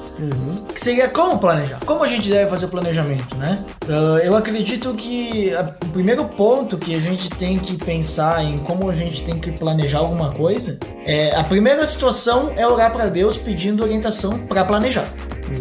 que 0.73 0.79
seria 0.79 1.07
como 1.07 1.39
planejar. 1.39 1.79
Como 1.85 2.03
a 2.03 2.07
gente 2.07 2.29
deve 2.29 2.49
fazer 2.49 2.65
o 2.65 2.69
planejamento, 2.69 3.35
né? 3.35 3.63
Ah, 3.87 4.19
eu 4.23 4.35
acredito 4.35 4.93
que 4.93 5.53
o 5.83 5.89
primeiro 5.89 6.25
ponto 6.25 6.77
que 6.77 6.95
a 6.95 6.99
gente 6.99 7.29
tem 7.29 7.57
que 7.57 7.77
pensar 7.77 8.43
em 8.43 8.57
como 8.57 8.89
a 8.89 8.93
gente 8.93 9.23
tem 9.23 9.39
que 9.39 9.51
planejar 9.51 9.99
alguma 9.99 10.31
coisa 10.31 10.79
é 11.05 11.35
a 11.35 11.43
primeira 11.43 11.85
situação 11.85 12.53
é 12.55 12.65
orar 12.81 12.91
para 12.91 13.05
Deus 13.07 13.37
pedindo 13.37 13.83
orientação 13.83 14.39
para 14.47 14.65
planejar. 14.65 15.07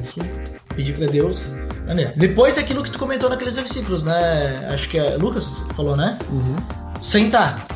Isso. 0.03 0.18
Pedir 0.75 0.95
para 0.95 1.07
Deus. 1.07 1.53
planejar. 1.85 2.12
Depois 2.16 2.57
aquilo 2.57 2.83
que 2.83 2.91
tu 2.91 2.99
comentou 2.99 3.29
naqueles 3.29 3.57
versículos, 3.57 4.05
né? 4.05 4.68
Acho 4.73 4.89
que 4.89 4.99
é 4.99 5.16
Lucas 5.16 5.49
falou, 5.75 5.97
né? 5.97 6.18
Sentar. 7.01 7.66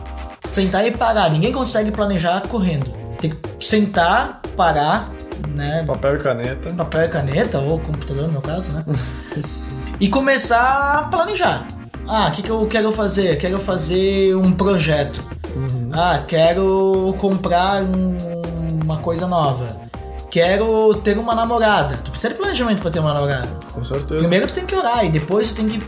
Sentar 0.47 0.87
e 0.87 0.91
parar. 0.91 1.31
Ninguém 1.31 1.53
consegue 1.53 1.91
planejar 1.91 2.41
correndo. 2.49 2.91
Tem 3.19 3.31
que 3.31 3.67
sentar, 3.67 4.41
parar, 4.57 5.11
né? 5.49 5.85
Papel 5.87 6.17
e 6.17 6.19
caneta. 6.19 6.71
papel 6.71 7.03
e 7.03 7.09
caneta, 7.09 7.59
ou 7.61 7.79
computador 7.79 8.25
no 8.27 8.33
meu 8.33 8.43
caso, 8.43 8.73
né? 8.73 8.85
e 10.01 10.09
começar 10.09 10.99
a 10.99 11.03
planejar. 11.09 11.67
Ah, 12.07 12.29
o 12.29 12.33
que, 12.33 12.43
que 12.43 12.51
eu 12.51 12.67
quero 12.67 12.93
fazer? 12.93 13.37
Quero 13.39 13.59
fazer 13.59 14.35
um 14.37 14.53
projeto. 14.53 15.23
Ah, 15.93 16.23
quero 16.27 17.15
comprar 17.19 17.83
um- 17.83 18.34
uma 18.95 19.03
coisa 19.03 19.27
nova. 19.27 19.85
Quero 20.31 20.95
ter 20.97 21.17
uma 21.19 21.35
namorada. 21.35 21.97
Tu 21.99 22.11
precisa 22.11 22.33
de 22.33 22.39
planejamento 22.41 22.81
pra 22.81 22.91
ter 22.91 22.99
uma 22.99 23.15
namorada. 23.15 23.49
Com 23.73 23.85
certeza. 23.85 24.19
Primeiro 24.19 24.47
tu 24.47 24.55
tem 24.55 24.67
que 24.67 24.75
orar 24.75 25.05
e 25.05 25.11
depois 25.11 25.53
tu 25.53 25.57
tem 25.57 25.69
que 25.69 25.81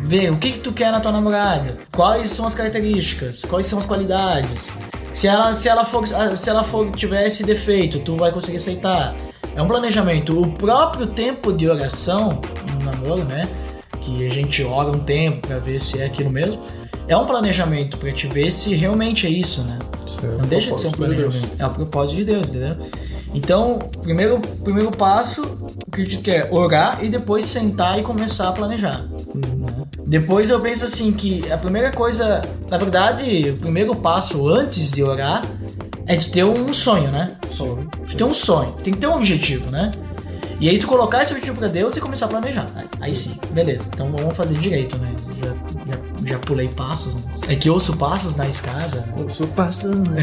ver 0.00 0.30
o 0.30 0.36
que, 0.36 0.52
que 0.52 0.58
tu 0.60 0.72
quer 0.72 0.92
na 0.92 1.00
tua 1.00 1.10
namorada, 1.10 1.78
quais 1.92 2.30
são 2.30 2.46
as 2.46 2.54
características, 2.54 3.42
quais 3.44 3.66
são 3.66 3.78
as 3.78 3.86
qualidades. 3.86 4.76
Se 5.12 5.26
ela, 5.26 5.54
se 5.54 5.68
ela 5.68 5.84
for, 5.84 6.06
se 6.06 6.50
ela 6.50 6.62
for 6.64 6.90
tiver 6.92 7.26
esse 7.26 7.44
defeito, 7.44 8.00
tu 8.00 8.16
vai 8.16 8.32
conseguir 8.32 8.58
aceitar. 8.58 9.14
É 9.56 9.62
um 9.62 9.66
planejamento. 9.66 10.40
O 10.40 10.50
próprio 10.52 11.06
tempo 11.06 11.52
de 11.52 11.68
oração 11.68 12.40
no 12.72 12.84
namoro, 12.84 13.24
né? 13.24 13.48
Que 14.00 14.26
a 14.26 14.30
gente 14.30 14.62
ora 14.64 14.90
um 14.90 14.98
tempo 14.98 15.46
pra 15.46 15.58
ver 15.58 15.80
se 15.80 16.00
é 16.00 16.06
aquilo 16.06 16.30
mesmo. 16.30 16.62
É 17.06 17.16
um 17.16 17.26
planejamento 17.26 17.98
pra 17.98 18.12
te 18.12 18.26
ver 18.26 18.50
se 18.50 18.74
realmente 18.74 19.26
é 19.26 19.30
isso, 19.30 19.62
né? 19.64 19.78
Certo. 20.06 20.38
Não 20.38 20.46
deixa 20.46 20.72
de 20.72 20.80
ser 20.80 20.88
um 20.88 20.90
Propósito 20.92 21.16
de 21.16 21.22
planejamento. 21.22 21.62
É 21.62 21.66
o 21.66 21.70
propósito 21.70 22.16
de 22.16 22.24
Deus, 22.24 22.50
entendeu? 22.50 22.76
Então, 23.34 23.78
primeiro, 24.00 24.40
primeiro 24.62 24.90
passo, 24.92 25.58
acredito 25.88 26.22
que 26.22 26.30
é 26.30 26.48
orar 26.52 27.04
e 27.04 27.08
depois 27.08 27.44
sentar 27.44 27.98
e 27.98 28.02
começar 28.02 28.48
a 28.48 28.52
planejar. 28.52 29.04
Depois 30.06 30.50
eu 30.50 30.60
penso 30.60 30.84
assim 30.84 31.12
que 31.12 31.50
a 31.50 31.58
primeira 31.58 31.90
coisa, 31.90 32.42
na 32.70 32.78
verdade, 32.78 33.50
o 33.50 33.56
primeiro 33.56 33.96
passo 33.96 34.48
antes 34.48 34.92
de 34.92 35.02
orar 35.02 35.42
é 36.06 36.14
de 36.14 36.28
ter 36.30 36.44
um 36.44 36.72
sonho, 36.72 37.10
né? 37.10 37.36
Sim. 37.50 37.88
Tu 38.06 38.16
ter 38.16 38.24
um 38.24 38.34
sonho, 38.34 38.72
tem 38.84 38.94
que 38.94 39.00
ter 39.00 39.08
um 39.08 39.16
objetivo, 39.16 39.68
né? 39.70 39.90
E 40.64 40.68
aí 40.70 40.78
tu 40.78 40.86
colocar 40.86 41.20
esse 41.20 41.30
objetivo 41.30 41.58
pra 41.58 41.68
Deus 41.68 41.94
e 41.94 42.00
começar 42.00 42.24
a 42.24 42.28
planejar. 42.30 42.66
Aí, 42.74 42.88
aí 42.98 43.14
sim, 43.14 43.38
beleza. 43.50 43.84
Então 43.92 44.10
vamos 44.10 44.34
fazer 44.34 44.56
direito, 44.56 44.96
né? 44.96 45.14
Já, 45.34 45.50
já, 45.50 46.00
já 46.24 46.38
pulei 46.38 46.68
passos, 46.68 47.16
né? 47.16 47.22
É 47.48 47.54
que 47.54 47.68
ouço 47.68 47.98
passos 47.98 48.36
na 48.36 48.48
escada. 48.48 49.06
Eu 49.14 49.28
sou 49.28 49.46
passando, 49.48 50.10
né? 50.12 50.22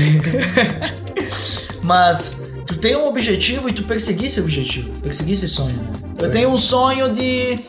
Mas 1.83 2.41
tu 2.65 2.75
tem 2.75 2.95
um 2.95 3.07
objetivo 3.07 3.69
e 3.69 3.73
tu 3.73 3.83
perseguir 3.83 4.25
esse 4.25 4.41
objetivo, 4.41 4.89
perseguir 5.01 5.33
esse 5.33 5.47
sonho, 5.47 5.75
né? 5.75 5.93
Eu 6.17 6.31
tenho 6.31 6.49
um 6.49 6.57
sonho 6.57 7.13
de 7.13 7.59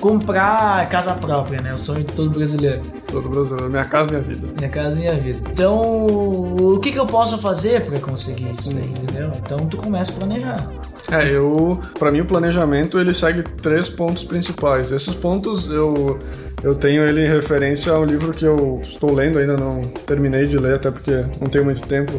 comprar 0.00 0.88
casa 0.88 1.14
própria, 1.14 1.60
né? 1.60 1.72
O 1.72 1.78
sonho 1.78 2.04
de 2.04 2.12
todo 2.12 2.30
brasileiro. 2.30 2.82
Todo 3.06 3.28
brasileiro. 3.28 3.70
Minha 3.70 3.84
casa, 3.84 4.08
minha 4.08 4.22
vida. 4.22 4.48
Minha 4.56 4.68
casa, 4.68 4.96
minha 4.96 5.14
vida. 5.14 5.38
Então, 5.52 6.06
o 6.06 6.78
que, 6.80 6.90
que 6.90 6.98
eu 6.98 7.06
posso 7.06 7.38
fazer 7.38 7.82
pra 7.82 7.98
conseguir 8.00 8.50
isso 8.50 8.72
daí, 8.72 8.86
entendeu? 8.86 9.30
Então 9.44 9.66
tu 9.66 9.76
começa 9.76 10.12
a 10.12 10.16
planejar. 10.16 10.66
É, 11.10 11.34
eu, 11.34 11.80
para 11.98 12.10
mim 12.12 12.20
o 12.20 12.24
planejamento 12.24 12.98
ele 12.98 13.12
segue 13.12 13.42
três 13.42 13.88
pontos 13.88 14.24
principais. 14.24 14.90
Esses 14.92 15.14
pontos 15.14 15.68
eu 15.70 16.18
eu 16.62 16.74
tenho 16.74 17.06
ele 17.06 17.24
em 17.24 17.28
referência 17.28 17.92
ao 17.92 18.04
livro 18.04 18.32
que 18.32 18.44
eu 18.44 18.80
estou 18.82 19.14
lendo, 19.14 19.38
ainda 19.38 19.56
não 19.56 19.80
terminei 20.06 20.46
de 20.46 20.58
ler, 20.58 20.74
até 20.74 20.90
porque 20.90 21.24
não 21.40 21.48
tenho 21.48 21.64
muito 21.64 21.82
tempo 21.86 22.12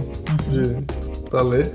de 0.49 0.77
para 1.29 1.41
ler. 1.41 1.71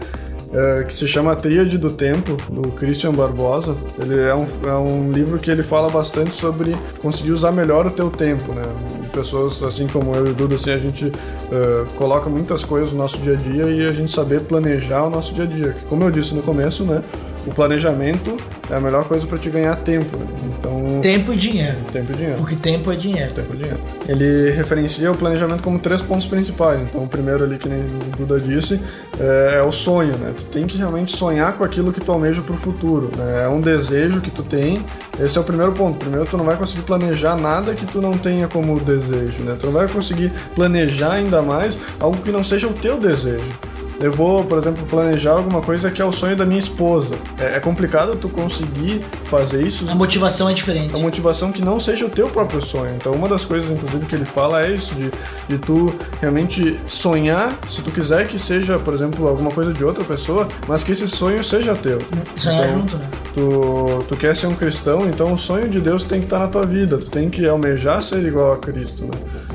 É, 0.52 0.84
que 0.84 0.94
se 0.94 1.06
chama 1.06 1.34
Tríade 1.34 1.78
do 1.78 1.90
Tempo, 1.90 2.36
do 2.50 2.70
Christian 2.72 3.12
Barbosa. 3.12 3.76
Ele 3.98 4.20
é 4.20 4.34
um, 4.34 4.46
é 4.66 4.74
um 4.74 5.12
livro 5.12 5.38
que 5.38 5.50
ele 5.50 5.62
fala 5.62 5.90
bastante 5.90 6.34
sobre 6.34 6.76
conseguir 7.00 7.32
usar 7.32 7.52
melhor 7.52 7.86
o 7.86 7.90
teu 7.90 8.10
tempo, 8.10 8.52
né? 8.52 8.62
Pessoas 9.12 9.62
assim 9.62 9.86
como 9.86 10.14
eu 10.14 10.26
e 10.26 10.30
o 10.30 10.34
Duda, 10.34 10.56
assim, 10.56 10.70
a 10.70 10.78
gente 10.78 11.10
é, 11.50 11.84
coloca 11.96 12.28
muitas 12.28 12.64
coisas 12.64 12.92
no 12.92 12.98
nosso 12.98 13.18
dia 13.18 13.32
a 13.32 13.36
dia 13.36 13.64
e 13.64 13.86
a 13.86 13.92
gente 13.92 14.12
saber 14.12 14.42
planejar 14.42 15.04
o 15.04 15.10
nosso 15.10 15.34
dia 15.34 15.44
a 15.44 15.46
dia. 15.46 15.72
Que, 15.72 15.84
como 15.86 16.04
eu 16.04 16.10
disse 16.10 16.34
no 16.34 16.42
começo, 16.42 16.84
né? 16.84 17.02
O 17.46 17.52
planejamento 17.52 18.36
é 18.68 18.74
a 18.74 18.80
melhor 18.80 19.04
coisa 19.04 19.26
para 19.26 19.38
te 19.38 19.48
ganhar 19.50 19.76
tempo, 19.76 20.16
né? 20.16 20.26
Então, 20.58 21.00
Tempo 21.00 21.32
e 21.32 21.36
dinheiro. 21.36 21.76
tempo 21.92 22.12
e 22.12 22.16
dinheiro. 22.16 22.38
Porque 22.38 22.56
tempo 22.56 22.90
é 22.90 22.96
dinheiro. 22.96 23.32
Tempo 23.32 23.54
e 23.54 23.56
dinheiro. 23.56 23.78
Ele 24.08 24.50
referencia 24.50 25.12
o 25.12 25.16
planejamento 25.16 25.62
como 25.62 25.78
três 25.78 26.02
pontos 26.02 26.26
principais. 26.26 26.80
Então, 26.80 27.04
o 27.04 27.08
primeiro 27.08 27.44
ali, 27.44 27.56
que 27.58 27.68
nem 27.68 27.82
o 27.82 28.16
Duda 28.16 28.40
disse, 28.40 28.80
é, 29.20 29.58
é 29.58 29.62
o 29.62 29.70
sonho, 29.70 30.16
né? 30.16 30.32
Tu 30.36 30.44
tem 30.46 30.66
que 30.66 30.76
realmente 30.76 31.16
sonhar 31.16 31.52
com 31.56 31.62
aquilo 31.62 31.92
que 31.92 32.00
tu 32.00 32.10
almeja 32.10 32.42
pro 32.42 32.56
futuro. 32.56 33.10
né? 33.16 33.44
É 33.44 33.48
um 33.48 33.60
desejo 33.60 34.20
que 34.20 34.30
tu 34.30 34.42
tem. 34.42 34.84
Esse 35.20 35.38
é 35.38 35.40
o 35.40 35.44
primeiro 35.44 35.72
ponto. 35.72 35.98
Primeiro, 35.98 36.26
tu 36.26 36.36
não 36.36 36.44
vai 36.44 36.56
conseguir 36.56 36.82
planejar 36.82 37.36
nada 37.36 37.74
que 37.74 37.86
tu 37.86 38.00
não 38.00 38.18
tenha 38.18 38.48
como 38.48 38.80
desejo, 38.80 39.42
né? 39.44 39.56
Tu 39.58 39.66
não 39.66 39.72
vai 39.72 39.88
conseguir 39.88 40.32
planejar 40.54 41.12
ainda 41.12 41.40
mais 41.42 41.78
algo 42.00 42.16
que 42.22 42.32
não 42.32 42.42
seja 42.42 42.66
o 42.66 42.72
teu 42.72 42.98
desejo. 42.98 43.44
Eu 44.00 44.12
vou, 44.12 44.44
por 44.44 44.58
exemplo, 44.58 44.84
planejar 44.86 45.32
alguma 45.32 45.60
coisa 45.62 45.90
que 45.90 46.02
é 46.02 46.04
o 46.04 46.12
sonho 46.12 46.36
da 46.36 46.44
minha 46.44 46.58
esposa. 46.58 47.14
É, 47.38 47.56
é 47.56 47.60
complicado 47.60 48.16
tu 48.16 48.28
conseguir 48.28 49.02
fazer 49.24 49.62
isso 49.66 49.84
A 49.90 49.94
motivação 49.94 50.48
é 50.50 50.52
diferente. 50.54 50.94
a 50.94 50.98
motivação 50.98 51.50
que 51.50 51.62
não 51.62 51.80
seja 51.80 52.04
o 52.06 52.10
teu 52.10 52.28
próprio 52.28 52.60
sonho. 52.60 52.94
Então, 52.96 53.12
uma 53.12 53.28
das 53.28 53.44
coisas, 53.44 53.70
inclusive, 53.70 54.04
que 54.06 54.14
ele 54.14 54.24
fala 54.26 54.64
é 54.66 54.72
isso, 54.72 54.94
de, 54.94 55.10
de 55.48 55.58
tu 55.58 55.94
realmente 56.20 56.78
sonhar, 56.86 57.58
se 57.66 57.80
tu 57.82 57.90
quiser 57.90 58.26
que 58.28 58.38
seja, 58.38 58.78
por 58.78 58.92
exemplo, 58.94 59.26
alguma 59.28 59.50
coisa 59.50 59.72
de 59.72 59.84
outra 59.84 60.04
pessoa, 60.04 60.46
mas 60.68 60.84
que 60.84 60.92
esse 60.92 61.08
sonho 61.08 61.42
seja 61.42 61.74
teu. 61.74 61.98
Sonhar 62.36 62.64
Então, 62.66 62.78
junto, 62.80 62.96
né? 62.98 63.08
Tu, 63.32 64.04
tu 64.08 64.16
quer 64.16 64.34
ser 64.34 64.46
um 64.46 64.54
cristão, 64.54 65.06
então 65.08 65.32
o 65.32 65.38
sonho 65.38 65.68
de 65.68 65.80
Deus 65.80 66.04
tem 66.04 66.20
que 66.20 66.26
estar 66.26 66.38
na 66.38 66.48
tua 66.48 66.64
vida. 66.66 66.98
Tu 66.98 67.10
tem 67.10 67.28
que 67.30 67.46
almejar 67.46 68.02
ser 68.02 68.24
igual 68.26 68.52
a 68.52 68.56
Cristo, 68.58 69.04
né? 69.04 69.10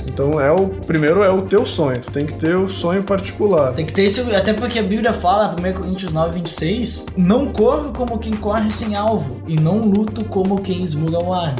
Então, 0.07 0.39
é 0.41 0.51
o 0.51 0.67
primeiro 0.67 1.21
é 1.23 1.29
o 1.29 1.43
teu 1.43 1.65
sonho. 1.65 1.99
Tu 1.99 2.11
tem 2.11 2.25
que 2.25 2.33
ter 2.35 2.55
o 2.55 2.67
sonho 2.67 3.03
particular. 3.03 3.73
Tem 3.73 3.85
que 3.85 3.93
ter 3.93 4.03
isso, 4.31 4.39
até 4.41 4.53
porque 4.53 4.79
a 4.79 4.83
Bíblia 4.83 5.13
fala, 5.13 5.55
1 5.59 5.73
Coríntios 5.73 6.13
9, 6.13 6.33
26, 6.35 7.05
não 7.17 7.47
corro 7.51 7.91
como 7.93 8.17
quem 8.19 8.33
corre 8.33 8.71
sem 8.71 8.95
alvo, 8.95 9.37
e 9.47 9.55
não 9.59 9.79
luto 9.79 10.23
como 10.25 10.61
quem 10.61 10.81
esmuga 10.81 11.23
o 11.23 11.33
ar? 11.33 11.55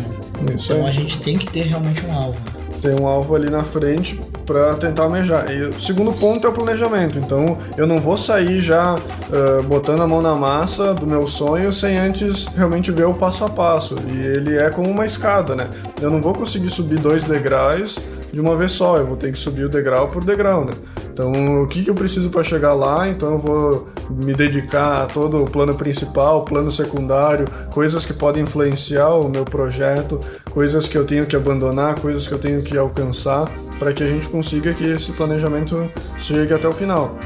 Isso 0.55 0.74
Então 0.74 0.84
aí. 0.84 0.89
a 0.89 0.91
gente 0.91 1.19
tem 1.22 1.38
que 1.38 1.47
ter 1.51 1.63
realmente 1.63 2.05
um 2.05 2.13
alvo. 2.13 2.38
tem 2.82 2.99
um 2.99 3.05
alvo 3.05 3.36
ali 3.36 3.47
na 3.47 3.63
frente 3.63 4.19
para 4.43 4.74
tentar 4.74 5.03
almejar. 5.03 5.51
E 5.51 5.65
o 5.67 5.80
segundo 5.80 6.11
ponto 6.13 6.47
é 6.47 6.49
o 6.49 6.53
planejamento. 6.53 7.19
Então 7.19 7.57
eu 7.78 7.86
não 7.86 7.97
vou 7.99 8.17
sair 8.17 8.59
já 8.59 8.95
ah, 8.95 9.61
botando 9.61 10.01
a 10.01 10.07
mão 10.07 10.19
na 10.19 10.34
massa 10.34 10.91
do 10.93 11.05
meu 11.05 11.28
sonho 11.28 11.72
sem 11.72 11.95
antes 11.99 12.45
realmente 12.47 12.91
ver 12.91 13.05
o 13.05 13.13
passo 13.13 13.45
a 13.45 13.49
passo. 13.49 13.95
E 14.07 14.17
ele 14.17 14.57
é 14.57 14.72
como 14.72 14.89
uma 14.89 15.05
escada, 15.05 15.55
né? 15.55 15.69
Eu 16.01 16.09
não 16.09 16.19
vou 16.19 16.34
conseguir 16.34 16.72
subir 16.72 16.97
dois 16.97 17.24
degraus 17.24 17.99
de 18.34 18.41
uma 18.41 18.55
vez 18.55 18.72
só, 18.72 18.97
eu 18.97 19.05
vou 19.05 19.15
ter 19.17 19.32
que 19.32 19.38
subir 19.38 19.65
o 19.65 19.69
degrau 19.69 20.07
por 20.07 20.24
degrau, 20.26 20.65
né? 20.65 20.74
Então, 21.12 21.64
o 21.64 21.68
que, 21.68 21.84
que 21.84 21.89
eu 21.89 21.95
preciso 21.95 22.30
para 22.30 22.41
chegar 22.41 22.74
lá? 22.74 23.09
Então, 23.09 23.34
eu 23.34 23.39
vou 23.39 23.88
me 24.09 24.34
dedicar 24.34 25.03
a 25.03 25.05
todo 25.05 25.43
o 25.43 25.49
plano 25.49 25.76
principal, 25.76 26.45
plano 26.45 26.72
secundário, 26.72 27.45
coisas 27.70 28.05
que 28.05 28.14
podem 28.14 28.43
influenciar 28.43 29.09
o 29.16 29.28
meu 29.28 29.43
projeto, 29.43 30.22
coisas 30.49 30.88
que 30.88 30.97
eu 30.97 31.05
tenho 31.05 31.26
que 31.26 31.36
abandonar, 31.36 31.99
coisas 31.99 32.28
que 32.28 32.34
eu 32.34 32.39
tenho 32.39 32.64
que 32.64 32.78
alcançar, 32.78 33.51
para 33.78 33.93
que 33.93 34.03
a 34.03 34.07
gente 34.07 34.30
consiga 34.30 34.74
que 34.74 34.86
esse 34.86 35.12
planejamento 35.12 35.91
chegue 36.18 36.53
até 36.53 36.68
o 36.68 36.74
final. 36.74 37.18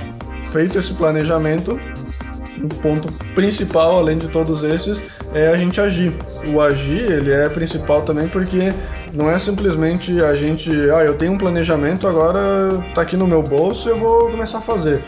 Feito 0.51 0.79
esse 0.79 0.93
planejamento, 0.93 1.79
o 2.61 2.67
ponto 2.67 3.11
principal, 3.33 3.97
além 3.97 4.17
de 4.17 4.27
todos 4.27 4.63
esses, 4.63 5.01
é 5.33 5.47
a 5.47 5.57
gente 5.57 5.79
agir. 5.79 6.13
O 6.53 6.61
agir, 6.61 7.11
ele 7.11 7.31
é 7.31 7.49
principal 7.49 8.01
também 8.01 8.27
porque 8.27 8.73
não 9.13 9.29
é 9.29 9.37
simplesmente 9.37 10.21
a 10.21 10.35
gente, 10.35 10.71
ah, 10.91 11.03
eu 11.03 11.15
tenho 11.15 11.33
um 11.33 11.37
planejamento, 11.37 12.07
agora 12.07 12.83
tá 12.93 13.01
aqui 13.01 13.17
no 13.17 13.27
meu 13.27 13.41
bolso, 13.41 13.89
eu 13.89 13.97
vou 13.97 14.29
começar 14.29 14.59
a 14.59 14.61
fazer. 14.61 15.03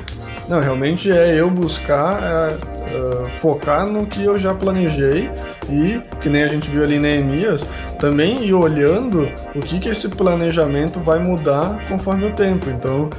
Não, 0.48 0.62
realmente 0.62 1.12
é 1.12 1.36
eu 1.36 1.50
buscar 1.50 2.24
é, 2.24 2.77
é, 2.90 3.28
focar 3.40 3.86
no 3.88 4.06
que 4.06 4.24
eu 4.24 4.38
já 4.38 4.54
planejei 4.54 5.30
e, 5.70 6.00
que 6.22 6.30
nem 6.30 6.44
a 6.44 6.48
gente 6.48 6.70
viu 6.70 6.84
ali 6.84 6.96
em 6.96 7.00
Neemias, 7.00 7.66
também 8.00 8.44
ir 8.46 8.54
olhando 8.54 9.28
o 9.56 9.60
que, 9.60 9.80
que 9.80 9.90
esse 9.90 10.08
planejamento 10.10 11.00
vai 11.00 11.20
mudar 11.20 11.86
conforme 11.88 12.26
o 12.28 12.32
tempo. 12.34 12.70
Então, 12.70 13.10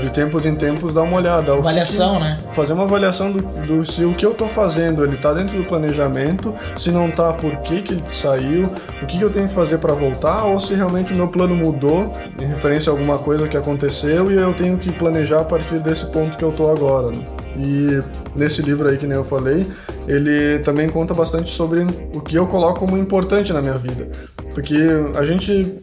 de 0.00 0.10
tempos 0.10 0.46
em 0.46 0.54
tempos, 0.54 0.92
dar 0.94 1.02
uma 1.02 1.16
olhada. 1.16 1.52
o 1.52 1.56
que 1.56 1.62
que- 1.62 1.68
Avaliação, 1.68 2.20
né? 2.20 2.38
fazer 2.52 2.72
uma 2.72 2.84
avaliação 2.84 3.32
do, 3.32 3.42
do 3.66 3.84
se 3.84 4.04
o 4.04 4.12
que 4.14 4.24
eu 4.24 4.32
tô 4.34 4.46
fazendo 4.46 5.04
ele 5.04 5.16
tá 5.16 5.32
dentro 5.32 5.56
do 5.58 5.64
planejamento, 5.64 6.54
se 6.76 6.90
não 6.90 7.10
tá, 7.10 7.32
por 7.32 7.56
que 7.58 7.82
que 7.82 7.94
ele 7.94 8.04
saiu, 8.08 8.70
o 9.02 9.06
que 9.06 9.18
que 9.18 9.24
eu 9.24 9.30
tenho 9.30 9.48
que 9.48 9.54
fazer 9.54 9.78
para 9.78 9.92
voltar, 9.92 10.44
ou 10.44 10.60
se 10.60 10.74
realmente 10.74 11.12
o 11.12 11.16
meu 11.16 11.28
plano 11.28 11.54
mudou 11.56 12.12
em 12.40 12.46
referência 12.46 12.90
a 12.90 12.94
alguma 12.94 13.18
coisa 13.18 13.48
que 13.48 13.56
aconteceu 13.56 14.30
e 14.30 14.34
eu 14.36 14.52
tenho 14.54 14.78
que 14.78 14.92
planejar 14.92 15.40
a 15.40 15.44
partir 15.44 15.78
desse 15.80 16.06
ponto 16.06 16.36
que 16.38 16.44
eu 16.44 16.52
tô 16.52 16.70
agora. 16.70 17.08
né? 17.10 17.24
E 17.56 18.02
nesse 18.36 18.62
livro 18.62 18.88
aí 18.88 18.96
que 18.96 19.06
nem 19.06 19.16
eu 19.16 19.24
falei, 19.24 19.66
ele 20.08 20.58
também 20.60 20.88
conta 20.88 21.14
bastante 21.14 21.50
sobre 21.50 21.86
o 22.14 22.20
que 22.20 22.36
eu 22.36 22.46
coloco 22.46 22.80
como 22.80 22.96
importante 22.96 23.52
na 23.52 23.62
minha 23.62 23.74
vida. 23.74 24.08
Porque 24.52 24.76
a 25.16 25.24
gente, 25.24 25.82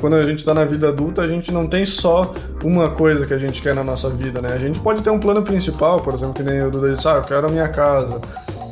quando 0.00 0.14
a 0.14 0.22
gente 0.22 0.38
está 0.38 0.54
na 0.54 0.64
vida 0.64 0.88
adulta, 0.88 1.22
a 1.22 1.28
gente 1.28 1.52
não 1.52 1.66
tem 1.66 1.84
só 1.84 2.32
uma 2.62 2.90
coisa 2.90 3.26
que 3.26 3.34
a 3.34 3.38
gente 3.38 3.60
quer 3.60 3.74
na 3.74 3.82
nossa 3.82 4.08
vida, 4.08 4.40
né? 4.40 4.52
A 4.52 4.58
gente 4.58 4.78
pode 4.78 5.02
ter 5.02 5.10
um 5.10 5.18
plano 5.18 5.42
principal, 5.42 6.00
por 6.00 6.14
exemplo, 6.14 6.34
que 6.34 6.42
nem 6.42 6.62
o 6.62 6.70
Duda 6.70 6.92
disse, 6.92 7.08
ah, 7.08 7.16
eu 7.16 7.22
quero 7.22 7.46
a 7.48 7.50
minha 7.50 7.68
casa. 7.68 8.20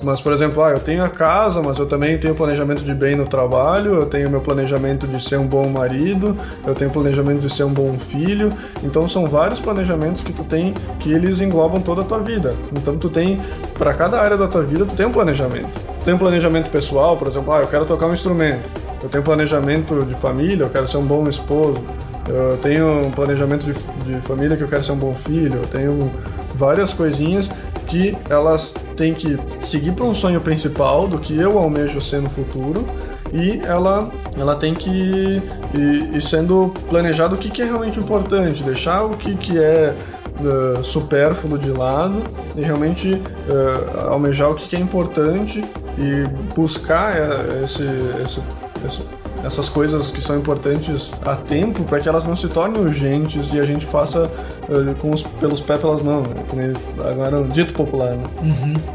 Mas, 0.02 0.20
por 0.20 0.32
exemplo, 0.32 0.62
ah, 0.62 0.70
eu 0.70 0.80
tenho 0.80 1.04
a 1.04 1.08
casa, 1.08 1.62
mas 1.62 1.78
eu 1.78 1.86
também 1.86 2.18
tenho 2.18 2.34
planejamento 2.34 2.82
de 2.82 2.92
bem 2.92 3.14
no 3.14 3.26
trabalho, 3.26 3.94
eu 3.94 4.06
tenho 4.06 4.28
meu 4.28 4.40
planejamento 4.40 5.06
de 5.06 5.22
ser 5.22 5.38
um 5.38 5.46
bom 5.46 5.68
marido, 5.68 6.36
eu 6.66 6.74
tenho 6.74 6.90
planejamento 6.90 7.40
de 7.40 7.50
ser 7.50 7.64
um 7.64 7.72
bom 7.72 7.96
filho. 7.98 8.52
Então, 8.82 9.06
são 9.06 9.26
vários 9.26 9.60
planejamentos 9.60 10.22
que 10.22 10.32
tu 10.32 10.44
tem 10.44 10.74
que 10.98 11.12
eles 11.12 11.40
englobam 11.40 11.80
toda 11.80 12.02
a 12.02 12.04
tua 12.04 12.18
vida. 12.18 12.54
Então, 12.72 12.96
tu 12.98 13.08
tem, 13.08 13.40
para 13.78 13.94
cada 13.94 14.20
área 14.20 14.36
da 14.36 14.48
tua 14.48 14.62
vida, 14.62 14.84
tu 14.84 14.96
tem 14.96 15.06
um 15.06 15.12
planejamento. 15.12 15.70
Tu 16.00 16.04
tem 16.04 16.14
um 16.14 16.18
planejamento 16.18 16.70
pessoal, 16.70 17.16
por 17.16 17.28
exemplo, 17.28 17.52
ah, 17.52 17.60
eu 17.60 17.68
quero 17.68 17.86
tocar 17.86 18.06
um 18.06 18.12
instrumento. 18.12 18.68
Eu 19.02 19.08
tenho 19.08 19.22
planejamento 19.22 20.04
de 20.04 20.14
família, 20.14 20.64
eu 20.64 20.70
quero 20.70 20.88
ser 20.88 20.96
um 20.96 21.06
bom 21.06 21.28
esposo. 21.28 21.80
Eu 22.28 22.56
tenho 22.58 23.00
um 23.00 23.10
planejamento 23.10 23.66
de, 23.66 23.72
de 23.72 24.20
família 24.20 24.56
que 24.56 24.62
eu 24.62 24.68
quero 24.68 24.82
ser 24.82 24.92
um 24.92 24.96
bom 24.96 25.12
filho. 25.12 25.56
Eu 25.56 25.66
tenho 25.66 26.10
várias 26.54 26.94
coisinhas 26.94 27.50
que 27.92 28.16
elas 28.30 28.74
têm 28.96 29.12
que 29.12 29.38
seguir 29.62 29.92
para 29.92 30.06
um 30.06 30.14
sonho 30.14 30.40
principal 30.40 31.06
do 31.06 31.18
que 31.18 31.38
eu 31.38 31.58
almejo 31.58 32.00
ser 32.00 32.22
no 32.22 32.30
futuro 32.30 32.86
e 33.30 33.60
ela, 33.66 34.10
ela 34.34 34.56
tem 34.56 34.72
que 34.72 34.88
ir, 34.90 36.20
sendo 36.20 36.72
planejado 36.88 37.34
o 37.34 37.38
que, 37.38 37.50
que 37.50 37.60
é 37.60 37.66
realmente 37.66 37.98
importante, 37.98 38.62
deixar 38.62 39.04
o 39.04 39.10
que, 39.10 39.34
que 39.36 39.58
é 39.58 39.94
eh, 39.94 40.82
supérfluo 40.82 41.58
de 41.58 41.70
lado 41.70 42.22
e 42.56 42.62
realmente 42.62 43.12
eh, 43.12 44.06
almejar 44.08 44.50
o 44.50 44.54
que, 44.54 44.66
que 44.68 44.76
é 44.76 44.80
importante 44.80 45.62
e 45.98 46.54
buscar 46.54 47.14
eh, 47.14 47.62
esse, 47.64 47.84
esse, 48.22 48.42
esse 48.86 49.02
essas 49.44 49.68
coisas 49.68 50.10
que 50.10 50.20
são 50.20 50.36
importantes 50.36 51.12
a 51.24 51.34
tempo 51.36 51.82
para 51.84 52.00
que 52.00 52.08
elas 52.08 52.24
não 52.24 52.36
se 52.36 52.48
tornem 52.48 52.80
urgentes 52.80 53.52
e 53.52 53.60
a 53.60 53.64
gente 53.64 53.84
faça 53.84 54.30
uh, 54.68 54.94
com 55.00 55.10
os, 55.10 55.22
pelos 55.22 55.60
pés 55.60 55.80
pelas 55.80 56.00
mãos, 56.00 56.26
né? 56.28 56.34
nem 56.54 56.72
agora 57.10 57.36
é 57.36 57.40
um 57.40 57.48
dito 57.48 57.74
popular. 57.74 58.10
Né? 58.10 58.24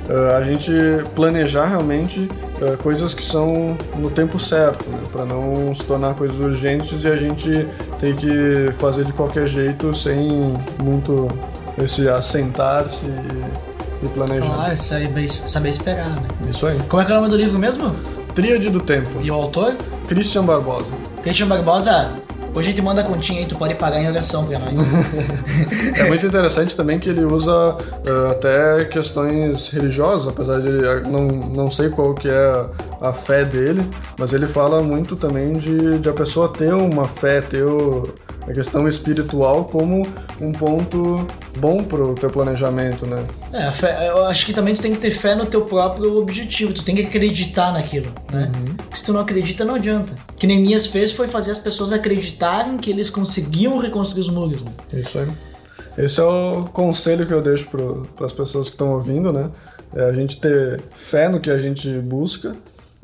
Uh, 0.10 0.36
a 0.38 0.44
gente 0.44 0.72
planejar 1.16 1.66
realmente 1.66 2.30
uh, 2.62 2.78
coisas 2.82 3.14
que 3.14 3.24
são 3.24 3.78
no 3.98 4.10
tempo 4.10 4.40
certo, 4.40 4.90
né? 4.90 5.00
para 5.12 5.26
não 5.26 5.74
se 5.76 5.86
tornar 5.86 6.14
coisas 6.16 6.40
urgentes 6.40 7.04
e 7.04 7.08
a 7.08 7.18
gente 7.18 7.68
ter 8.00 8.16
que 8.16 8.72
fazer 8.74 9.04
de 9.04 9.14
qualquer 9.14 9.48
jeito 9.48 9.94
sem 9.94 10.54
muito 10.82 11.28
esse 11.78 12.08
assentar-se 12.08 13.06
e, 13.06 14.06
e 14.06 14.10
planejar. 14.10 14.54
Claro, 14.54 14.78
saber, 14.78 15.28
saber 15.28 15.70
esperar, 15.70 16.10
né? 16.10 16.28
Isso 16.50 16.66
aí. 16.66 16.80
Como 16.88 17.02
é 17.02 17.06
que 17.06 17.12
é 17.12 17.16
o 17.16 17.18
nome 17.18 17.30
do 17.30 17.38
livro 17.38 17.60
mesmo? 17.60 17.96
Tríade 18.38 18.70
do 18.70 18.80
Tempo. 18.80 19.20
E 19.20 19.32
o 19.32 19.34
autor? 19.34 19.76
Christian 20.08 20.46
Barbosa. 20.46 20.86
Christian 21.24 21.48
Barbosa, 21.48 22.14
hoje 22.54 22.68
a 22.68 22.70
gente 22.70 22.84
manda 22.84 23.02
a 23.02 23.04
continha 23.04 23.40
aí, 23.40 23.48
tu 23.48 23.56
pode 23.56 23.74
pagar 23.74 24.00
em 24.00 24.08
oração 24.08 24.46
pra 24.46 24.60
nós. 24.60 24.74
É 25.98 26.04
muito 26.08 26.24
interessante 26.28 26.76
também 26.76 27.00
que 27.00 27.10
ele 27.10 27.26
usa 27.26 27.52
uh, 27.52 28.28
até 28.30 28.86
questões 28.86 29.72
religiosas, 29.72 30.28
apesar 30.28 30.60
de 30.60 30.68
ele, 30.68 31.10
não, 31.10 31.26
não 31.28 31.72
sei 31.72 31.90
qual 31.90 32.14
que 32.14 32.30
é 32.30 32.70
a, 33.02 33.10
a 33.10 33.12
fé 33.12 33.44
dele, 33.44 33.84
mas 34.20 34.32
ele 34.34 34.46
fala 34.46 34.84
muito 34.84 35.16
também 35.16 35.54
de, 35.54 35.98
de 35.98 36.08
a 36.08 36.14
pessoa 36.14 36.48
ter 36.48 36.72
uma 36.76 37.08
fé, 37.08 37.42
ter 37.42 37.64
o, 37.64 38.08
a 38.48 38.54
questão 38.54 38.88
espiritual 38.88 39.66
como 39.66 40.08
um 40.40 40.52
ponto 40.54 41.28
bom 41.60 41.84
pro 41.84 42.16
teu 42.16 42.30
planejamento, 42.30 43.06
né? 43.06 43.26
É, 43.52 43.64
a 43.64 43.72
fé- 43.72 44.10
eu 44.10 44.26
acho 44.26 44.46
que 44.46 44.54
também 44.54 44.74
tu 44.74 44.82
tem 44.82 44.94
que 44.94 45.00
ter 45.00 45.12
fé 45.12 45.36
no 45.36 45.46
teu 45.46 45.62
próprio 45.66 46.18
objetivo, 46.18 46.74
tu 46.74 46.84
tem 46.84 46.96
que 46.96 47.02
acreditar 47.02 47.74
naquilo, 47.74 48.12
né? 48.32 48.50
Porque 48.78 48.98
se 48.98 49.06
tu 49.06 49.12
não 49.14 49.20
acredita, 49.20 49.66
não 49.66 49.76
adianta. 49.76 50.14
O 50.32 50.36
Que 50.36 50.48
Neemias 50.48 50.86
fez 50.88 51.12
foi 51.12 51.28
fazer 51.28 51.52
as 51.52 51.60
pessoas 51.60 51.92
acreditarem 51.92 52.78
que 52.78 52.90
eles 52.90 53.10
conseguiam 53.10 53.78
reconstruir 53.80 54.22
os 54.22 54.30
muros, 54.30 54.64
né? 54.64 54.72
Isso 54.94 55.20
aí. 55.20 55.28
Esse 55.98 56.20
é 56.20 56.24
o 56.24 56.66
conselho 56.66 57.26
que 57.26 57.34
eu 57.34 57.42
deixo 57.42 57.68
para 58.18 58.26
as 58.26 58.32
pessoas 58.32 58.68
que 58.70 58.76
estão 58.76 58.94
ouvindo, 58.94 59.34
né? 59.34 59.50
É 59.96 60.04
a 60.06 60.12
gente 60.14 60.40
ter 60.40 60.82
fé 60.96 61.28
no 61.28 61.40
que 61.40 61.50
a 61.50 61.58
gente 61.58 61.90
busca, 62.00 62.56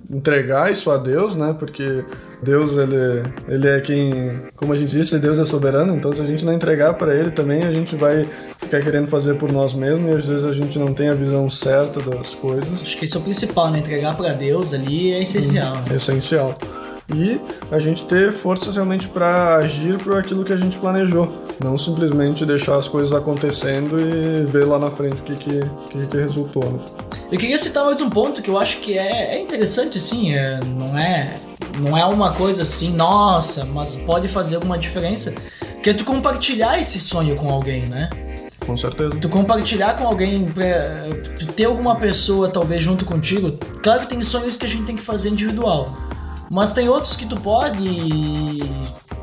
entregar 0.09 0.71
isso 0.71 0.91
a 0.91 0.97
Deus, 0.97 1.35
né? 1.35 1.55
Porque 1.57 2.03
Deus, 2.41 2.77
ele, 2.77 3.23
ele 3.47 3.67
é 3.67 3.79
quem, 3.81 4.41
como 4.55 4.73
a 4.73 4.77
gente 4.77 4.91
disse, 4.91 5.17
Deus 5.17 5.37
é 5.39 5.45
soberano, 5.45 5.95
então 5.95 6.11
se 6.13 6.21
a 6.21 6.25
gente 6.25 6.45
não 6.45 6.53
entregar 6.53 6.93
para 6.95 7.15
Ele 7.15 7.31
também, 7.31 7.63
a 7.63 7.71
gente 7.71 7.95
vai 7.95 8.27
ficar 8.57 8.79
querendo 8.81 9.07
fazer 9.07 9.35
por 9.35 9.51
nós 9.51 9.73
mesmos 9.73 10.13
e 10.13 10.17
às 10.17 10.25
vezes 10.25 10.45
a 10.45 10.51
gente 10.51 10.77
não 10.77 10.93
tem 10.93 11.09
a 11.09 11.13
visão 11.13 11.49
certa 11.49 11.99
das 12.01 12.35
coisas. 12.35 12.81
Acho 12.81 12.97
que 12.97 13.05
esse 13.05 13.15
é 13.15 13.19
o 13.19 13.23
principal, 13.23 13.71
né? 13.71 13.79
Entregar 13.79 14.15
pra 14.17 14.33
Deus 14.33 14.73
ali 14.73 15.13
é 15.13 15.21
essencial. 15.21 15.75
né? 15.75 15.83
É 15.91 15.95
essencial. 15.95 16.57
E 17.13 17.39
a 17.69 17.79
gente 17.79 18.05
ter 18.05 18.31
forças 18.31 18.75
realmente 18.75 19.07
para 19.07 19.55
agir 19.57 19.97
por 20.01 20.15
aquilo 20.15 20.43
que 20.43 20.53
a 20.53 20.57
gente 20.57 20.77
planejou. 20.77 21.31
Não 21.61 21.77
simplesmente 21.77 22.45
deixar 22.45 22.77
as 22.77 22.87
coisas 22.87 23.11
acontecendo 23.11 23.99
e 23.99 24.45
ver 24.45 24.65
lá 24.65 24.79
na 24.79 24.89
frente 24.89 25.21
o 25.21 25.23
que, 25.25 25.35
que, 25.35 25.59
que, 25.91 26.07
que 26.07 26.17
resultou. 26.17 26.63
Né? 26.63 26.79
Eu 27.33 27.39
queria 27.39 27.57
citar 27.57 27.83
mais 27.83 27.99
um 27.99 28.11
ponto 28.11 28.43
que 28.43 28.49
eu 28.51 28.59
acho 28.59 28.77
que 28.77 28.95
é, 28.95 29.33
é 29.33 29.41
interessante, 29.41 29.97
assim, 29.97 30.35
é, 30.35 30.59
não 30.59 30.95
é 30.95 31.33
não 31.81 31.97
é 31.97 32.05
uma 32.05 32.31
coisa 32.31 32.61
assim, 32.61 32.91
nossa, 32.93 33.65
mas 33.65 33.95
pode 33.95 34.27
fazer 34.27 34.57
alguma 34.57 34.77
diferença, 34.77 35.33
que 35.81 35.89
é 35.89 35.95
tu 35.95 36.05
compartilhar 36.05 36.79
esse 36.79 36.99
sonho 36.99 37.35
com 37.35 37.49
alguém, 37.49 37.87
né? 37.87 38.07
Com 38.63 38.77
certeza. 38.77 39.15
Tu 39.19 39.27
compartilhar 39.29 39.97
com 39.97 40.05
alguém, 40.05 40.53
ter 41.55 41.65
alguma 41.65 41.95
pessoa 41.95 42.49
talvez 42.49 42.83
junto 42.83 43.03
contigo. 43.03 43.57
Claro 43.81 44.01
que 44.01 44.09
tem 44.09 44.21
sonhos 44.21 44.55
que 44.55 44.67
a 44.67 44.69
gente 44.69 44.83
tem 44.83 44.95
que 44.95 45.01
fazer 45.01 45.29
individual, 45.29 45.97
mas 46.51 46.71
tem 46.71 46.87
outros 46.87 47.15
que 47.15 47.25
tu 47.25 47.37
pode 47.37 48.59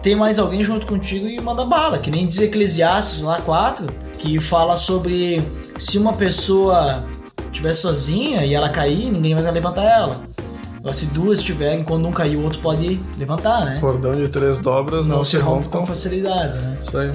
ter 0.03 0.17
mais 0.17 0.41
alguém 0.41 0.65
junto 0.65 0.85
contigo 0.85 1.29
e 1.29 1.41
mandar 1.41 1.65
bala, 1.65 2.01
que 2.01 2.11
nem 2.11 2.27
diz 2.27 2.41
Eclesiastes 2.41 3.23
lá 3.23 3.41
4, 3.41 3.87
que 4.19 4.41
fala 4.41 4.75
sobre 4.75 5.41
se 5.79 5.97
uma 5.97 6.15
pessoa 6.15 7.05
estiver 7.51 7.72
sozinha 7.72 8.44
e 8.44 8.55
ela 8.55 8.68
cair, 8.68 9.11
ninguém 9.11 9.34
vai 9.34 9.51
levantar 9.51 9.84
ela. 9.84 10.22
Agora, 10.78 10.94
se 10.94 11.07
duas 11.07 11.40
estiverem, 11.40 11.84
quando 11.84 12.09
um 12.09 12.12
cair, 12.12 12.36
o 12.36 12.42
outro 12.42 12.61
pode 12.61 12.98
levantar, 13.18 13.66
né? 13.66 13.78
Cordão 13.80 14.14
de 14.14 14.28
três 14.28 14.59
dobras 14.59 15.07
não, 15.07 15.16
Não 15.16 15.24
se 15.24 15.36
rompe 15.36 15.68
tão 15.68 15.82
com 15.82 15.86
facilidade, 15.86 16.57
né? 16.57 16.78
Isso 16.80 16.96
aí. 16.96 17.11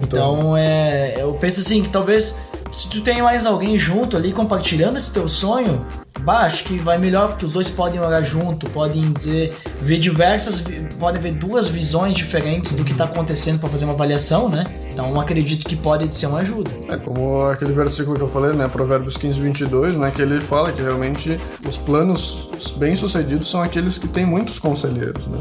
Então, 0.00 0.56
é, 0.56 1.14
eu 1.16 1.32
penso 1.34 1.60
assim 1.60 1.82
que 1.82 1.88
talvez 1.88 2.47
se 2.70 2.90
tu 2.90 3.00
tem 3.00 3.22
mais 3.22 3.46
alguém 3.46 3.78
junto 3.78 4.16
ali 4.16 4.32
compartilhando 4.32 4.96
esse 4.96 5.12
teu 5.12 5.28
sonho, 5.28 5.84
bah, 6.20 6.40
acho 6.40 6.64
que 6.64 6.78
vai 6.78 6.98
melhor 6.98 7.28
porque 7.30 7.46
os 7.46 7.52
dois 7.52 7.70
podem 7.70 8.00
orar 8.00 8.24
junto, 8.24 8.68
podem 8.70 9.12
dizer, 9.12 9.56
ver 9.80 9.98
diversas, 9.98 10.62
podem 10.98 11.20
ver 11.20 11.32
duas 11.32 11.68
visões 11.68 12.14
diferentes 12.14 12.74
do 12.74 12.84
que 12.84 12.94
tá 12.94 13.04
acontecendo 13.04 13.60
para 13.60 13.68
fazer 13.68 13.84
uma 13.84 13.94
avaliação, 13.94 14.48
né? 14.48 14.64
Então, 14.92 15.18
acredito 15.20 15.64
que 15.64 15.76
pode 15.76 16.12
ser 16.12 16.26
uma 16.26 16.40
ajuda. 16.40 16.70
É 16.88 16.96
como 16.96 17.42
aquele 17.42 17.72
versículo 17.72 18.16
que 18.16 18.22
eu 18.22 18.28
falei, 18.28 18.52
né? 18.52 18.66
Provérbios 18.66 19.16
15, 19.16 19.40
22, 19.40 19.96
né? 19.96 20.10
Que 20.10 20.22
ele 20.22 20.40
fala 20.40 20.72
que 20.72 20.82
realmente 20.82 21.38
os 21.66 21.76
planos 21.76 22.50
bem-sucedidos 22.76 23.48
são 23.48 23.62
aqueles 23.62 23.96
que 23.96 24.08
têm 24.08 24.26
muitos 24.26 24.58
conselheiros, 24.58 25.26
né? 25.28 25.38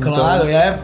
Claro, 0.00 0.48
é. 0.48 0.80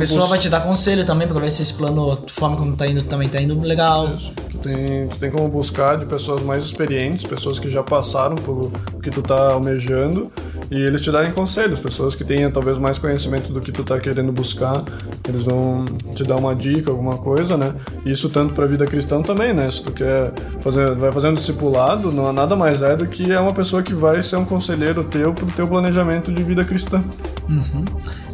A 0.00 0.08
pessoa 0.08 0.26
vai 0.26 0.38
te 0.38 0.48
dar 0.48 0.60
conselho 0.60 1.04
também 1.04 1.28
pra 1.28 1.38
ver 1.38 1.50
se 1.50 1.62
esse 1.62 1.74
plano, 1.74 2.10
a 2.10 2.16
forma 2.32 2.56
como 2.56 2.74
tá 2.74 2.86
indo, 2.86 3.02
também 3.02 3.28
tá 3.28 3.38
indo 3.38 3.60
legal. 3.60 4.08
Isso. 4.08 4.32
Tu 4.50 4.58
tem, 4.58 5.08
tu 5.08 5.18
tem 5.18 5.30
como 5.30 5.46
buscar 5.46 5.98
de 5.98 6.06
pessoas 6.06 6.42
mais 6.42 6.64
experientes, 6.64 7.26
pessoas 7.26 7.58
que 7.58 7.68
já 7.68 7.82
passaram 7.82 8.36
por 8.36 8.72
o 8.94 9.00
que 9.02 9.10
tu 9.10 9.20
tá 9.20 9.52
almejando, 9.52 10.32
e 10.70 10.76
eles 10.76 11.02
te 11.02 11.10
darem 11.10 11.32
conselhos, 11.32 11.80
pessoas 11.80 12.14
que 12.14 12.24
tenham 12.24 12.50
talvez 12.50 12.78
mais 12.78 12.98
conhecimento 12.98 13.52
do 13.52 13.60
que 13.60 13.70
tu 13.70 13.84
tá 13.84 14.00
querendo 14.00 14.32
buscar, 14.32 14.84
eles 15.28 15.44
vão 15.44 15.84
te 16.14 16.24
dar 16.24 16.36
uma 16.36 16.54
dica, 16.54 16.90
alguma 16.90 17.18
coisa, 17.18 17.58
né? 17.58 17.74
Isso 18.06 18.30
tanto 18.30 18.54
pra 18.54 18.64
vida 18.64 18.86
cristã 18.86 19.20
também, 19.20 19.52
né? 19.52 19.70
Se 19.70 19.82
tu 19.82 19.92
quer 19.92 20.32
fazer, 20.60 20.94
vai 20.94 21.12
fazendo 21.12 21.36
discipulado, 21.36 22.10
não 22.10 22.26
há 22.26 22.32
nada 22.32 22.56
mais 22.56 22.80
é 22.80 22.96
do 22.96 23.06
que 23.06 23.30
é 23.30 23.38
uma 23.38 23.52
pessoa 23.52 23.82
que 23.82 23.92
vai 23.92 24.22
ser 24.22 24.36
um 24.36 24.46
conselheiro 24.46 25.04
teu 25.04 25.34
pro 25.34 25.46
teu 25.46 25.68
planejamento 25.68 26.32
de 26.32 26.42
vida 26.42 26.64
cristã. 26.64 27.04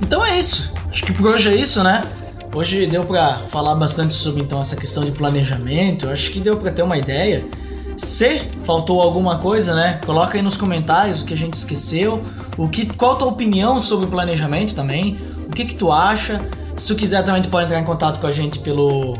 Então 0.01 0.25
é 0.25 0.39
isso. 0.39 0.73
Acho 0.91 1.05
que 1.05 1.13
por 1.13 1.27
hoje 1.27 1.49
é 1.49 1.56
isso, 1.57 1.83
né? 1.83 2.05
Hoje 2.55 2.87
deu 2.87 3.05
pra 3.05 3.43
falar 3.51 3.75
bastante 3.75 4.15
sobre 4.15 4.43
então 4.43 4.61
essa 4.61 4.77
questão 4.77 5.05
de 5.05 5.11
planejamento. 5.11 6.09
Acho 6.09 6.31
que 6.31 6.41
deu 6.41 6.57
pra 6.57 6.71
ter 6.71 6.83
uma 6.83 6.97
ideia. 6.97 7.45
Se 7.97 8.49
faltou 8.65 9.01
alguma 9.01 9.39
coisa, 9.39 9.75
né? 9.75 10.01
Coloca 10.05 10.37
aí 10.37 10.43
nos 10.43 10.57
comentários 10.57 11.23
o 11.23 11.25
que 11.25 11.35
a 11.35 11.37
gente 11.37 11.55
esqueceu, 11.55 12.23
o 12.57 12.69
que, 12.69 12.87
qual 12.87 13.13
a 13.13 13.17
tua 13.17 13.29
opinião 13.29 13.81
sobre 13.81 14.07
o 14.07 14.09
planejamento 14.09 14.75
também, 14.75 15.19
o 15.47 15.51
que 15.51 15.65
que 15.65 15.75
tu 15.75 15.91
acha. 15.91 16.45
Se 16.77 16.87
tu 16.87 16.95
quiser 16.95 17.23
também 17.25 17.43
tu 17.43 17.49
pode 17.49 17.65
entrar 17.65 17.81
em 17.81 17.85
contato 17.85 18.21
com 18.21 18.27
a 18.27 18.33
gente 18.33 18.59
pelo 18.59 19.15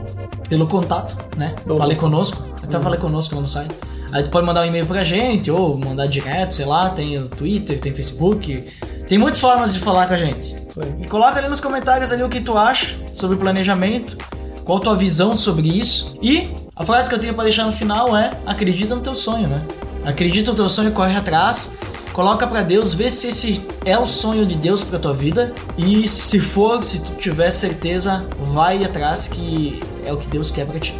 pelo 0.49 0.67
contato, 0.67 1.17
né? 1.37 1.55
Uhum. 1.69 1.77
Fale 1.77 1.97
conosco. 1.97 2.43
Até 2.63 2.79
falei 2.81 2.99
conosco 2.99 3.35
lá 3.35 3.41
no 3.41 3.47
site. 3.47 3.75
Aí 4.13 4.23
tu 4.23 4.31
pode 4.31 4.47
mandar 4.47 4.63
um 4.63 4.65
e-mail 4.65 4.87
pra 4.87 5.05
gente 5.05 5.51
ou 5.51 5.77
mandar 5.77 6.07
direto, 6.07 6.53
sei 6.53 6.65
lá, 6.65 6.91
tem 6.91 7.19
o 7.19 7.29
Twitter, 7.29 7.79
tem 7.81 7.93
Facebook. 7.93 8.65
Tem 9.09 9.19
muitas 9.19 9.41
formas 9.41 9.73
de 9.73 9.81
falar 9.81 10.09
com 10.09 10.15
a 10.15 10.17
gente. 10.17 10.57
E 11.01 11.07
coloca 11.07 11.39
ali 11.39 11.49
nos 11.49 11.61
comentários 11.61 12.13
ali 12.13 12.23
o 12.23 12.29
que 12.29 12.41
tu 12.41 12.59
acha 12.59 12.97
sobre 13.13 13.37
planejamento, 13.37 14.19
qual 14.65 14.79
a 14.79 14.81
tua 14.81 14.97
visão 14.97 15.37
sobre 15.37 15.69
isso. 15.69 16.19
E 16.21 16.51
a 16.75 16.85
frase 16.85 17.09
que 17.09 17.15
eu 17.15 17.19
tenho 17.19 17.33
pra 17.33 17.45
deixar 17.45 17.65
no 17.65 17.73
final 17.73 18.17
é: 18.17 18.33
acredita 18.45 18.95
no 18.95 19.01
teu 19.01 19.15
sonho, 19.15 19.49
né? 19.49 19.65
Acredita 20.05 20.51
no 20.51 20.57
teu 20.57 20.69
sonho, 20.69 20.93
corre 20.93 21.17
atrás, 21.17 21.77
coloca 22.13 22.47
pra 22.47 22.63
Deus, 22.63 22.95
vê 22.95 23.09
se 23.09 23.29
esse 23.29 23.67
é 23.85 23.97
o 23.97 24.07
sonho 24.07 24.45
de 24.45 24.57
Deus 24.57 24.83
pra 24.83 24.99
tua 24.99 25.15
vida 25.15 25.55
e 25.79 26.07
se 26.09 26.41
for, 26.41 26.83
se 26.83 27.01
tu 27.01 27.13
tiver 27.13 27.51
certeza, 27.51 28.27
vai 28.53 28.85
atrás 28.85 29.29
que 29.29 29.81
é 30.05 30.13
o 30.13 30.19
que 30.19 30.29
Deus 30.29 30.51
quer 30.51 30.67
pra 30.67 30.79
ti. 30.79 30.95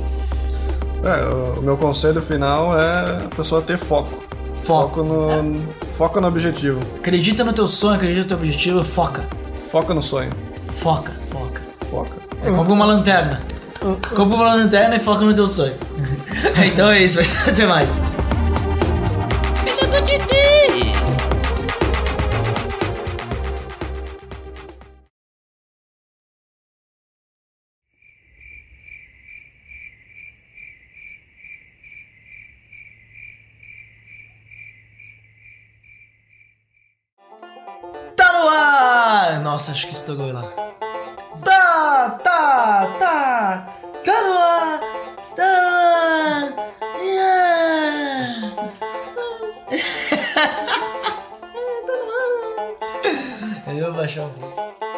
É, 1.05 1.59
o 1.59 1.63
meu 1.63 1.77
conselho 1.77 2.23
final 2.23 2.77
é 2.79 3.27
a 3.27 3.29
pessoa 3.37 3.63
ter 3.63 3.77
foco. 3.77 4.26
Foco. 4.67 5.03
no, 5.03 5.63
foca 5.97 6.21
no 6.21 6.27
objetivo. 6.27 6.81
Acredita 6.97 7.45
no 7.45 7.53
teu 7.53 7.69
sonho, 7.69 7.95
acredita 7.95 8.23
no 8.23 8.29
teu 8.29 8.37
objetivo, 8.39 8.83
foca. 8.83 9.25
Foca 9.71 9.95
no 9.95 10.03
sonho. 10.03 10.31
Foca, 10.79 11.13
foca. 11.31 11.63
Foca. 11.89 12.17
É, 12.43 12.51
compra 12.51 12.73
uma 12.73 12.85
lanterna. 12.85 13.41
Compra 13.81 14.25
uma 14.25 14.55
lanterna 14.55 14.97
e 14.97 14.99
foca 15.01 15.25
no 15.25 15.33
teu 15.33 15.47
sonho. 15.47 15.75
então 16.67 16.91
é 16.91 17.03
isso, 17.03 17.21
até 17.49 17.65
mais. 17.65 18.01
Nossa, 39.57 39.73
acho 39.73 39.87
que 39.87 39.95
estourou 39.95 40.31
lá. 40.35 40.43
Tá, 41.43 42.11
tá, 42.23 42.95
tá! 42.99 43.73
Tá 44.05 44.23
no 44.23 44.39
ar! 44.39 44.81
Tá 45.35 45.47
no 45.47 45.95
ar! 45.95 46.53
Yeah! 47.03 48.53
tá 51.87 51.97
no 51.97 52.13
ar! 53.65 53.75
Eu 53.75 53.93
relaxar 53.93 54.27
um 54.27 54.33
pouco. 54.35 54.96